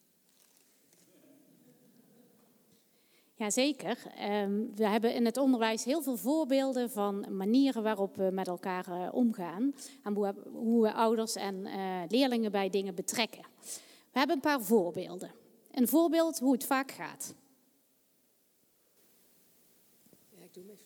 Jazeker. 3.34 3.98
Um, 4.30 4.74
we 4.74 4.86
hebben 4.86 5.14
in 5.14 5.24
het 5.24 5.36
onderwijs 5.36 5.84
heel 5.84 6.02
veel 6.02 6.16
voorbeelden 6.16 6.90
van 6.90 7.36
manieren 7.36 7.82
waarop 7.82 8.16
we 8.16 8.30
met 8.32 8.48
elkaar 8.48 8.88
uh, 8.88 9.08
omgaan. 9.12 9.74
En 10.02 10.14
hoe, 10.14 10.34
hoe, 10.52 10.82
we 10.82 10.92
ouders 10.92 11.34
en 11.34 11.54
uh, 11.54 12.02
leerlingen 12.08 12.52
bij 12.52 12.70
dingen 12.70 12.94
betrekken. 12.94 13.44
We 14.12 14.18
hebben 14.18 14.36
een 14.36 14.42
paar 14.42 14.62
voorbeelden. 14.62 15.30
Een 15.70 15.88
voorbeeld 15.88 16.38
hoe 16.38 16.52
het 16.52 16.64
vaak 16.64 16.90
gaat. 16.90 17.34
Ja, 20.30 20.42
ik 20.42 20.54
doe 20.54 20.62
hem 20.62 20.72
even 20.72 20.84
zo. 20.84 20.85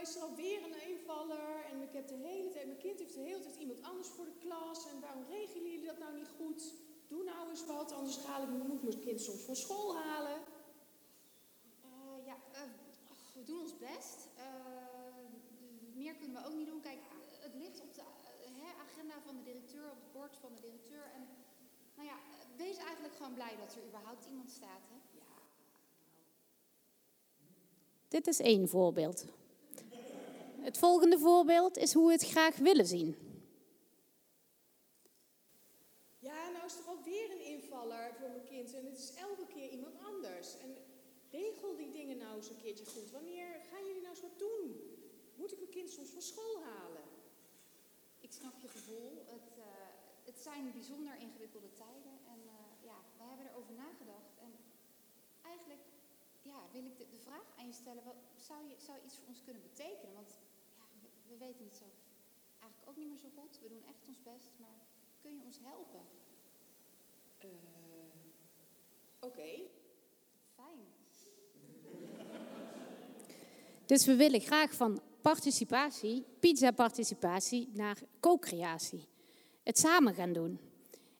nou 0.00 0.12
is 0.12 0.20
er 0.20 0.28
alweer 0.28 0.62
een 0.62 0.88
invaller. 0.88 1.64
En 1.70 1.82
ik 1.82 1.92
heb 1.92 2.08
de 2.08 2.14
hele 2.14 2.50
tijd, 2.50 2.66
mijn 2.66 2.78
kind 2.78 2.98
heeft 2.98 3.14
de 3.14 3.20
hele 3.20 3.40
tijd 3.40 3.56
iemand 3.56 3.82
anders 3.82 4.08
voor 4.08 4.24
de 4.24 4.38
klas. 4.38 4.86
En 4.86 5.00
waarom 5.00 5.24
regelen 5.24 5.70
jullie 5.70 5.86
dat 5.86 5.98
nou 5.98 6.14
niet 6.14 6.28
goed? 6.38 6.74
Doe 7.08 7.24
nou 7.24 7.50
eens 7.50 7.66
wat, 7.66 7.92
anders 7.92 8.24
haal 8.24 8.42
ik, 8.42 8.48
moet 8.48 8.82
mijn 8.82 9.00
kind 9.00 9.20
soms 9.20 9.42
van 9.42 9.56
school 9.56 9.96
halen. 9.96 10.38
Uh, 11.84 12.26
ja, 12.26 12.36
uh, 12.52 12.60
we 13.34 13.42
doen 13.44 13.60
ons 13.60 13.78
best. 13.78 14.28
Uh, 14.38 14.44
meer 15.94 16.14
kunnen 16.14 16.42
we 16.42 16.48
ook 16.48 16.54
niet 16.54 16.66
doen. 16.66 16.80
Kijk, 16.80 16.98
het 17.40 17.54
ligt 17.54 17.80
op 17.80 17.94
de 17.94 18.02
agenda 18.86 19.14
van 19.26 19.36
de 19.36 19.42
directeur, 19.42 19.90
op 19.90 20.00
het 20.02 20.12
bord 20.12 20.36
van 20.36 20.54
de 20.54 20.60
directeur. 20.60 21.04
En 21.14 21.28
nou 21.94 22.08
ja, 22.08 22.16
wees 22.56 22.76
eigenlijk 22.76 23.14
gewoon 23.14 23.34
blij 23.34 23.56
dat 23.56 23.74
er 23.74 23.86
überhaupt 23.86 24.26
iemand 24.26 24.50
staat. 24.50 24.84
Hè? 24.88 25.18
Ja. 25.18 25.24
Dit 28.08 28.26
is 28.26 28.40
één 28.40 28.68
voorbeeld. 28.68 29.24
Het 30.62 30.78
volgende 30.78 31.18
voorbeeld 31.18 31.76
is 31.76 31.92
hoe 31.92 32.06
we 32.06 32.12
het 32.12 32.26
graag 32.26 32.56
willen 32.56 32.86
zien. 32.86 33.30
invaller 37.70 38.14
voor 38.18 38.30
mijn 38.30 38.44
kind 38.44 38.74
en 38.74 38.84
het 38.86 38.98
is 38.98 39.14
elke 39.14 39.46
keer 39.46 39.68
iemand 39.70 39.94
anders. 40.10 40.58
En 40.58 40.76
regel 41.30 41.76
die 41.76 41.90
dingen 41.90 42.18
nou 42.18 42.36
eens 42.36 42.48
een 42.48 42.62
keertje 42.64 42.86
goed. 42.86 43.10
Wanneer 43.10 43.48
gaan 43.70 43.86
jullie 43.86 44.02
nou 44.02 44.14
eens 44.14 44.26
wat 44.28 44.38
doen? 44.38 44.62
Moet 45.34 45.52
ik 45.52 45.58
mijn 45.58 45.70
kind 45.70 45.90
soms 45.90 46.10
van 46.10 46.22
school 46.22 46.62
halen? 46.62 47.06
Ik 48.20 48.32
snap 48.32 48.54
je 48.62 48.68
gevoel. 48.68 49.24
Het, 49.26 49.58
eh, 49.58 49.64
het 50.24 50.38
zijn 50.38 50.72
bijzonder 50.72 51.14
ingewikkelde 51.16 51.72
tijden. 51.72 52.16
En 52.32 52.40
eh, 52.46 52.84
ja, 52.90 52.96
wij 53.18 53.26
hebben 53.26 53.46
erover 53.46 53.74
nagedacht. 53.74 54.32
En 54.38 54.52
eigenlijk 55.42 55.84
ja, 56.42 56.58
wil 56.72 56.84
ik 56.84 56.98
de, 56.98 57.06
de 57.10 57.18
vraag 57.26 57.46
aan 57.58 57.66
je 57.66 57.72
stellen. 57.72 58.04
Wat, 58.04 58.20
zou, 58.36 58.68
je, 58.68 58.74
zou 58.78 58.98
iets 59.04 59.16
voor 59.16 59.28
ons 59.28 59.42
kunnen 59.42 59.62
betekenen? 59.62 60.14
Want 60.14 60.30
ja, 60.30 60.49
we, 61.30 61.36
we 61.38 61.44
weten 61.44 61.64
het 61.64 61.76
zelf 61.76 61.92
eigenlijk 62.58 62.90
ook 62.90 62.96
niet 62.96 63.08
meer 63.08 63.18
zo 63.18 63.28
goed. 63.34 63.58
We 63.62 63.68
doen 63.68 63.82
echt 63.88 64.08
ons 64.08 64.22
best. 64.22 64.50
Maar 64.56 64.78
kun 65.20 65.34
je 65.34 65.42
ons 65.44 65.58
helpen? 65.62 66.00
Oké. 69.20 69.50
Fijn. 70.54 70.78
Dus 73.86 74.06
we 74.06 74.16
willen 74.16 74.40
graag 74.40 74.74
van 74.74 75.00
participatie, 75.20 76.24
pizza-participatie, 76.40 77.68
naar 77.72 77.98
co-creatie. 78.20 79.06
Het 79.62 79.78
samen 79.78 80.14
gaan 80.14 80.32
doen. 80.32 80.58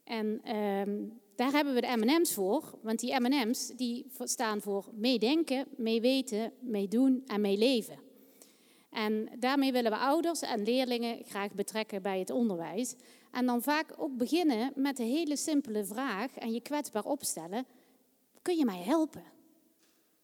En 0.04 0.40
ehm, 0.44 1.08
daar 1.34 1.52
hebben 1.52 1.74
we 1.74 1.80
de 1.80 1.96
M&M's 1.96 2.34
voor. 2.34 2.78
Want 2.82 2.98
die 2.98 3.20
M&M's 3.20 3.66
die 3.66 4.06
staan 4.18 4.61
voor 4.61 4.88
meedenken, 4.92 5.66
meeweten, 5.76 6.52
meedoen 6.61 7.22
en 7.26 7.40
meeleven. 7.40 8.09
En 8.91 9.28
daarmee 9.38 9.72
willen 9.72 9.91
we 9.91 9.97
ouders 9.97 10.41
en 10.41 10.64
leerlingen 10.64 11.24
graag 11.24 11.53
betrekken 11.53 12.03
bij 12.03 12.18
het 12.18 12.30
onderwijs. 12.30 12.95
En 13.30 13.47
dan 13.47 13.62
vaak 13.62 13.95
ook 13.97 14.16
beginnen 14.16 14.72
met 14.74 14.97
de 14.97 15.03
hele 15.03 15.36
simpele 15.36 15.84
vraag 15.84 16.36
en 16.36 16.53
je 16.53 16.61
kwetsbaar 16.61 17.05
opstellen. 17.05 17.66
Kun 18.43 18.57
je 18.57 18.64
mij 18.64 18.82
helpen? 18.82 19.22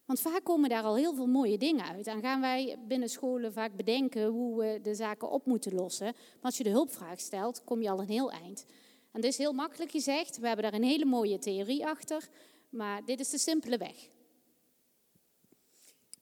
Want 0.05 0.21
vaak 0.21 0.45
komen 0.45 0.69
daar 0.69 0.83
al 0.83 0.97
heel 0.97 1.15
veel 1.15 1.27
mooie 1.27 1.59
dingen 1.59 1.85
uit. 1.85 2.07
En 2.07 2.21
gaan 2.21 2.41
wij 2.41 2.77
binnen 2.89 3.09
scholen 3.09 3.53
vaak 3.53 3.77
bedenken 3.77 4.27
hoe 4.27 4.59
we 4.59 4.81
de 4.83 4.95
zaken 4.95 5.31
op 5.31 5.47
moeten 5.47 5.75
lossen. 5.75 6.07
Maar 6.15 6.43
als 6.43 6.57
je 6.57 6.65
de 6.65 6.71
hulpvraag 6.71 7.21
stelt, 7.21 7.65
kom 7.65 7.83
je 7.83 7.91
al 7.91 8.01
een 8.01 8.09
heel 8.09 8.31
eind. 8.31 8.65
En 9.13 9.21
dit 9.21 9.31
is 9.31 9.39
heel 9.39 9.53
makkelijk 9.53 9.91
gezegd. 9.91 10.39
We 10.39 10.47
hebben 10.47 10.65
daar 10.65 10.81
een 10.81 10.87
hele 10.87 11.05
mooie 11.05 11.39
theorie 11.39 11.87
achter. 11.87 12.29
Maar 12.69 13.05
dit 13.05 13.21
is 13.21 13.31
de 13.31 13.39
simpele 13.39 13.77
weg. 13.77 14.09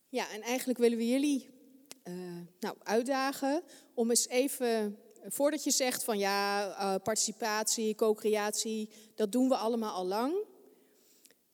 Ja, 0.08 0.30
en 0.30 0.40
eigenlijk 0.40 0.78
willen 0.78 0.98
we 0.98 1.08
jullie 1.08 1.53
uh, 2.04 2.40
nou, 2.60 2.76
uitdagen 2.82 3.62
om 3.94 4.10
eens 4.10 4.28
even, 4.28 4.98
voordat 5.28 5.64
je 5.64 5.70
zegt 5.70 6.04
van 6.04 6.18
ja, 6.18 6.68
uh, 6.68 6.94
participatie, 7.02 7.94
co-creatie, 7.94 8.90
dat 9.14 9.32
doen 9.32 9.48
we 9.48 9.56
allemaal 9.56 9.94
al 9.94 10.06
lang. 10.06 10.34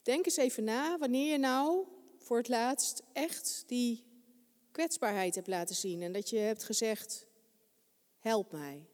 Denk 0.02 0.24
eens 0.24 0.36
even 0.36 0.64
na 0.64 0.98
wanneer 0.98 1.32
je 1.32 1.38
nou 1.38 1.86
voor 2.18 2.36
het 2.36 2.48
laatst 2.48 3.02
echt 3.12 3.64
die 3.66 4.04
kwetsbaarheid 4.70 5.34
hebt 5.34 5.46
laten 5.46 5.74
zien 5.74 6.02
en 6.02 6.12
dat 6.12 6.30
je 6.30 6.38
hebt 6.38 6.64
gezegd, 6.64 7.26
help 8.18 8.52
mij. 8.52 8.86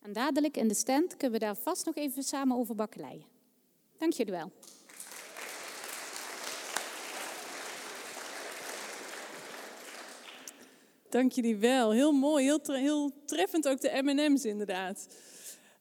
En 0.00 0.12
dadelijk 0.12 0.56
in 0.56 0.68
de 0.68 0.74
stand 0.74 1.16
kunnen 1.16 1.38
we 1.38 1.44
daar 1.44 1.56
vast 1.56 1.84
nog 1.86 1.94
even 1.94 2.22
samen 2.22 2.56
over 2.56 2.74
bakkeleien. 2.74 3.26
Dank 3.98 4.12
jullie 4.12 4.32
wel. 4.32 4.52
Dank 11.08 11.32
jullie 11.32 11.56
wel. 11.56 11.90
Heel 11.90 12.12
mooi, 12.12 12.44
heel, 12.44 12.60
heel 12.64 13.12
treffend 13.24 13.68
ook 13.68 13.80
de 13.80 14.02
M&M's 14.02 14.44
inderdaad. 14.44 15.06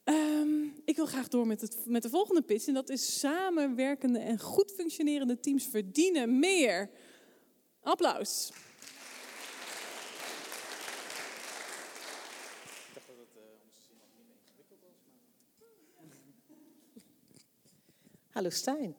Um, 0.04 0.82
ik 0.86 0.96
wil 0.96 1.06
graag 1.06 1.28
door 1.28 1.48
met, 1.48 1.62
het, 1.62 1.78
met 1.86 2.02
de 2.02 2.10
volgende 2.10 2.42
pitch. 2.42 2.68
En 2.68 2.74
dat 2.74 2.90
is 2.90 3.20
samenwerkende 3.20 4.20
en 4.20 4.40
goed 4.40 4.72
functionerende 4.72 5.40
teams 5.40 5.68
verdienen 5.68 6.40
meer. 6.40 6.90
Applaus. 7.82 8.52
Hallo 18.30 18.50
Stijn. 18.50 18.96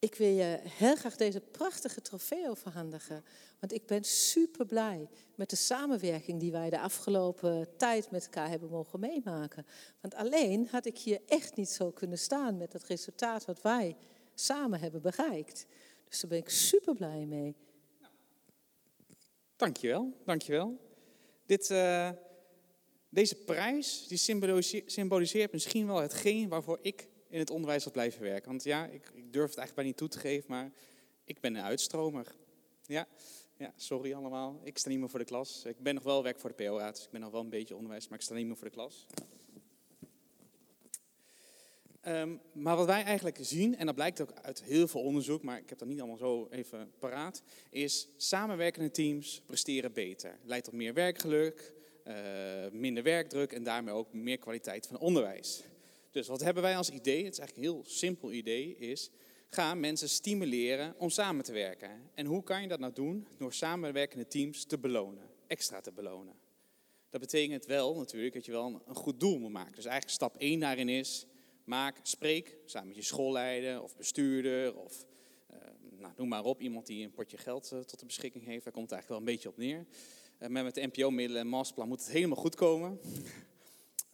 Ik 0.00 0.14
wil 0.14 0.28
je 0.28 0.60
heel 0.62 0.96
graag 0.96 1.16
deze 1.16 1.40
prachtige 1.40 2.00
trofee 2.00 2.48
overhandigen. 2.48 3.24
Want 3.60 3.72
ik 3.72 3.86
ben 3.86 4.04
super 4.04 4.66
blij 4.66 5.08
met 5.34 5.50
de 5.50 5.56
samenwerking 5.56 6.40
die 6.40 6.52
wij 6.52 6.70
de 6.70 6.80
afgelopen 6.80 7.76
tijd 7.76 8.10
met 8.10 8.24
elkaar 8.24 8.48
hebben 8.48 8.68
mogen 8.68 9.00
meemaken. 9.00 9.66
Want 10.00 10.14
alleen 10.14 10.68
had 10.70 10.86
ik 10.86 10.98
hier 10.98 11.20
echt 11.26 11.56
niet 11.56 11.68
zo 11.68 11.90
kunnen 11.90 12.18
staan 12.18 12.56
met 12.56 12.72
het 12.72 12.84
resultaat 12.84 13.44
wat 13.44 13.62
wij 13.62 13.96
samen 14.34 14.80
hebben 14.80 15.02
bereikt. 15.02 15.66
Dus 16.08 16.20
daar 16.20 16.30
ben 16.30 16.38
ik 16.38 16.48
super 16.48 16.94
blij 16.94 17.26
mee. 17.26 17.56
Dankjewel, 19.56 20.12
dankjewel. 20.24 20.76
Dit, 21.46 21.70
uh, 21.70 22.10
deze 23.08 23.34
prijs 23.36 24.06
die 24.08 24.18
symboliseert, 24.18 24.92
symboliseert 24.92 25.52
misschien 25.52 25.86
wel 25.86 25.96
hetgeen 26.00 26.48
waarvoor 26.48 26.78
ik 26.82 27.08
in 27.28 27.38
het 27.38 27.50
onderwijs 27.50 27.84
wil 27.84 27.92
blijven 27.92 28.22
werken. 28.22 28.48
Want 28.48 28.64
ja, 28.64 28.86
ik, 28.86 29.10
ik 29.14 29.32
durf 29.32 29.48
het 29.48 29.58
eigenlijk 29.58 29.74
bijna 29.74 29.88
niet 29.88 29.96
toe 29.96 30.08
te 30.08 30.18
geven, 30.18 30.50
maar 30.50 30.70
ik 31.24 31.40
ben 31.40 31.54
een 31.54 31.62
uitstromer. 31.62 32.34
Ja, 32.86 33.06
ja, 33.56 33.72
sorry 33.76 34.12
allemaal. 34.12 34.60
Ik 34.62 34.78
sta 34.78 34.88
niet 34.88 34.98
meer 34.98 35.08
voor 35.08 35.18
de 35.18 35.24
klas. 35.24 35.64
Ik 35.64 35.78
ben 35.78 35.94
nog 35.94 36.04
wel 36.04 36.22
werk 36.22 36.40
voor 36.40 36.54
de 36.56 36.64
PO-raad, 36.64 36.94
dus 36.94 37.04
ik 37.04 37.10
ben 37.10 37.20
nog 37.20 37.30
wel 37.30 37.40
een 37.40 37.48
beetje 37.48 37.76
onderwijs, 37.76 38.08
maar 38.08 38.18
ik 38.18 38.24
sta 38.24 38.34
niet 38.34 38.46
meer 38.46 38.56
voor 38.56 38.68
de 38.68 38.74
klas. 38.74 39.06
Um, 42.06 42.40
maar 42.52 42.76
wat 42.76 42.86
wij 42.86 43.02
eigenlijk 43.02 43.38
zien, 43.40 43.76
en 43.76 43.86
dat 43.86 43.94
blijkt 43.94 44.20
ook 44.20 44.32
uit 44.32 44.62
heel 44.62 44.88
veel 44.88 45.00
onderzoek, 45.00 45.42
maar 45.42 45.58
ik 45.58 45.68
heb 45.68 45.78
dat 45.78 45.88
niet 45.88 45.98
allemaal 45.98 46.16
zo 46.16 46.48
even 46.50 46.92
paraat, 46.98 47.42
is 47.70 48.08
samenwerkende 48.16 48.90
teams 48.90 49.42
presteren 49.46 49.92
beter. 49.92 50.38
Leidt 50.42 50.64
tot 50.64 50.74
meer 50.74 50.94
werkgeluk, 50.94 51.72
uh, 52.04 52.14
minder 52.72 53.02
werkdruk 53.02 53.52
en 53.52 53.62
daarmee 53.62 53.94
ook 53.94 54.12
meer 54.12 54.38
kwaliteit 54.38 54.86
van 54.86 54.98
onderwijs. 54.98 55.62
Dus 56.10 56.26
wat 56.26 56.40
hebben 56.40 56.62
wij 56.62 56.76
als 56.76 56.90
idee? 56.90 57.24
Het 57.24 57.32
is 57.32 57.38
eigenlijk 57.38 57.68
een 57.68 57.74
heel 57.74 57.84
simpel 57.86 58.32
idee, 58.32 58.76
is 58.76 59.10
ga 59.48 59.74
mensen 59.74 60.08
stimuleren 60.08 60.94
om 60.98 61.10
samen 61.10 61.44
te 61.44 61.52
werken. 61.52 62.10
En 62.14 62.26
hoe 62.26 62.42
kan 62.42 62.62
je 62.62 62.68
dat 62.68 62.78
nou 62.78 62.92
doen? 62.92 63.26
Door 63.38 63.52
samenwerkende 63.52 64.26
teams 64.26 64.64
te 64.64 64.78
belonen, 64.78 65.30
extra 65.46 65.80
te 65.80 65.92
belonen. 65.92 66.34
Dat 67.10 67.20
betekent 67.20 67.66
wel 67.66 67.96
natuurlijk 67.96 68.34
dat 68.34 68.44
je 68.44 68.52
wel 68.52 68.82
een 68.86 68.94
goed 68.94 69.20
doel 69.20 69.38
moet 69.38 69.52
maken. 69.52 69.74
Dus 69.74 69.84
eigenlijk 69.84 70.14
stap 70.14 70.36
1 70.36 70.60
daarin 70.60 70.88
is, 70.88 71.26
maak, 71.64 71.96
spreek 72.02 72.56
samen 72.64 72.88
met 72.88 72.96
je 72.96 73.02
schoolleider 73.02 73.82
of 73.82 73.96
bestuurder 73.96 74.76
of 74.76 75.06
uh, 75.50 75.56
nou, 75.98 76.12
noem 76.16 76.28
maar 76.28 76.44
op, 76.44 76.60
iemand 76.60 76.86
die 76.86 77.04
een 77.04 77.12
potje 77.12 77.36
geld 77.36 77.70
uh, 77.72 77.80
tot 77.80 77.98
de 77.98 78.06
beschikking 78.06 78.44
heeft. 78.44 78.64
Daar 78.64 78.72
komt 78.72 78.90
het 78.90 78.98
eigenlijk 79.00 79.08
wel 79.08 79.18
een 79.18 79.36
beetje 79.36 79.48
op 79.48 79.56
neer. 79.56 79.86
Uh, 80.38 80.48
maar 80.48 80.64
met 80.64 80.74
de 80.74 80.90
NPO-middelen 80.92 81.40
en 81.40 81.48
masterplan 81.48 81.88
moet 81.88 82.00
het 82.00 82.10
helemaal 82.10 82.36
goed 82.36 82.54
komen. 82.54 83.00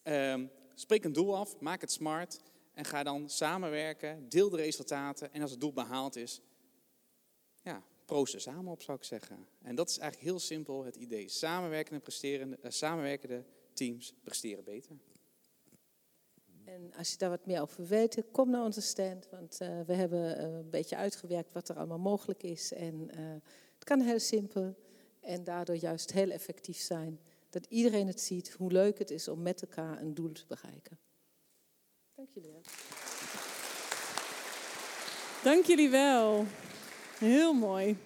Spreek 0.75 1.05
een 1.05 1.13
doel 1.13 1.37
af, 1.37 1.61
maak 1.61 1.81
het 1.81 1.93
smart 1.93 2.41
en 2.73 2.85
ga 2.85 3.03
dan 3.03 3.31
samenwerken, 3.31 4.29
deel 4.29 4.51
de 4.51 4.57
resultaten 4.57 5.33
en 5.33 5.43
als 5.43 5.51
het 5.51 5.61
doel 5.61 5.73
behaald 5.73 6.17
is, 6.17 6.41
ja, 7.63 7.83
proost 8.05 8.35
er 8.35 8.41
samen 8.41 8.73
op 8.73 8.83
zou 8.83 8.99
ik 8.99 9.05
zeggen. 9.05 9.47
En 9.63 9.75
dat 9.75 9.89
is 9.89 9.99
eigenlijk 9.99 10.31
heel 10.31 10.41
simpel 10.41 10.85
het 10.85 10.97
idee. 10.97 11.29
Samenwerkende, 11.29 12.01
presterende, 12.01 12.59
uh, 12.63 12.71
samenwerkende 12.71 13.45
teams 13.73 14.15
presteren 14.23 14.65
beter. 14.65 14.97
En 16.65 16.93
als 16.97 17.11
je 17.11 17.17
daar 17.17 17.31
wat 17.31 17.47
meer 17.47 17.61
over 17.61 17.87
weet, 17.87 18.25
kom 18.33 18.51
naar 18.51 18.65
onze 18.65 18.81
stand. 18.81 19.29
Want 19.31 19.61
uh, 19.63 19.81
we 19.87 19.95
hebben 19.95 20.39
uh, 20.39 20.57
een 20.57 20.71
beetje 20.71 20.97
uitgewerkt 20.97 21.53
wat 21.53 21.69
er 21.69 21.77
allemaal 21.77 21.99
mogelijk 21.99 22.43
is. 22.43 22.73
En 22.73 23.09
het 23.75 23.85
kan 23.85 24.01
heel 24.01 24.19
simpel 24.19 24.75
en 25.21 25.45
daardoor 25.45 25.77
juist 25.77 26.13
heel 26.13 26.31
effectief 26.31 26.79
zijn. 26.79 27.21
Dat 27.55 27.67
iedereen 27.69 28.07
het 28.07 28.21
ziet, 28.21 28.53
hoe 28.53 28.73
leuk 28.73 28.99
het 28.99 29.11
is 29.11 29.29
om 29.29 29.43
met 29.43 29.63
elkaar 29.63 30.01
een 30.01 30.15
doel 30.15 30.33
te 30.33 30.45
bereiken. 30.49 30.99
Dank 32.15 32.29
jullie 32.35 32.51
wel. 32.51 32.63
Dank 35.43 35.65
jullie 35.65 35.91
wel. 35.91 36.47
Heel 37.19 37.53
mooi. 37.53 37.97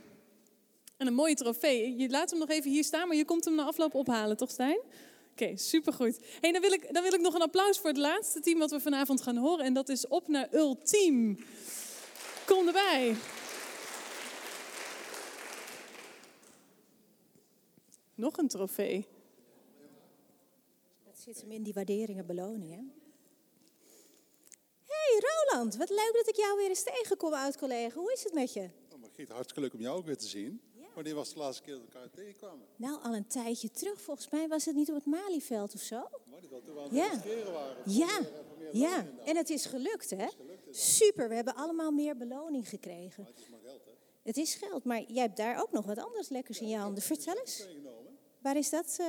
En 0.96 1.06
een 1.06 1.14
mooie 1.14 1.34
trofee. 1.34 1.96
Je 1.96 2.08
laat 2.08 2.30
hem 2.30 2.38
nog 2.38 2.48
even 2.48 2.70
hier 2.70 2.84
staan, 2.84 3.08
maar 3.08 3.16
je 3.16 3.24
komt 3.24 3.44
hem 3.44 3.54
na 3.54 3.64
afloop 3.64 3.94
ophalen, 3.94 4.36
toch 4.36 4.50
Stijn? 4.50 4.78
Oké, 4.78 5.42
okay, 5.42 5.56
supergoed. 5.56 6.18
Hey, 6.40 6.52
dan, 6.52 6.60
wil 6.60 6.72
ik, 6.72 6.94
dan 6.94 7.02
wil 7.02 7.12
ik 7.12 7.20
nog 7.20 7.34
een 7.34 7.42
applaus 7.42 7.78
voor 7.78 7.90
het 7.90 7.98
laatste 7.98 8.40
team 8.40 8.58
wat 8.58 8.70
we 8.70 8.80
vanavond 8.80 9.22
gaan 9.22 9.36
horen. 9.36 9.64
En 9.64 9.72
dat 9.74 9.88
is 9.88 10.08
op 10.08 10.28
naar 10.28 10.54
Ultiem. 10.54 11.44
Kom 12.46 12.66
erbij. 12.66 13.14
Nog 18.14 18.38
een 18.38 18.48
trofee. 18.48 19.06
Zit 21.24 21.40
hem 21.40 21.50
in 21.52 21.62
die 21.62 21.72
waarderingen, 21.72 22.26
beloningen. 22.26 22.92
Hey 24.86 25.20
Roland, 25.20 25.76
wat 25.76 25.88
leuk 25.90 26.10
dat 26.14 26.28
ik 26.28 26.36
jou 26.36 26.56
weer 26.56 26.68
eens 26.68 26.82
tegenkom, 26.82 27.32
oud-collega. 27.32 27.98
Hoe 27.98 28.12
is 28.12 28.24
het 28.24 28.32
met 28.32 28.52
je? 28.52 28.68
Oh, 28.92 29.00
Margriet, 29.00 29.28
hartstikke 29.28 29.60
leuk 29.60 29.72
om 29.74 29.80
jou 29.80 29.98
ook 29.98 30.06
weer 30.06 30.16
te 30.16 30.26
zien. 30.26 30.60
Ja, 30.74 30.86
Wanneer 30.94 31.14
was 31.14 31.32
de 31.32 31.38
laatste 31.38 31.62
keer 31.62 31.72
dat 31.74 31.82
we 31.82 31.92
elkaar 31.92 32.10
tegenkwamen? 32.10 32.66
Nou, 32.76 33.02
al 33.02 33.14
een 33.14 33.26
tijdje 33.26 33.70
terug. 33.70 34.00
Volgens 34.00 34.28
mij 34.30 34.48
was 34.48 34.64
het 34.64 34.74
niet 34.74 34.88
op 34.88 34.94
het 34.94 35.06
Malieveld 35.06 35.74
of 35.74 35.80
zo. 35.80 36.08
Malieveld, 36.30 36.64
toen 36.64 36.74
we 36.74 36.80
aan 36.80 36.94
Ja. 36.94 37.10
het 37.10 37.50
waren. 37.52 37.76
Ja, 37.92 38.20
meer, 38.20 38.68
eh, 38.68 38.72
ja. 38.80 39.06
En 39.24 39.36
het 39.36 39.50
is 39.50 39.66
gelukt, 39.66 40.10
hè? 40.10 40.26
Super, 40.70 41.28
we 41.28 41.34
hebben 41.34 41.54
allemaal 41.54 41.90
meer 41.90 42.16
beloning 42.16 42.68
gekregen. 42.68 43.24
Het 43.24 43.38
is 43.38 43.48
maar 43.48 43.60
geld, 43.64 43.84
hè? 43.84 43.90
Het 44.22 44.36
is 44.36 44.54
geld, 44.54 44.84
maar 44.84 45.02
jij 45.02 45.22
hebt 45.22 45.36
daar 45.36 45.60
ook 45.60 45.70
nog 45.72 45.86
wat 45.86 45.98
anders 45.98 46.28
lekkers 46.28 46.60
in 46.60 46.68
je 46.68 46.76
handen. 46.76 47.02
Vertel 47.02 47.36
eens. 47.36 47.66
Waar 48.42 48.56
is 48.56 48.70
dat 48.70 48.96
eh, 49.00 49.06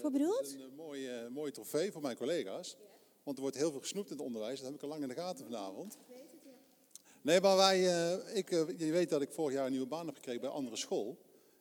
voor 0.00 0.10
bedoeld? 0.10 0.42
Is 0.42 0.52
een 0.52 0.75
mooi, 0.86 1.08
eh, 1.08 1.26
mooi 1.28 1.52
trofee 1.52 1.92
voor 1.92 2.02
mijn 2.02 2.16
collega's. 2.16 2.76
Want 3.22 3.36
er 3.36 3.42
wordt 3.42 3.56
heel 3.56 3.70
veel 3.70 3.80
gesnoept 3.80 4.10
in 4.10 4.16
het 4.16 4.26
onderwijs. 4.26 4.56
Dat 4.56 4.66
heb 4.66 4.74
ik 4.74 4.82
al 4.82 4.88
lang 4.88 5.02
in 5.02 5.08
de 5.08 5.14
gaten 5.14 5.44
vanavond. 5.44 5.96
Nee, 7.22 7.40
maar 7.40 7.56
wij, 7.56 7.86
eh, 7.86 8.36
ik, 8.36 8.50
eh, 8.50 8.78
je 8.78 8.92
weet 8.92 9.08
dat 9.08 9.22
ik 9.22 9.30
vorig 9.32 9.54
jaar 9.54 9.64
een 9.64 9.70
nieuwe 9.70 9.86
baan 9.86 10.06
heb 10.06 10.14
gekregen 10.14 10.40
bij 10.40 10.50
een 10.50 10.56
andere 10.56 10.76
school. 10.76 11.18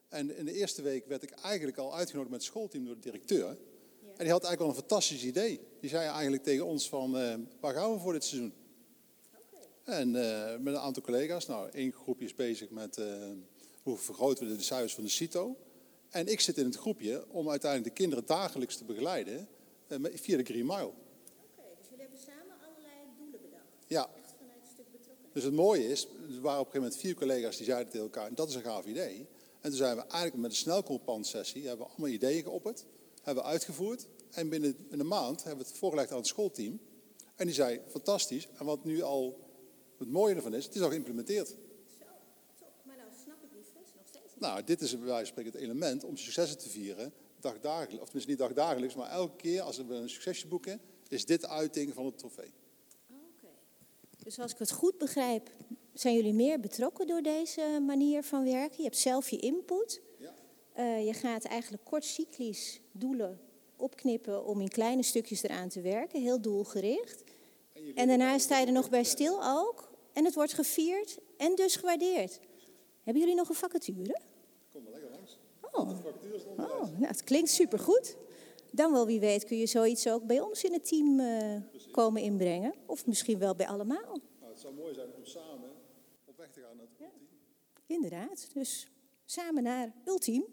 En 0.10 0.38
in 0.38 0.46
de 0.46 0.54
eerste 0.54 0.82
week 0.82 1.06
werd 1.06 1.24
ik 1.24 1.30
eigenlijk 1.30 1.78
al 1.78 1.96
uitgenodigd 1.96 2.32
met 2.32 2.42
het 2.42 2.50
schoolteam 2.50 2.86
door 2.86 2.96
de 2.96 3.02
directeur. 3.02 3.48
En 3.48 4.24
die 4.24 4.32
had 4.32 4.44
eigenlijk 4.44 4.62
al 4.62 4.68
een 4.68 4.88
fantastisch 4.88 5.24
idee. 5.24 5.60
Die 5.80 5.90
zei 5.90 6.08
eigenlijk 6.08 6.44
tegen 6.44 6.66
ons 6.66 6.90
van, 6.90 7.12
waar 7.60 7.74
gaan 7.74 7.94
we 7.94 8.00
voor 8.00 8.14
dit 8.14 8.24
seizoen? 8.24 8.54
En 9.84 10.12
met 10.64 10.74
een 10.74 10.78
aantal 10.78 11.04
collega's. 11.04 11.46
Nou, 11.46 11.70
één 11.70 11.92
groepje 11.92 12.26
is 12.26 12.36
bezig 12.36 12.70
met 12.70 13.02
hoe 13.84 13.98
vergroten 13.98 14.48
we 14.48 14.56
de 14.56 14.64
cijfers 14.64 14.94
van 14.94 15.04
de 15.04 15.10
CITO. 15.10 15.58
En 16.16 16.28
ik 16.28 16.40
zit 16.40 16.58
in 16.58 16.66
het 16.66 16.76
groepje 16.76 17.26
om 17.30 17.50
uiteindelijk 17.50 17.96
de 17.96 18.02
kinderen 18.02 18.26
dagelijks 18.26 18.78
te 18.78 18.84
begeleiden 18.84 19.48
eh, 19.88 19.98
via 20.14 20.38
de 20.38 20.44
Green 20.44 20.66
Mile. 20.66 20.92
Dus 21.78 21.88
jullie 21.90 22.04
hebben 22.04 22.20
samen 22.20 22.56
allerlei 22.68 22.94
doelen 23.18 23.42
bedacht. 23.42 23.64
Ja. 23.88 24.10
Dus 25.34 25.44
het 25.44 25.54
mooie 25.54 25.88
is, 25.88 26.04
er 26.04 26.42
waren 26.42 26.60
op 26.60 26.66
een 26.66 26.72
gegeven 26.72 26.82
moment 26.82 26.98
vier 26.98 27.16
collega's 27.16 27.58
die 27.58 27.66
zeiden 27.66 27.92
tegen 27.92 28.06
elkaar, 28.06 28.34
dat 28.34 28.50
is 28.50 28.56
een 28.56 28.62
gaaf 28.62 28.86
idee. 28.86 29.18
En 29.62 29.70
toen 29.70 29.78
zijn 29.78 29.96
we 29.96 30.02
eigenlijk 30.02 30.36
met 30.36 30.52
een 30.52 30.58
snelcompansessie, 30.58 31.68
hebben 31.68 31.86
we 31.86 31.92
allemaal 31.92 32.10
ideeën 32.10 32.44
geopperd, 32.44 32.86
hebben 33.22 33.44
we 33.44 33.50
uitgevoerd. 33.50 34.08
En 34.32 34.50
binnen 34.50 34.78
in 34.90 35.00
een 35.00 35.08
maand 35.08 35.44
hebben 35.44 35.64
we 35.64 35.70
het 35.70 35.80
voorgelegd 35.80 36.12
aan 36.12 36.18
het 36.18 36.28
schoolteam. 36.28 36.80
En 37.36 37.46
die 37.46 37.56
zei, 37.56 37.82
fantastisch. 37.88 38.48
En 38.58 38.66
wat 38.66 38.84
nu 38.84 39.02
al 39.02 39.40
het 39.98 40.12
mooie 40.12 40.36
ervan 40.36 40.54
is, 40.54 40.66
het 40.66 40.76
is 40.76 40.82
al 40.82 40.90
geïmplementeerd. 40.90 41.56
Nou, 44.38 44.64
dit 44.64 44.82
is 44.82 44.92
bij 44.92 45.00
wijze 45.00 45.18
van 45.18 45.26
spreken 45.26 45.52
het 45.52 45.62
element 45.62 46.04
om 46.04 46.18
successen 46.18 46.58
te 46.58 46.70
vieren, 46.70 47.14
dagdagelijks. 47.40 47.96
Of 47.96 48.04
tenminste 48.04 48.30
niet 48.30 48.40
dagdagelijks, 48.40 48.96
maar 48.96 49.10
elke 49.10 49.36
keer 49.36 49.62
als 49.62 49.78
we 49.78 49.94
een 49.94 50.10
succesje 50.10 50.48
boeken, 50.48 50.82
is 51.08 51.26
dit 51.26 51.42
de 51.42 51.48
uiting 51.48 51.94
van 51.94 52.06
het 52.06 52.18
trofee. 52.18 52.54
Dus 54.24 54.40
als 54.40 54.52
ik 54.52 54.58
het 54.58 54.72
goed 54.72 54.98
begrijp, 54.98 55.50
zijn 55.94 56.16
jullie 56.16 56.34
meer 56.34 56.60
betrokken 56.60 57.08
door 57.08 57.22
deze 57.22 57.80
manier 57.86 58.24
van 58.24 58.44
werken? 58.44 58.78
Je 58.78 58.84
hebt 58.84 58.98
zelf 58.98 59.30
je 59.30 59.38
input. 59.38 60.02
Eh, 60.74 61.06
je 61.06 61.14
gaat 61.14 61.46
eigenlijk 61.46 61.84
kort 61.84 62.06
cyclisch 62.06 62.82
doelen 62.92 63.40
opknippen 63.76 64.46
om 64.46 64.62
in 64.62 64.68
kleine 64.68 65.04
stukjes 65.04 65.44
eraan 65.44 65.70
te 65.70 65.82
werken, 65.82 66.22
heel 66.22 66.42
doelgericht. 66.42 67.24
En 67.96 68.08
daarna 68.08 68.38
sta 68.38 68.60
je 68.60 68.66
er 68.66 68.72
nog 68.72 68.90
bij 68.90 69.04
stil 69.04 69.40
ook. 69.44 69.92
En 70.14 70.26
het 70.26 70.34
wordt 70.34 70.54
gevierd 70.54 71.18
en 71.38 71.56
dus 71.56 71.76
gewaardeerd. 71.76 72.40
Hebben 73.06 73.24
jullie 73.24 73.38
nog 73.38 73.50
een 73.50 73.56
vacature? 73.56 74.20
Kom 74.72 74.84
maar 74.84 74.92
lekker 74.92 75.10
langs. 75.10 75.38
Oh, 75.62 75.90
oh 76.58 77.00
nou, 77.00 77.06
het 77.06 77.24
klinkt 77.24 77.50
supergoed. 77.50 78.18
Dan 78.72 78.92
wel, 78.92 79.06
wie 79.06 79.20
weet, 79.20 79.46
kun 79.46 79.58
je 79.58 79.68
zoiets 79.68 80.08
ook 80.08 80.24
bij 80.26 80.40
ons 80.40 80.64
in 80.64 80.74
het 80.74 80.88
team 80.88 81.20
eh, 81.20 81.62
komen 81.92 82.22
inbrengen. 82.22 82.74
Of 82.86 83.06
misschien 83.06 83.40
wel 83.40 83.56
bij 83.56 83.68
allemaal. 83.68 84.20
Nou, 84.40 84.52
het 84.52 84.60
zou 84.60 84.74
mooi 84.74 84.94
zijn 84.94 85.08
om 85.16 85.26
samen 85.26 85.72
op 86.26 86.38
weg 86.38 86.52
te 86.52 86.60
gaan 86.60 86.76
naar 86.76 86.86
het 86.86 86.98
team. 86.98 87.12
Inderdaad. 87.86 88.48
Dus 88.54 88.88
samen 89.26 89.64
naar 89.64 89.94
Ultiem. 90.06 90.46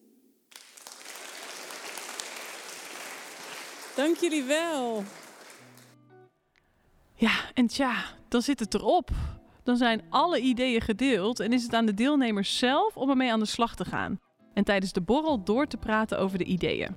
Dank 3.96 4.16
jullie 4.16 4.44
wel. 4.44 5.02
Ja, 7.14 7.52
en 7.54 7.66
tja, 7.66 8.04
dan 8.28 8.42
zit 8.42 8.60
het 8.60 8.74
erop. 8.74 9.10
Dan 9.62 9.76
zijn 9.76 10.02
alle 10.08 10.40
ideeën 10.40 10.80
gedeeld 10.80 11.40
en 11.40 11.52
is 11.52 11.62
het 11.62 11.74
aan 11.74 11.86
de 11.86 11.94
deelnemers 11.94 12.58
zelf 12.58 12.96
om 12.96 13.10
ermee 13.10 13.32
aan 13.32 13.40
de 13.40 13.46
slag 13.46 13.74
te 13.74 13.84
gaan. 13.84 14.20
En 14.54 14.64
tijdens 14.64 14.92
de 14.92 15.00
borrel 15.00 15.44
door 15.44 15.66
te 15.66 15.76
praten 15.76 16.18
over 16.18 16.38
de 16.38 16.44
ideeën. 16.44 16.96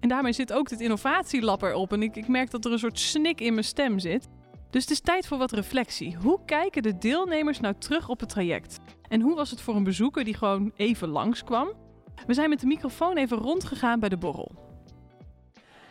En 0.00 0.08
daarmee 0.08 0.32
zit 0.32 0.52
ook 0.52 0.70
het 0.70 0.80
innovatielab 0.80 1.62
erop 1.62 1.92
en 1.92 2.02
ik, 2.02 2.16
ik 2.16 2.28
merk 2.28 2.50
dat 2.50 2.64
er 2.64 2.72
een 2.72 2.78
soort 2.78 2.98
snik 2.98 3.40
in 3.40 3.52
mijn 3.52 3.64
stem 3.64 3.98
zit. 3.98 4.28
Dus 4.70 4.82
het 4.82 4.90
is 4.90 5.00
tijd 5.00 5.26
voor 5.26 5.38
wat 5.38 5.52
reflectie. 5.52 6.16
Hoe 6.16 6.40
kijken 6.44 6.82
de 6.82 6.98
deelnemers 6.98 7.60
nou 7.60 7.74
terug 7.78 8.08
op 8.08 8.20
het 8.20 8.28
traject? 8.28 8.78
En 9.08 9.20
hoe 9.20 9.34
was 9.34 9.50
het 9.50 9.60
voor 9.60 9.74
een 9.74 9.84
bezoeker 9.84 10.24
die 10.24 10.34
gewoon 10.34 10.72
even 10.76 11.08
langskwam? 11.08 11.72
We 12.26 12.34
zijn 12.34 12.48
met 12.48 12.60
de 12.60 12.66
microfoon 12.66 13.16
even 13.16 13.36
rondgegaan 13.36 14.00
bij 14.00 14.08
de 14.08 14.16
borrel. 14.16 14.71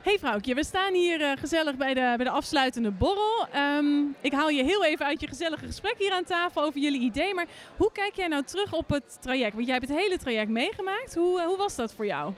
Hey 0.01 0.19
vrouwtje, 0.19 0.55
we 0.55 0.63
staan 0.63 0.93
hier 0.93 1.21
eh, 1.21 1.31
gezellig 1.37 1.75
bij 1.75 1.93
de, 1.93 2.13
bij 2.15 2.25
de 2.25 2.29
afsluitende 2.29 2.91
borrel. 2.91 3.47
Ehm, 3.51 3.85
ik 4.21 4.33
haal 4.33 4.49
je 4.49 4.63
heel 4.63 4.85
even 4.85 5.05
uit 5.05 5.21
je 5.21 5.27
gezellige 5.27 5.65
gesprek 5.65 5.95
hier 5.97 6.11
aan 6.11 6.23
tafel 6.23 6.63
over 6.63 6.79
jullie 6.79 7.01
idee. 7.01 7.33
Maar 7.33 7.47
hoe 7.77 7.91
kijk 7.91 8.15
jij 8.15 8.27
nou 8.27 8.43
terug 8.43 8.73
op 8.73 8.89
het 8.89 9.21
traject? 9.21 9.53
Want 9.53 9.65
jij 9.65 9.75
hebt 9.75 9.87
het 9.87 9.97
hele 9.97 10.17
traject 10.17 10.49
meegemaakt. 10.49 11.15
Hoe, 11.15 11.39
eh, 11.39 11.45
hoe 11.45 11.57
was 11.57 11.75
dat 11.75 11.93
voor 11.93 12.05
jou? 12.05 12.33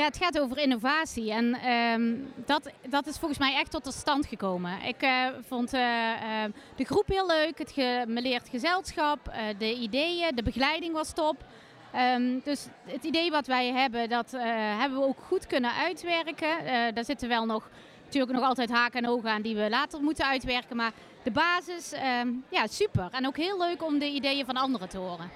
Ja, 0.00 0.04
het 0.04 0.16
gaat 0.16 0.40
over 0.40 0.58
innovatie 0.58 1.32
en 1.32 1.54
ehm, 1.54 2.14
dat, 2.46 2.70
dat 2.88 3.06
is 3.06 3.16
volgens 3.16 3.40
mij 3.40 3.54
echt 3.54 3.70
tot 3.70 3.94
stand 3.94 4.26
gekomen. 4.26 4.82
Ik 4.82 5.02
eh, 5.02 5.26
vond 5.48 5.72
eh, 5.72 6.12
eh, 6.12 6.52
de 6.76 6.84
groep 6.84 7.06
heel 7.06 7.26
leuk, 7.26 7.58
het 7.58 7.72
gemeleerd 7.72 8.48
gezelschap, 8.48 9.32
de 9.58 9.74
ideeën, 9.74 10.34
de 10.34 10.42
begeleiding 10.42 10.92
was 10.92 11.12
top. 11.12 11.36
Ehm, 11.92 12.38
dus 12.44 12.66
het 12.84 13.04
idee 13.04 13.30
wat 13.30 13.46
wij 13.46 13.72
hebben, 13.72 14.08
dat 14.08 14.34
eh, 14.34 14.42
hebben 14.78 14.98
we 14.98 15.04
ook 15.04 15.20
goed 15.26 15.46
kunnen 15.46 15.74
uitwerken. 15.74 16.58
Eh, 16.58 16.94
daar 16.94 17.04
zitten 17.04 17.28
wel 17.28 17.46
nog, 17.46 17.70
natuurlijk 18.04 18.32
nog 18.32 18.44
altijd 18.44 18.70
haken 18.70 19.02
en 19.02 19.10
ogen 19.10 19.30
aan 19.30 19.42
die 19.42 19.56
we 19.56 19.70
later 19.70 20.00
moeten 20.00 20.26
uitwerken. 20.26 20.76
Maar 20.76 20.92
de 21.22 21.30
basis, 21.30 21.92
ehm, 21.92 22.28
ja, 22.48 22.66
super. 22.66 23.08
En 23.10 23.26
ook 23.26 23.36
heel 23.36 23.58
leuk 23.58 23.84
om 23.84 23.98
de 23.98 24.08
ideeën 24.08 24.44
van 24.44 24.56
anderen 24.56 24.88
te 24.88 24.98
horen. 24.98 25.30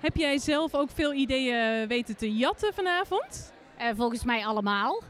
Heb 0.00 0.16
jij 0.16 0.38
zelf 0.38 0.74
ook 0.74 0.90
veel 0.90 1.12
ideeën 1.12 1.88
weten 1.88 2.16
te 2.16 2.36
jatten 2.36 2.74
vanavond? 2.74 3.52
Eh, 3.76 3.88
volgens 3.96 4.24
mij 4.24 4.46
allemaal. 4.46 5.02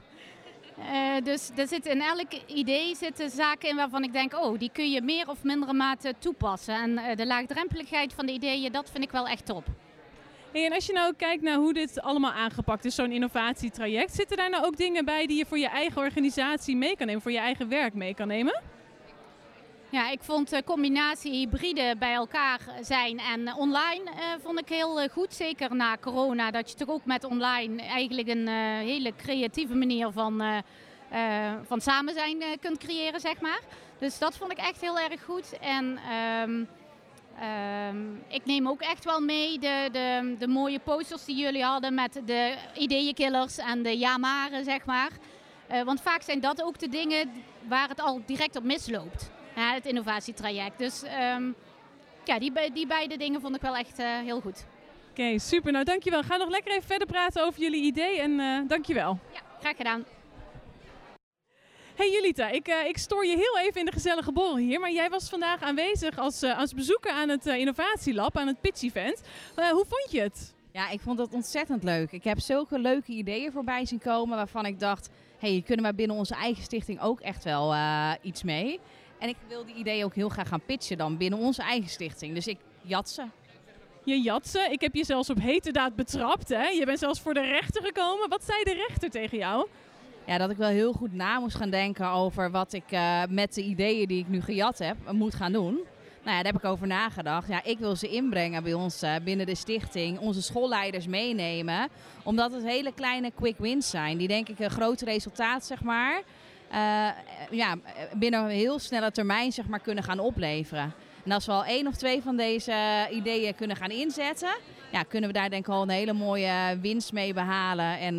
Eh, 0.78 1.24
dus 1.24 1.50
er 1.56 1.66
zitten 1.66 1.90
in 1.90 2.00
elk 2.00 2.32
idee 2.46 2.96
zitten 2.96 3.30
zaken 3.30 3.68
in 3.68 3.76
waarvan 3.76 4.02
ik 4.02 4.12
denk, 4.12 4.34
oh, 4.34 4.58
die 4.58 4.70
kun 4.72 4.90
je 4.90 5.02
meer 5.02 5.28
of 5.28 5.42
mindere 5.42 5.72
mate 5.72 6.14
toepassen. 6.18 6.74
En 6.74 6.98
eh, 6.98 7.16
de 7.16 7.26
laagdrempeligheid 7.26 8.12
van 8.12 8.26
de 8.26 8.32
ideeën, 8.32 8.72
dat 8.72 8.90
vind 8.90 9.04
ik 9.04 9.10
wel 9.10 9.28
echt 9.28 9.46
top. 9.46 9.64
En 10.52 10.72
als 10.72 10.86
je 10.86 10.92
nou 10.92 11.14
kijkt 11.16 11.42
naar 11.42 11.56
hoe 11.56 11.72
dit 11.72 12.00
allemaal 12.00 12.32
aangepakt 12.32 12.84
is, 12.84 12.94
zo'n 12.94 13.12
innovatietraject, 13.12 14.14
zitten 14.14 14.36
daar 14.36 14.50
nou 14.50 14.64
ook 14.64 14.76
dingen 14.76 15.04
bij 15.04 15.26
die 15.26 15.36
je 15.36 15.46
voor 15.46 15.58
je 15.58 15.68
eigen 15.68 16.00
organisatie 16.02 16.76
mee 16.76 16.96
kan 16.96 17.06
nemen, 17.06 17.22
voor 17.22 17.32
je 17.32 17.38
eigen 17.38 17.68
werk 17.68 17.94
mee 17.94 18.14
kan 18.14 18.28
nemen? 18.28 18.62
Ja, 19.90 20.10
ik 20.10 20.22
vond 20.22 20.50
de 20.50 20.64
combinatie 20.64 21.32
hybride 21.32 21.94
bij 21.98 22.14
elkaar 22.14 22.60
zijn 22.80 23.18
en 23.18 23.54
online 23.54 24.10
eh, 24.10 24.26
vond 24.42 24.58
ik 24.60 24.68
heel 24.68 25.00
eh, 25.00 25.10
goed. 25.10 25.34
Zeker 25.34 25.74
na 25.76 25.96
corona, 26.00 26.50
dat 26.50 26.70
je 26.70 26.76
toch 26.76 26.88
ook 26.88 27.04
met 27.04 27.24
online 27.24 27.82
eigenlijk 27.82 28.28
een 28.28 28.48
eh, 28.48 28.54
hele 28.78 29.12
creatieve 29.16 29.74
manier 29.74 30.10
van, 30.12 30.40
eh, 30.40 30.58
eh, 31.10 31.54
van 31.66 31.80
samen 31.80 32.14
zijn 32.14 32.42
eh, 32.42 32.48
kunt 32.60 32.78
creëren, 32.78 33.20
zeg 33.20 33.40
maar. 33.40 33.60
Dus 33.98 34.18
dat 34.18 34.36
vond 34.36 34.52
ik 34.52 34.58
echt 34.58 34.80
heel 34.80 34.98
erg 34.98 35.24
goed. 35.24 35.58
En 35.58 35.98
ehm, 36.10 36.64
ehm, 37.40 38.14
ik 38.28 38.44
neem 38.44 38.68
ook 38.68 38.80
echt 38.80 39.04
wel 39.04 39.20
mee 39.20 39.58
de, 39.58 39.88
de, 39.92 40.34
de 40.38 40.48
mooie 40.48 40.78
posters 40.78 41.24
die 41.24 41.36
jullie 41.36 41.64
hadden 41.64 41.94
met 41.94 42.20
de 42.24 42.54
ideeënkillers 42.76 43.58
en 43.58 43.82
de 43.82 43.98
ja-maren, 43.98 44.64
zeg 44.64 44.84
maar. 44.84 45.10
Eh, 45.66 45.82
want 45.82 46.00
vaak 46.00 46.22
zijn 46.22 46.40
dat 46.40 46.62
ook 46.62 46.78
de 46.78 46.88
dingen 46.88 47.30
waar 47.68 47.88
het 47.88 48.00
al 48.00 48.20
direct 48.26 48.56
op 48.56 48.62
misloopt. 48.62 49.30
Het 49.54 49.86
innovatietraject. 49.86 50.78
Dus 50.78 51.02
ehm, 51.02 51.50
ja, 52.24 52.38
die, 52.38 52.52
die 52.72 52.86
beide 52.86 53.16
dingen 53.16 53.40
vond 53.40 53.56
ik 53.56 53.62
wel 53.62 53.76
echt 53.76 53.98
eh, 53.98 54.06
heel 54.18 54.40
goed. 54.40 54.66
Oké, 55.10 55.38
super. 55.38 55.72
Nou, 55.72 55.84
dankjewel. 55.84 56.22
Ga 56.22 56.36
nog 56.36 56.48
lekker 56.48 56.72
even 56.72 56.86
verder 56.86 57.06
praten 57.06 57.44
over 57.44 57.60
jullie 57.60 57.82
idee 57.82 58.20
en 58.20 58.40
eh 58.40 58.68
dankjewel. 58.68 59.18
Ja, 59.32 59.40
graag 59.60 59.76
gedaan. 59.76 60.04
Hey 61.98 62.10
Julita, 62.10 62.48
ik, 62.48 62.68
eh, 62.68 62.86
ik 62.86 62.98
stoor 62.98 63.26
je 63.26 63.36
heel 63.36 63.58
even 63.66 63.80
in 63.80 63.86
de 63.86 63.92
gezellige 63.92 64.32
borrel 64.32 64.56
hier, 64.56 64.80
maar 64.80 64.92
jij 64.92 65.08
was 65.08 65.28
vandaag 65.28 65.62
aanwezig 65.62 66.18
als, 66.18 66.42
eh, 66.42 66.58
als 66.58 66.74
bezoeker 66.74 67.10
aan 67.10 67.28
het 67.28 67.46
eh, 67.46 67.56
innovatielab, 67.56 68.36
aan 68.36 68.46
het 68.46 68.60
pitch 68.60 68.82
event. 68.82 69.22
Hoe 69.54 69.84
vond 69.88 70.10
je 70.10 70.20
het? 70.20 70.54
Ja, 70.72 70.88
ik 70.90 71.00
vond 71.00 71.18
dat 71.18 71.32
ontzettend 71.32 71.82
leuk. 71.82 72.12
Ik 72.12 72.24
heb 72.24 72.40
zulke 72.40 72.78
leuke 72.78 73.12
ideeën 73.12 73.52
voorbij 73.52 73.86
zien 73.86 73.98
komen 73.98 74.36
waarvan 74.36 74.66
ik 74.66 74.80
dacht, 74.80 75.10
hé, 75.38 75.52
hey, 75.52 75.62
kunnen 75.66 75.84
wij 75.84 75.94
binnen 75.94 76.16
onze 76.16 76.34
eigen 76.34 76.62
stichting 76.62 77.00
ook 77.00 77.20
echt 77.20 77.44
wel 77.44 77.74
iets 78.22 78.42
mee? 78.42 78.80
En 79.18 79.28
ik 79.28 79.36
wil 79.48 79.64
die 79.64 79.74
ideeën 79.74 80.04
ook 80.04 80.14
heel 80.14 80.28
graag 80.28 80.48
gaan 80.48 80.64
pitchen 80.66 80.98
dan 80.98 81.16
binnen 81.16 81.38
onze 81.38 81.62
eigen 81.62 81.90
stichting. 81.90 82.34
Dus 82.34 82.46
ik 82.46 82.58
jat 82.82 83.10
ze. 83.10 83.24
Je 84.04 84.20
jatsen. 84.20 84.72
Ik 84.72 84.80
heb 84.80 84.94
je 84.94 85.04
zelfs 85.04 85.30
op 85.30 85.40
hete 85.40 85.70
daad 85.70 85.94
betrapt. 85.96 86.48
Hè? 86.48 86.66
Je 86.66 86.84
bent 86.84 86.98
zelfs 86.98 87.20
voor 87.20 87.34
de 87.34 87.40
rechter 87.40 87.82
gekomen. 87.82 88.28
Wat 88.28 88.44
zei 88.44 88.64
de 88.64 88.84
rechter 88.88 89.10
tegen 89.10 89.38
jou? 89.38 89.66
Ja, 90.28 90.38
dat 90.38 90.50
ik 90.50 90.56
wel 90.56 90.68
heel 90.68 90.92
goed 90.92 91.12
na 91.12 91.38
moest 91.38 91.56
gaan 91.56 91.70
denken 91.70 92.08
over 92.08 92.50
wat 92.50 92.72
ik 92.72 92.84
eh, 92.88 93.22
met 93.28 93.54
de 93.54 93.62
ideeën 93.62 94.08
die 94.08 94.18
ik 94.18 94.28
nu 94.28 94.40
gejat 94.40 94.78
heb, 94.78 94.96
moet 95.12 95.34
gaan 95.34 95.52
doen. 95.52 95.72
Nou 96.24 96.36
ja, 96.36 96.42
daar 96.42 96.52
heb 96.52 96.62
ik 96.62 96.64
over 96.64 96.86
nagedacht. 96.86 97.48
Ja, 97.48 97.64
ik 97.64 97.78
wil 97.78 97.96
ze 97.96 98.08
inbrengen 98.08 98.62
bij 98.62 98.74
ons 98.74 99.02
eh, 99.02 99.14
binnen 99.24 99.46
de 99.46 99.54
stichting. 99.54 100.18
Onze 100.18 100.42
schoolleiders 100.42 101.06
meenemen. 101.06 101.88
Omdat 102.22 102.52
het 102.52 102.64
hele 102.64 102.92
kleine 102.94 103.32
quick 103.34 103.58
wins 103.58 103.90
zijn. 103.90 104.18
Die 104.18 104.28
denk 104.28 104.48
ik 104.48 104.58
een 104.58 104.70
groot 104.70 105.00
resultaat, 105.00 105.64
zeg 105.64 105.82
maar. 105.82 106.22
eh, 106.70 107.08
ja, 107.50 107.76
binnen 108.14 108.40
een 108.40 108.50
heel 108.50 108.78
snelle 108.78 109.10
termijn 109.10 109.52
zeg 109.52 109.66
maar, 109.66 109.80
kunnen 109.80 110.04
gaan 110.04 110.18
opleveren. 110.18 110.94
En 111.24 111.32
als 111.32 111.46
we 111.46 111.52
al 111.52 111.64
één 111.64 111.86
of 111.86 111.96
twee 111.96 112.22
van 112.22 112.36
deze 112.36 113.08
ideeën 113.10 113.54
kunnen 113.54 113.76
gaan 113.76 113.90
inzetten, 113.90 114.56
ja, 114.92 115.02
kunnen 115.02 115.30
we 115.30 115.38
daar 115.38 115.50
denk 115.50 115.66
ik 115.66 115.72
al 115.72 115.82
een 115.82 115.88
hele 115.88 116.12
mooie 116.12 116.78
winst 116.80 117.12
mee 117.12 117.34
behalen. 117.34 117.98
En 117.98 118.18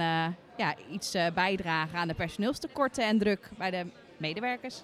ja, 0.59 0.75
iets 0.91 1.13
eh, 1.13 1.25
bijdragen 1.33 1.99
aan 1.99 2.07
de 2.07 2.13
personeelstekorten 2.13 3.03
en 3.03 3.17
druk 3.17 3.49
bij 3.57 3.71
de 3.71 3.85
medewerkers. 4.17 4.81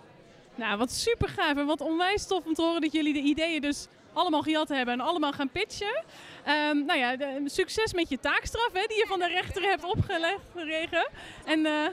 Nou, 0.55 0.78
wat 0.78 0.91
super 0.91 1.30
gaaf 1.30 1.57
en 1.57 1.65
wat 1.65 1.82
onwijs 1.82 2.28
tof 2.28 2.45
om 2.45 2.53
te 2.53 2.61
horen 2.61 2.82
dat 2.82 2.91
jullie 2.91 3.13
de 3.13 3.19
ideeën 3.19 3.61
dus 3.61 3.88
allemaal 4.13 4.41
gejat 4.41 4.69
hebben 4.69 4.93
en 4.93 4.99
allemaal 5.01 5.32
gaan 5.32 5.49
pitchen. 5.49 6.03
Ehm, 6.43 6.86
nou 6.86 6.99
ja, 6.99 7.15
de- 7.15 7.41
succes 7.45 7.93
met 7.93 8.09
je 8.09 8.19
taakstraf 8.19 8.69
hè, 8.73 8.82
die 8.88 8.97
je 8.97 9.05
van 9.07 9.19
de 9.19 9.28
rechter 9.28 9.61
hebt 9.61 9.84
opgelegd. 9.84 10.41
gekregen. 10.55 11.09
En 11.45 11.65
eh 11.65 11.88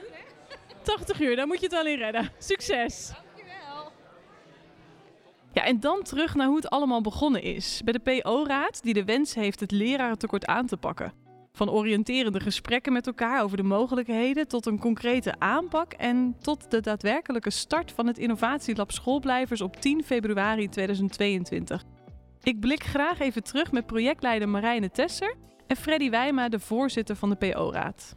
80 0.81 1.19
uur, 1.19 1.35
daar 1.35 1.47
moet 1.47 1.57
je 1.59 1.63
het 1.65 1.71
wel 1.75 1.85
in 1.87 1.97
redden. 1.97 2.29
Succes! 2.37 3.11
Ja, 5.53 5.63
en 5.63 5.79
dan 5.79 6.03
terug 6.03 6.35
naar 6.35 6.47
hoe 6.47 6.55
het 6.55 6.69
allemaal 6.69 7.01
begonnen 7.01 7.41
is. 7.41 7.81
Bij 7.83 7.93
de 7.93 7.99
PO-raad, 7.99 8.83
die 8.83 8.93
de 8.93 9.03
wens 9.03 9.33
heeft 9.33 9.59
het 9.59 9.71
lerarentekort 9.71 10.45
aan 10.45 10.65
te 10.67 10.77
pakken. 10.77 11.22
Van 11.57 11.69
oriënterende 11.69 12.39
gesprekken 12.39 12.93
met 12.93 13.07
elkaar 13.07 13.43
over 13.43 13.57
de 13.57 13.63
mogelijkheden 13.63 14.47
tot 14.47 14.65
een 14.65 14.79
concrete 14.79 15.35
aanpak 15.39 15.93
en 15.93 16.35
tot 16.41 16.71
de 16.71 16.81
daadwerkelijke 16.81 17.49
start 17.49 17.91
van 17.91 18.07
het 18.07 18.17
Innovatielab 18.17 18.91
Schoolblijvers 18.91 19.61
op 19.61 19.75
10 19.75 20.03
februari 20.03 20.69
2022. 20.69 21.83
Ik 22.43 22.59
blik 22.59 22.83
graag 22.83 23.19
even 23.19 23.43
terug 23.43 23.71
met 23.71 23.85
projectleider 23.85 24.49
Marijne 24.49 24.91
Tesser 24.91 25.35
en 25.67 25.75
Freddy 25.75 26.09
Wijma, 26.09 26.49
de 26.49 26.59
voorzitter 26.59 27.15
van 27.15 27.29
de 27.29 27.35
PO-raad. 27.35 28.15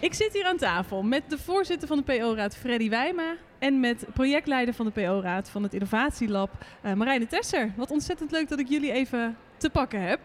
Ik 0.00 0.14
zit 0.14 0.32
hier 0.32 0.46
aan 0.46 0.56
tafel 0.56 1.02
met 1.02 1.30
de 1.30 1.38
voorzitter 1.38 1.88
van 1.88 1.96
de 1.96 2.18
PO-raad 2.18 2.56
Freddy 2.56 2.88
Wijma 2.88 3.36
en 3.58 3.80
met 3.80 4.06
projectleider 4.14 4.74
van 4.74 4.86
de 4.86 4.92
PO-raad 4.92 5.50
van 5.50 5.62
het 5.62 5.74
Innovatielab 5.74 6.50
eh 6.82 6.92
Marijne 6.92 7.26
Tesser. 7.26 7.72
Wat 7.76 7.90
ontzettend 7.90 8.30
leuk 8.30 8.48
dat 8.48 8.58
ik 8.58 8.68
jullie 8.68 8.92
even 8.92 9.36
te 9.56 9.70
pakken 9.70 10.00
heb. 10.02 10.20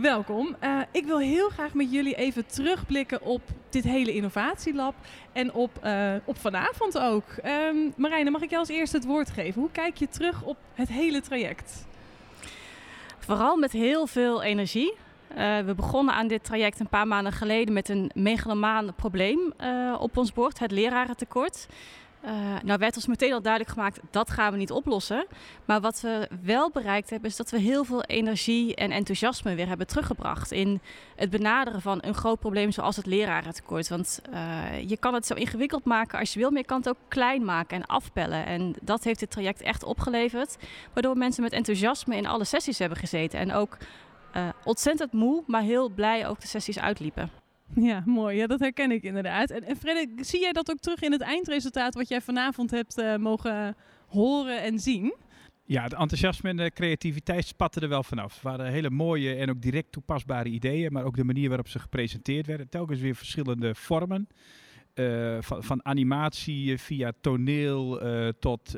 Welkom. 0.00 0.56
Eh, 0.58 0.80
ik 0.92 1.04
wil 1.04 1.18
heel 1.18 1.48
graag 1.48 1.74
met 1.74 1.92
jullie 1.92 2.14
even 2.14 2.46
terugblikken 2.46 3.22
op 3.22 3.40
dit 3.70 3.84
hele 3.84 4.14
innovatielab 4.14 4.94
en 5.32 5.52
op, 5.52 5.70
eh, 5.82 6.14
op 6.24 6.38
vanavond 6.38 6.98
ook. 6.98 7.24
Ehm 7.42 7.76
Marijne, 7.96 8.30
mag 8.30 8.42
ik 8.42 8.50
jou 8.50 8.60
als 8.60 8.68
eerste 8.68 8.96
het 8.96 9.06
woord 9.06 9.30
geven? 9.30 9.60
Hoe 9.60 9.70
kijk 9.70 9.96
je 9.96 10.08
terug 10.08 10.42
op 10.42 10.56
het 10.74 10.88
hele 10.88 11.20
traject? 11.20 11.86
Vooral 13.18 13.56
met 13.56 13.72
heel 13.72 14.06
veel 14.06 14.42
energie. 14.42 14.94
Eh, 15.28 15.58
we 15.58 15.74
begonnen 15.74 16.14
aan 16.14 16.28
dit 16.28 16.44
traject 16.44 16.80
een 16.80 16.88
paar 16.88 17.06
maanden 17.06 17.32
geleden 17.32 17.74
met 17.74 17.88
een 17.88 18.10
megalomaan 18.14 18.94
probleem 18.94 19.52
op 19.98 20.16
ons 20.16 20.32
bord, 20.32 20.58
het 20.58 20.70
lerarentekort. 20.70 21.66
Eh, 22.20 22.32
nou 22.64 22.78
werd 22.78 22.96
ons 22.96 23.06
meteen 23.06 23.32
al 23.32 23.42
duidelijk 23.42 23.72
gemaakt, 23.72 24.00
dat 24.10 24.30
gaan 24.30 24.52
we 24.52 24.58
niet 24.58 24.70
oplossen. 24.70 25.26
Maar 25.64 25.80
wat 25.80 26.00
we 26.00 26.28
wel 26.42 26.70
bereikt 26.70 27.10
hebben, 27.10 27.30
is 27.30 27.36
dat 27.36 27.50
we 27.50 27.58
heel 27.58 27.84
veel 27.84 28.02
energie 28.02 28.74
en 28.74 28.90
enthousiasme 28.90 29.54
weer 29.54 29.68
hebben 29.68 29.86
teruggebracht 29.86 30.52
in 30.52 30.80
het 31.16 31.30
benaderen 31.30 31.80
van 31.80 31.98
een 32.00 32.14
groot 32.14 32.38
probleem 32.38 32.70
zoals 32.70 32.96
het 32.96 33.06
lerarentekort. 33.06 33.88
Want 33.88 34.20
eh, 34.32 34.88
je 34.88 34.96
kan 34.96 35.14
het 35.14 35.26
zo 35.26 35.34
ingewikkeld 35.34 35.84
maken 35.84 36.18
als 36.18 36.32
je 36.32 36.38
wil, 36.38 36.50
maar 36.50 36.60
je 36.60 36.66
kan 36.66 36.78
het 36.78 36.88
ook 36.88 36.98
klein 37.08 37.44
maken 37.44 37.76
en 37.76 37.86
afpellen. 37.86 38.46
En 38.46 38.74
dat 38.82 39.04
heeft 39.04 39.20
dit 39.20 39.30
traject 39.30 39.62
echt 39.62 39.84
opgeleverd, 39.84 40.56
waardoor 40.92 41.16
mensen 41.16 41.42
met 41.42 41.52
enthousiasme 41.52 42.16
in 42.16 42.26
alle 42.26 42.44
sessies 42.44 42.78
hebben 42.78 42.98
gezeten. 42.98 43.38
En 43.38 43.52
ook 43.52 43.76
eh, 44.32 44.48
ontzettend 44.64 45.12
moe, 45.12 45.42
maar 45.46 45.62
heel 45.62 45.88
blij 45.88 46.28
ook 46.28 46.40
de 46.40 46.46
sessies 46.46 46.78
uitliepen. 46.78 47.30
Ja, 47.74 48.02
mooi. 48.06 48.36
Ja, 48.36 48.46
dat 48.46 48.60
herken 48.60 48.90
ik 48.90 49.02
inderdaad. 49.02 49.50
En, 49.50 49.64
en 49.64 49.76
Freddy, 49.76 50.22
zie 50.22 50.40
jij 50.40 50.52
dat 50.52 50.70
ook 50.70 50.78
terug 50.78 51.00
in 51.00 51.12
het 51.12 51.20
eindresultaat 51.20 51.94
wat 51.94 52.08
jij 52.08 52.20
vanavond 52.20 52.70
hebt 52.70 52.98
eh, 52.98 53.16
mogen 53.16 53.76
horen 54.06 54.62
en 54.62 54.78
zien? 54.78 55.14
Ja, 55.64 55.82
het 55.82 55.94
enthousiasme 55.94 56.50
en 56.50 56.56
de 56.56 56.70
creativiteit 56.70 57.46
spatten 57.46 57.82
er 57.82 57.88
wel 57.88 58.02
vanaf. 58.02 58.34
Het 58.34 58.42
waren 58.42 58.66
hele 58.66 58.90
mooie 58.90 59.34
en 59.34 59.50
ook 59.50 59.62
direct 59.62 59.92
toepasbare 59.92 60.48
ideeën, 60.48 60.92
maar 60.92 61.04
ook 61.04 61.16
de 61.16 61.24
manier 61.24 61.48
waarop 61.48 61.68
ze 61.68 61.78
gepresenteerd 61.78 62.46
werden. 62.46 62.68
Telkens 62.68 63.00
weer 63.00 63.14
verschillende 63.14 63.74
vormen. 63.74 64.28
Eh, 64.94 65.36
van, 65.40 65.62
van 65.62 65.84
animatie 65.84 66.72
eh, 66.72 66.78
via 66.78 67.12
toneel 67.20 68.00
tot 68.38 68.76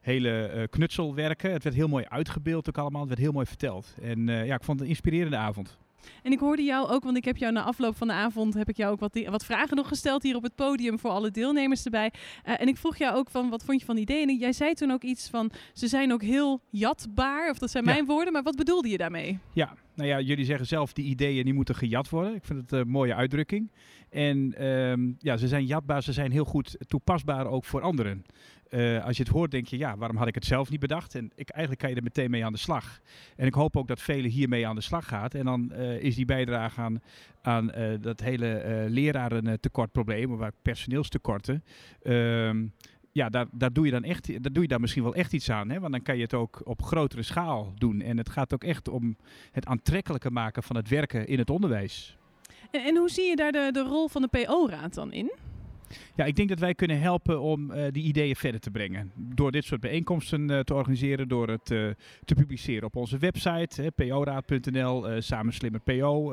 hele 0.00 0.66
knutselwerken. 0.70 1.52
Het 1.52 1.62
werd 1.62 1.76
heel 1.76 1.88
mooi 1.88 2.04
uitgebeeld 2.08 2.68
ook 2.68 2.78
allemaal. 2.78 3.00
Het 3.00 3.08
werd 3.08 3.20
heel 3.20 3.32
mooi 3.32 3.46
verteld. 3.46 3.94
En 4.00 4.26
ja, 4.26 4.54
ik 4.54 4.64
vond 4.64 4.78
het 4.78 4.80
een 4.80 4.94
inspirerende 4.94 5.36
avond. 5.36 5.78
En 6.22 6.32
ik 6.32 6.38
hoorde 6.38 6.62
jou 6.62 6.88
ook, 6.88 7.04
want 7.04 7.16
ik 7.16 7.24
heb 7.24 7.36
jou 7.36 7.52
na 7.52 7.62
afloop 7.62 7.96
van 7.96 8.06
de 8.06 8.12
avond 8.12 8.54
heb 8.54 8.68
ik 8.68 8.76
jou 8.76 8.92
ook 8.92 9.00
wat, 9.00 9.20
wat 9.30 9.44
vragen 9.44 9.76
nog 9.76 9.88
gesteld 9.88 10.22
hier 10.22 10.36
op 10.36 10.42
het 10.42 10.54
podium 10.54 10.98
voor 10.98 11.10
alle 11.10 11.30
deelnemers 11.30 11.84
erbij. 11.84 12.12
Eh, 12.42 12.60
en 12.60 12.68
ik 12.68 12.76
vroeg 12.76 12.96
jou 12.96 13.16
ook 13.16 13.30
van 13.30 13.48
wat 13.50 13.64
vond 13.64 13.80
je 13.80 13.86
van 13.86 13.94
die 13.94 14.04
ideeën? 14.04 14.28
En 14.28 14.36
jij 14.36 14.52
zei 14.52 14.74
toen 14.74 14.90
ook 14.90 15.02
iets 15.02 15.28
van 15.28 15.50
ze 15.72 15.86
zijn 15.88 16.12
ook 16.12 16.22
heel 16.22 16.60
jatbaar, 16.70 17.50
of 17.50 17.58
dat 17.58 17.70
zijn 17.70 17.84
Ja. 17.84 17.92
mijn 17.92 18.04
woorden, 18.06 18.32
maar 18.32 18.42
wat 18.42 18.56
bedoelde 18.56 18.88
je 18.88 18.96
daarmee? 18.98 19.38
Ja, 19.52 19.74
nou 19.94 20.08
ja, 20.08 20.20
jullie 20.20 20.44
zeggen 20.44 20.66
zelf 20.66 20.92
die 20.92 21.04
ideeën 21.04 21.44
die 21.44 21.54
moeten 21.54 21.74
gejat 21.74 22.08
worden. 22.08 22.34
Ik 22.34 22.44
vind 22.44 22.60
het 22.60 22.72
een 22.72 22.88
mooie 22.88 23.14
uitdrukking. 23.14 23.70
En 24.10 24.54
ehm, 24.58 25.12
ja, 25.18 25.36
ze 25.36 25.48
zijn 25.48 25.66
jatbaar, 25.66 26.02
ze 26.02 26.12
zijn 26.12 26.30
heel 26.32 26.44
goed 26.44 26.76
toepasbaar 26.86 27.46
ook 27.46 27.64
voor 27.64 27.80
anderen. 27.80 28.24
Eh, 28.70 29.04
als 29.04 29.16
je 29.16 29.22
het 29.22 29.32
hoort, 29.32 29.50
denk 29.50 29.66
je, 29.66 29.78
ja, 29.78 29.96
waarom 29.96 30.16
had 30.16 30.28
ik 30.28 30.34
het 30.34 30.44
zelf 30.44 30.70
niet 30.70 30.80
bedacht? 30.80 31.14
En 31.14 31.30
ik, 31.34 31.48
eigenlijk 31.48 31.80
kan 31.80 31.90
je 31.90 31.96
er 31.96 32.02
meteen 32.02 32.30
mee 32.30 32.44
aan 32.44 32.52
de 32.52 32.58
slag. 32.58 33.00
En 33.36 33.46
ik 33.46 33.54
hoop 33.54 33.76
ook 33.76 33.88
dat 33.88 34.00
velen 34.00 34.30
hiermee 34.30 34.66
aan 34.66 34.74
de 34.74 34.80
slag 34.80 35.08
gaat. 35.08 35.34
En 35.34 35.44
dan 35.44 35.72
eh, 35.72 36.02
is 36.02 36.14
die 36.14 36.24
bijdrage 36.24 36.80
aan, 36.80 37.02
aan 37.42 37.70
eh, 37.70 37.94
dat 38.00 38.20
hele 38.20 38.86
lerarentekortprobleem, 38.88 40.36
waar 40.36 40.52
personeelstekorten. 40.62 41.64
ehm, 42.02 42.66
ja, 43.12 43.28
daar, 43.28 43.46
daar 43.52 43.72
doe 43.72 43.84
je 43.84 43.90
dan 43.90 44.04
echt, 44.04 44.42
daar 44.42 44.52
doe 44.52 44.62
je 44.62 44.68
daar 44.68 44.80
misschien 44.80 45.02
wel 45.02 45.14
echt 45.14 45.32
iets 45.32 45.50
aan. 45.50 45.70
Hè? 45.70 45.80
Want 45.80 45.92
dan 45.92 46.02
kan 46.02 46.16
je 46.16 46.22
het 46.22 46.34
ook 46.34 46.60
op 46.64 46.82
grotere 46.82 47.22
schaal 47.22 47.72
doen. 47.74 48.00
En 48.00 48.18
het 48.18 48.28
gaat 48.28 48.54
ook 48.54 48.64
echt 48.64 48.88
om 48.88 49.16
het 49.52 49.66
aantrekkelijker 49.66 50.32
maken 50.32 50.62
van 50.62 50.76
het 50.76 50.88
werken 50.88 51.26
in 51.26 51.38
het 51.38 51.50
onderwijs. 51.50 52.16
En, 52.70 52.84
en 52.84 52.96
hoe 52.96 53.10
zie 53.10 53.24
je 53.24 53.36
daar 53.36 53.52
de, 53.52 53.68
de 53.72 53.82
rol 53.82 54.08
van 54.08 54.22
de 54.22 54.28
PO-raad 54.28 54.94
dan 54.94 55.12
in? 55.12 55.32
Ja, 56.16 56.24
ik 56.24 56.36
denk 56.36 56.48
dat 56.48 56.58
wij 56.58 56.74
kunnen 56.74 57.00
helpen 57.00 57.40
om 57.40 57.70
eh, 57.70 57.92
die 57.92 58.04
ideeën 58.04 58.36
verder 58.36 58.60
te 58.60 58.70
brengen. 58.70 59.12
Door 59.14 59.52
dit 59.52 59.64
soort 59.64 59.80
bijeenkomsten 59.80 60.50
eh, 60.50 60.60
te 60.60 60.74
organiseren, 60.74 61.28
door 61.28 61.48
het 61.48 61.70
eh, 61.70 61.88
te 62.24 62.34
publiceren 62.34 62.84
op 62.84 62.96
onze 62.96 63.18
website, 63.18 63.92
poraad.nl, 63.94 65.22
samen 65.22 65.52
slimmer 65.52 65.80
PO. 65.80 66.32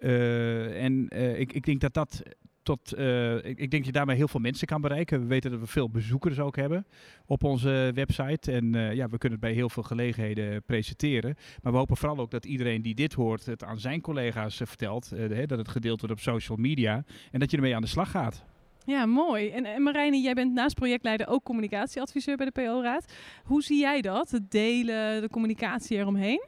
en 0.00 1.08
ik, 1.38 1.52
ik 1.52 1.64
denk 1.64 1.80
dat 1.80 1.94
dat 1.94 2.22
tot, 2.62 2.98
ik, 3.42 3.56
denk 3.56 3.70
dat 3.70 3.86
je 3.86 3.92
daarmee 3.92 4.16
heel 4.16 4.28
veel 4.28 4.40
mensen 4.40 4.66
kan 4.66 4.80
bereiken. 4.80 5.20
We 5.20 5.26
weten 5.26 5.50
dat 5.50 5.60
we 5.60 5.66
veel 5.66 5.90
bezoekers 5.90 6.38
ook 6.38 6.56
hebben 6.56 6.86
op 7.26 7.44
onze 7.44 7.90
website. 7.94 8.52
En 8.52 8.72
ja, 8.72 9.08
we 9.08 9.18
kunnen 9.18 9.38
het 9.38 9.48
bij 9.48 9.52
heel 9.52 9.68
veel 9.68 9.82
gelegenheden 9.82 10.62
presenteren. 10.62 11.36
Maar 11.62 11.72
we 11.72 11.78
hopen 11.78 11.96
vooral 11.96 12.18
ook 12.18 12.30
dat 12.30 12.44
iedereen 12.44 12.82
die 12.82 12.94
dit 12.94 13.12
hoort 13.12 13.46
het 13.46 13.64
aan 13.64 13.78
zijn 13.78 14.00
collega's 14.00 14.56
vertelt. 14.56 15.12
dat 15.46 15.58
het 15.58 15.68
gedeeld 15.68 16.00
wordt 16.00 16.14
op 16.14 16.20
social 16.20 16.58
media. 16.58 17.04
En 17.30 17.40
dat 17.40 17.50
je 17.50 17.56
ermee 17.56 17.74
aan 17.74 17.82
de 17.82 17.88
slag 17.88 18.10
gaat. 18.10 18.44
Ja, 18.86 19.06
mooi. 19.06 19.50
En, 19.50 19.64
en 19.64 20.20
jij 20.20 20.34
bent 20.34 20.52
naast 20.52 20.74
projectleider 20.74 21.28
ook 21.28 21.44
communicatieadviseur 21.44 22.36
bij 22.36 22.46
de 22.46 22.52
PO-raad. 22.52 23.12
Hoe 23.44 23.62
zie 23.62 23.78
jij 23.78 24.00
dat? 24.00 24.30
Het 24.30 24.50
delen, 24.50 25.20
de 25.20 25.28
communicatie 25.28 25.96
eromheen? 25.96 26.44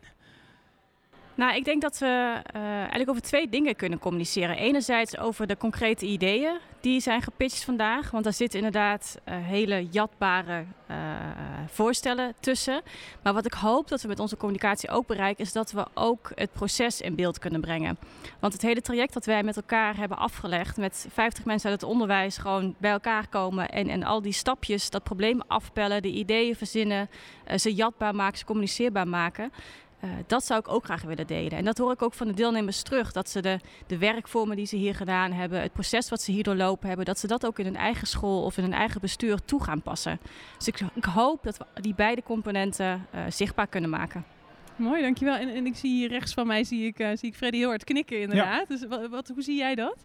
Nou, 1.38 1.54
ik 1.56 1.64
denk 1.64 1.82
dat 1.82 1.98
we 1.98 2.40
eh, 2.52 2.62
eigenlijk 2.62 3.10
over 3.10 3.22
twee 3.22 3.48
dingen 3.48 3.76
kunnen 3.76 3.98
communiceren. 3.98 4.56
Enerzijds 4.56 5.18
over 5.18 5.46
de 5.46 5.56
concrete 5.56 6.06
ideeën 6.06 6.58
die 6.80 7.00
zijn 7.00 7.22
gepitcht 7.22 7.64
vandaag. 7.64 8.10
Want 8.10 8.24
daar 8.24 8.32
zitten 8.32 8.58
inderdaad 8.58 9.18
eh, 9.24 9.34
hele 9.38 9.86
jatbare 9.90 10.64
eh, 10.86 10.96
voorstellen 11.66 12.34
tussen. 12.40 12.82
Maar 13.22 13.32
wat 13.32 13.46
ik 13.46 13.52
hoop 13.52 13.88
dat 13.88 14.02
we 14.02 14.08
met 14.08 14.18
onze 14.18 14.36
communicatie 14.36 14.90
ook 14.90 15.06
bereiken, 15.06 15.44
is 15.44 15.52
dat 15.52 15.72
we 15.72 15.86
ook 15.94 16.32
het 16.34 16.52
proces 16.52 17.00
in 17.00 17.14
beeld 17.14 17.38
kunnen 17.38 17.60
brengen. 17.60 17.98
Want 18.38 18.52
het 18.52 18.62
hele 18.62 18.80
traject 18.80 19.14
dat 19.14 19.26
wij 19.26 19.42
met 19.42 19.56
elkaar 19.56 19.96
hebben 19.96 20.18
afgelegd, 20.18 20.76
met 20.76 21.06
50 21.12 21.44
mensen 21.44 21.70
uit 21.70 21.80
het 21.80 21.90
onderwijs 21.90 22.36
gewoon 22.36 22.74
bij 22.78 22.90
elkaar 22.90 23.28
komen 23.28 23.68
en, 23.68 23.88
en 23.88 24.02
al 24.02 24.22
die 24.22 24.32
stapjes, 24.32 24.90
dat 24.90 25.02
probleem 25.02 25.42
afpellen, 25.46 26.02
de 26.02 26.12
ideeën 26.12 26.56
verzinnen, 26.56 27.10
ze 27.56 27.74
jatbaar 27.74 28.14
maken, 28.14 28.38
ze 28.38 28.44
communiceerbaar 28.44 29.08
maken. 29.08 29.52
Eh, 30.00 30.10
dat 30.26 30.44
zou 30.44 30.60
ik 30.60 30.68
ook 30.68 30.84
graag 30.84 31.02
willen 31.02 31.26
delen. 31.26 31.58
En 31.58 31.64
dat 31.64 31.78
hoor 31.78 31.92
ik 31.92 32.02
ook 32.02 32.14
van 32.14 32.26
de 32.26 32.34
deelnemers 32.34 32.82
terug. 32.82 33.12
Dat 33.12 33.28
ze 33.28 33.42
de, 33.42 33.58
de 33.86 33.98
werkvormen 33.98 34.56
die 34.56 34.66
ze 34.66 34.76
hier 34.76 34.94
gedaan 34.94 35.32
hebben, 35.32 35.60
het 35.60 35.72
proces 35.72 36.08
wat 36.08 36.22
ze 36.22 36.32
hier 36.32 36.42
doorlopen 36.42 36.88
hebben, 36.88 37.06
dat 37.06 37.18
ze 37.18 37.26
dat 37.26 37.46
ook 37.46 37.58
in 37.58 37.64
hun 37.64 37.76
eigen 37.76 38.06
school 38.06 38.44
of 38.44 38.56
in 38.56 38.62
hun 38.62 38.72
eigen 38.72 39.00
bestuur 39.00 39.44
toe 39.44 39.62
gaan 39.62 39.82
passen. 39.82 40.20
Dus 40.56 40.68
ik, 40.68 40.80
ik 40.94 41.04
hoop 41.04 41.42
dat 41.42 41.56
we 41.56 41.80
die 41.80 41.94
beide 41.94 42.22
componenten 42.22 43.06
eh, 43.10 43.20
zichtbaar 43.28 43.66
kunnen 43.66 43.90
maken. 43.90 44.24
Mooi, 44.76 45.02
dankjewel. 45.02 45.36
En, 45.36 45.48
en 45.48 45.66
ik 45.66 45.76
zie 45.76 45.90
hier 45.90 46.08
rechts 46.08 46.34
van 46.34 46.46
mij 46.46 46.64
zie 46.64 46.86
ik, 46.86 46.98
eh, 46.98 47.08
zie 47.14 47.28
ik 47.28 47.34
Freddy 47.34 47.58
heel 47.58 47.68
hard 47.68 47.84
knikken 47.84 48.20
inderdaad. 48.20 48.68
Dus 48.68 48.86
wat, 48.86 49.08
wat, 49.08 49.28
hoe 49.28 49.42
zie 49.42 49.56
jij 49.56 49.74
dat? 49.74 49.96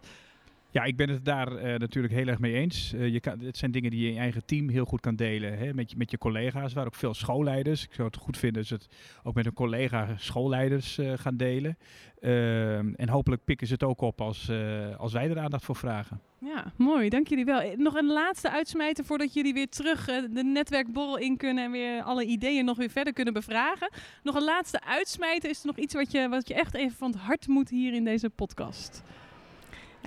Ja, 0.74 0.84
ik 0.84 0.96
ben 0.96 1.08
het 1.08 1.24
daar 1.24 1.56
eh, 1.56 1.78
natuurlijk 1.78 2.14
heel 2.14 2.26
erg 2.26 2.38
mee 2.38 2.52
eens. 2.52 2.92
Uh, 2.94 3.08
je 3.08 3.20
kan, 3.20 3.40
het 3.40 3.56
zijn 3.56 3.70
dingen 3.70 3.90
die 3.90 4.00
je 4.00 4.06
in 4.06 4.12
je 4.12 4.18
eigen 4.18 4.44
team 4.44 4.68
heel 4.68 4.84
goed 4.84 5.00
kan 5.00 5.16
delen. 5.16 5.58
Hè, 5.58 5.74
met, 5.74 5.90
je, 5.90 5.96
met 5.96 6.10
je 6.10 6.18
collega's, 6.18 6.72
waar 6.72 6.86
ook 6.86 6.94
veel 6.94 7.14
schoolleiders. 7.14 7.84
Ik 7.84 7.92
zou 7.92 8.06
het 8.06 8.16
goed 8.16 8.38
vinden 8.38 8.60
als 8.60 8.70
het 8.70 8.88
ook 9.22 9.34
met 9.34 9.46
een 9.46 9.52
collega 9.52 10.14
schoolleiders 10.16 10.98
uh, 10.98 11.12
gaan 11.16 11.36
delen. 11.36 11.78
Ehm, 12.20 12.92
en 12.94 13.08
hopelijk 13.08 13.44
pikken 13.44 13.66
ze 13.66 13.72
het 13.72 13.82
ook 13.82 14.00
op 14.00 14.20
als, 14.20 14.50
als 14.96 15.12
wij 15.12 15.30
er 15.30 15.38
aandacht 15.38 15.64
voor 15.64 15.76
vragen. 15.76 16.20
Ja, 16.38 16.72
mooi. 16.76 17.08
Dank 17.08 17.28
jullie 17.28 17.44
wel. 17.44 17.74
Nog 17.76 17.94
een 17.94 18.12
laatste 18.12 18.50
uitsmijter 18.50 19.04
voordat 19.04 19.34
jullie 19.34 19.54
weer 19.54 19.68
terug 19.68 20.04
de 20.04 20.44
netwerkborrel 20.44 21.18
in 21.18 21.36
kunnen 21.36 21.64
en 21.64 21.70
weer 21.70 22.02
alle 22.02 22.24
ideeën 22.24 22.64
nog 22.64 22.76
weer 22.76 22.90
verder 22.90 23.12
kunnen 23.12 23.32
bevragen. 23.32 23.90
Nog 24.22 24.34
een 24.34 24.44
laatste 24.44 24.82
uitsmijter. 24.82 25.50
Is 25.50 25.60
er 25.60 25.66
nog 25.66 25.78
iets 25.78 25.94
wat 25.94 26.12
je, 26.12 26.28
wat 26.28 26.48
je 26.48 26.54
echt 26.54 26.74
even 26.74 26.96
van 26.96 27.10
het 27.10 27.20
hart 27.20 27.46
moet 27.46 27.68
hier 27.68 27.94
in 27.94 28.04
deze 28.04 28.30
podcast? 28.30 29.02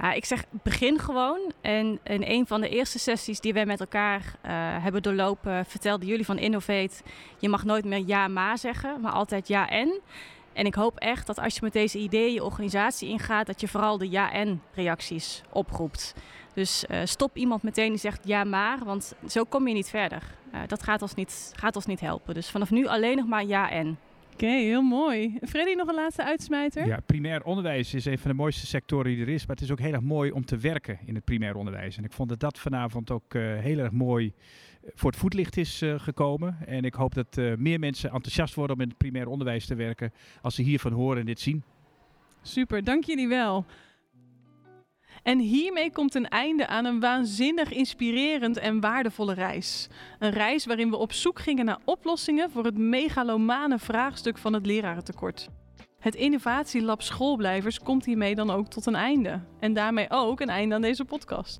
Ja, 0.01 0.13
ik 0.13 0.25
zeg 0.25 0.45
begin 0.63 0.99
gewoon. 0.99 1.51
En 1.61 1.99
in 2.03 2.23
een 2.23 2.47
van 2.47 2.61
de 2.61 2.69
eerste 2.69 2.99
sessies 2.99 3.39
die 3.39 3.53
wij 3.53 3.65
met 3.65 3.79
elkaar 3.79 4.19
uh, 4.19 4.51
hebben 4.83 5.01
doorlopen, 5.01 5.65
vertelden 5.65 6.07
jullie 6.07 6.25
van 6.25 6.37
Innovate: 6.37 7.03
je 7.37 7.49
mag 7.49 7.63
nooit 7.63 7.85
meer 7.85 8.03
ja, 8.05 8.27
maar 8.27 8.57
zeggen, 8.57 9.01
maar 9.01 9.11
altijd 9.11 9.47
ja 9.47 9.69
en. 9.69 10.01
En 10.53 10.65
ik 10.65 10.75
hoop 10.75 10.97
echt 10.97 11.27
dat 11.27 11.39
als 11.39 11.53
je 11.53 11.59
met 11.61 11.73
deze 11.73 11.97
ideeën 11.97 12.33
je 12.33 12.43
organisatie 12.43 13.09
ingaat, 13.09 13.45
dat 13.45 13.61
je 13.61 13.67
vooral 13.67 13.97
de 13.97 14.09
ja 14.09 14.31
en 14.31 14.61
reacties 14.73 15.41
oproept. 15.51 16.13
Dus 16.53 16.85
uh, 16.89 16.99
stop 17.03 17.37
iemand 17.37 17.63
meteen 17.63 17.89
die 17.89 17.99
zegt 17.99 18.27
ja 18.27 18.43
maar, 18.43 18.77
want 18.83 19.15
zo 19.27 19.43
kom 19.43 19.67
je 19.67 19.73
niet 19.73 19.89
verder. 19.89 20.23
Uh, 20.53 20.59
dat 20.67 20.83
gaat 20.83 21.01
ons 21.01 21.13
niet, 21.13 21.53
gaat 21.55 21.75
ons 21.75 21.85
niet 21.85 21.99
helpen. 21.99 22.33
Dus 22.33 22.49
vanaf 22.49 22.69
nu 22.69 22.87
alleen 22.87 23.17
nog 23.17 23.27
maar 23.27 23.45
ja 23.45 23.69
en. 23.71 23.99
Oké, 24.38 24.45
okay, 24.45 24.63
heel 24.63 24.81
mooi. 24.81 25.38
Freddy, 25.41 25.73
nog 25.73 25.88
een 25.88 25.95
laatste 25.95 26.23
uitsmijter? 26.23 26.85
Ja, 26.88 26.99
primair 27.05 27.43
onderwijs 27.43 27.93
is 27.93 28.05
een 28.05 28.17
van 28.17 28.31
de 28.31 28.38
mooiste 28.38 28.65
sectoren 28.65 29.11
die 29.11 29.21
er 29.21 29.29
is. 29.29 29.45
Maar 29.45 29.55
het 29.55 29.65
is 29.65 29.71
ook 29.71 29.79
heel 29.79 29.93
erg 29.93 30.01
mooi 30.01 30.31
om 30.31 30.45
te 30.45 30.57
werken 30.57 30.99
in 31.05 31.15
het 31.15 31.23
primair 31.23 31.55
onderwijs. 31.55 31.97
En 31.97 32.03
ik 32.03 32.11
vond 32.11 32.29
dat 32.29 32.39
dat 32.39 32.59
vanavond 32.59 33.11
ook 33.11 33.33
uh, 33.33 33.59
heel 33.59 33.77
erg 33.77 33.91
mooi 33.91 34.33
voor 34.93 35.11
het 35.11 35.19
voetlicht 35.19 35.57
is 35.57 35.81
uh, 35.81 35.99
gekomen. 35.99 36.57
En 36.65 36.83
ik 36.83 36.93
hoop 36.93 37.13
dat 37.13 37.38
uh, 37.38 37.55
meer 37.55 37.79
mensen 37.79 38.11
enthousiast 38.11 38.53
worden 38.53 38.75
om 38.75 38.81
in 38.81 38.88
het 38.88 38.97
primair 38.97 39.27
onderwijs 39.27 39.65
te 39.65 39.75
werken. 39.75 40.11
Als 40.41 40.55
ze 40.55 40.61
hiervan 40.61 40.91
horen 40.91 41.19
en 41.19 41.25
dit 41.25 41.39
zien. 41.39 41.63
Super, 42.41 42.83
dank 42.83 43.03
jullie 43.03 43.27
wel. 43.27 43.65
En 45.28 45.39
hiermee 45.39 45.91
komt 45.91 46.15
een 46.15 46.28
einde 46.28 46.67
aan 46.67 46.86
een 46.86 46.99
waanzinnig 46.99 47.71
inspirerend 47.71 48.57
en 48.57 48.80
waardevolle 48.80 49.34
reis. 49.34 49.88
Een 50.19 50.30
reis 50.30 50.65
waarin 50.65 50.89
we 50.89 50.95
op 50.95 51.13
zoek 51.13 51.39
gingen 51.39 51.65
naar 51.65 51.80
oplossingen 51.86 52.51
voor 52.51 52.63
het 52.65 52.78
megalomane 52.78 53.80
vraagstuk 53.80 54.38
van 54.38 54.53
het 54.53 54.65
lerarentekort. 54.65 55.49
Het 55.99 56.15
innovatielab 56.15 57.01
Schoolblijvers 57.01 57.80
komt 57.80 58.05
hiermee 58.05 58.36
dan 58.36 58.49
ook 58.49 58.67
tot 58.67 58.86
een 58.86 58.95
einde. 58.95 59.41
En 59.59 59.73
daarmee 59.73 60.09
ook 60.09 60.39
een 60.39 60.49
einde 60.49 60.75
aan 60.75 60.82
deze 60.82 61.05
podcast. 61.05 61.59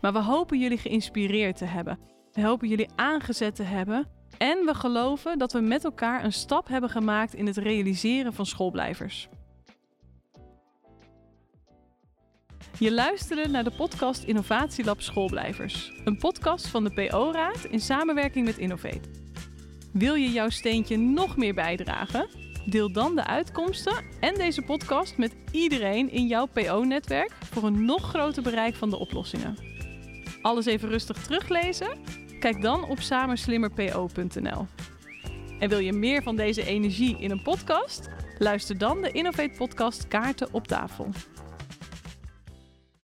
Maar 0.00 0.12
we 0.12 0.22
hopen 0.22 0.58
jullie 0.58 0.78
geïnspireerd 0.78 1.56
te 1.56 1.64
hebben. 1.64 1.98
We 2.32 2.42
hopen 2.42 2.68
jullie 2.68 2.90
aangezet 2.94 3.54
te 3.54 3.62
hebben. 3.62 4.08
En 4.38 4.64
we 4.64 4.74
geloven 4.74 5.38
dat 5.38 5.52
we 5.52 5.60
met 5.60 5.84
elkaar 5.84 6.24
een 6.24 6.32
stap 6.32 6.68
hebben 6.68 6.90
gemaakt 6.90 7.34
in 7.34 7.46
het 7.46 7.56
realiseren 7.56 8.32
van 8.32 8.46
schoolblijvers. 8.46 9.28
Je 12.78 12.92
luisterde 12.92 13.48
naar 13.48 13.64
de 13.64 13.70
podcast 13.70 14.22
Innovatielab 14.22 15.00
Schoolblijvers. 15.00 15.92
Een 16.04 16.18
podcast 16.18 16.66
van 16.66 16.84
de 16.84 16.92
PO-raad 16.92 17.64
in 17.64 17.80
samenwerking 17.80 18.44
met 18.44 18.58
Innovate. 18.58 19.08
Wil 19.92 20.14
je 20.14 20.30
jouw 20.30 20.48
steentje 20.48 20.96
nog 20.96 21.36
meer 21.36 21.54
bijdragen? 21.54 22.28
Deel 22.66 22.92
dan 22.92 23.14
de 23.14 23.24
uitkomsten 23.24 24.04
en 24.20 24.34
deze 24.34 24.62
podcast 24.62 25.16
met 25.16 25.34
iedereen 25.50 26.10
in 26.10 26.26
jouw 26.26 26.46
PO-netwerk 26.46 27.32
voor 27.50 27.62
een 27.62 27.84
nog 27.84 28.08
groter 28.08 28.42
bereik 28.42 28.74
van 28.74 28.90
de 28.90 28.98
oplossingen. 28.98 29.56
Alles 30.42 30.66
even 30.66 30.88
rustig 30.88 31.22
teruglezen? 31.22 31.98
Kijk 32.38 32.62
dan 32.62 32.88
op 32.88 33.00
samenslimmerpo.nl. 33.00 34.66
En 35.58 35.68
wil 35.68 35.78
je 35.78 35.92
meer 35.92 36.22
van 36.22 36.36
deze 36.36 36.66
energie 36.66 37.16
in 37.18 37.30
een 37.30 37.42
podcast? 37.42 38.08
Luister 38.38 38.78
dan 38.78 39.02
de 39.02 39.10
Innovate 39.10 39.54
Podcast 39.56 40.08
Kaarten 40.08 40.48
op 40.52 40.66
tafel. 40.66 41.08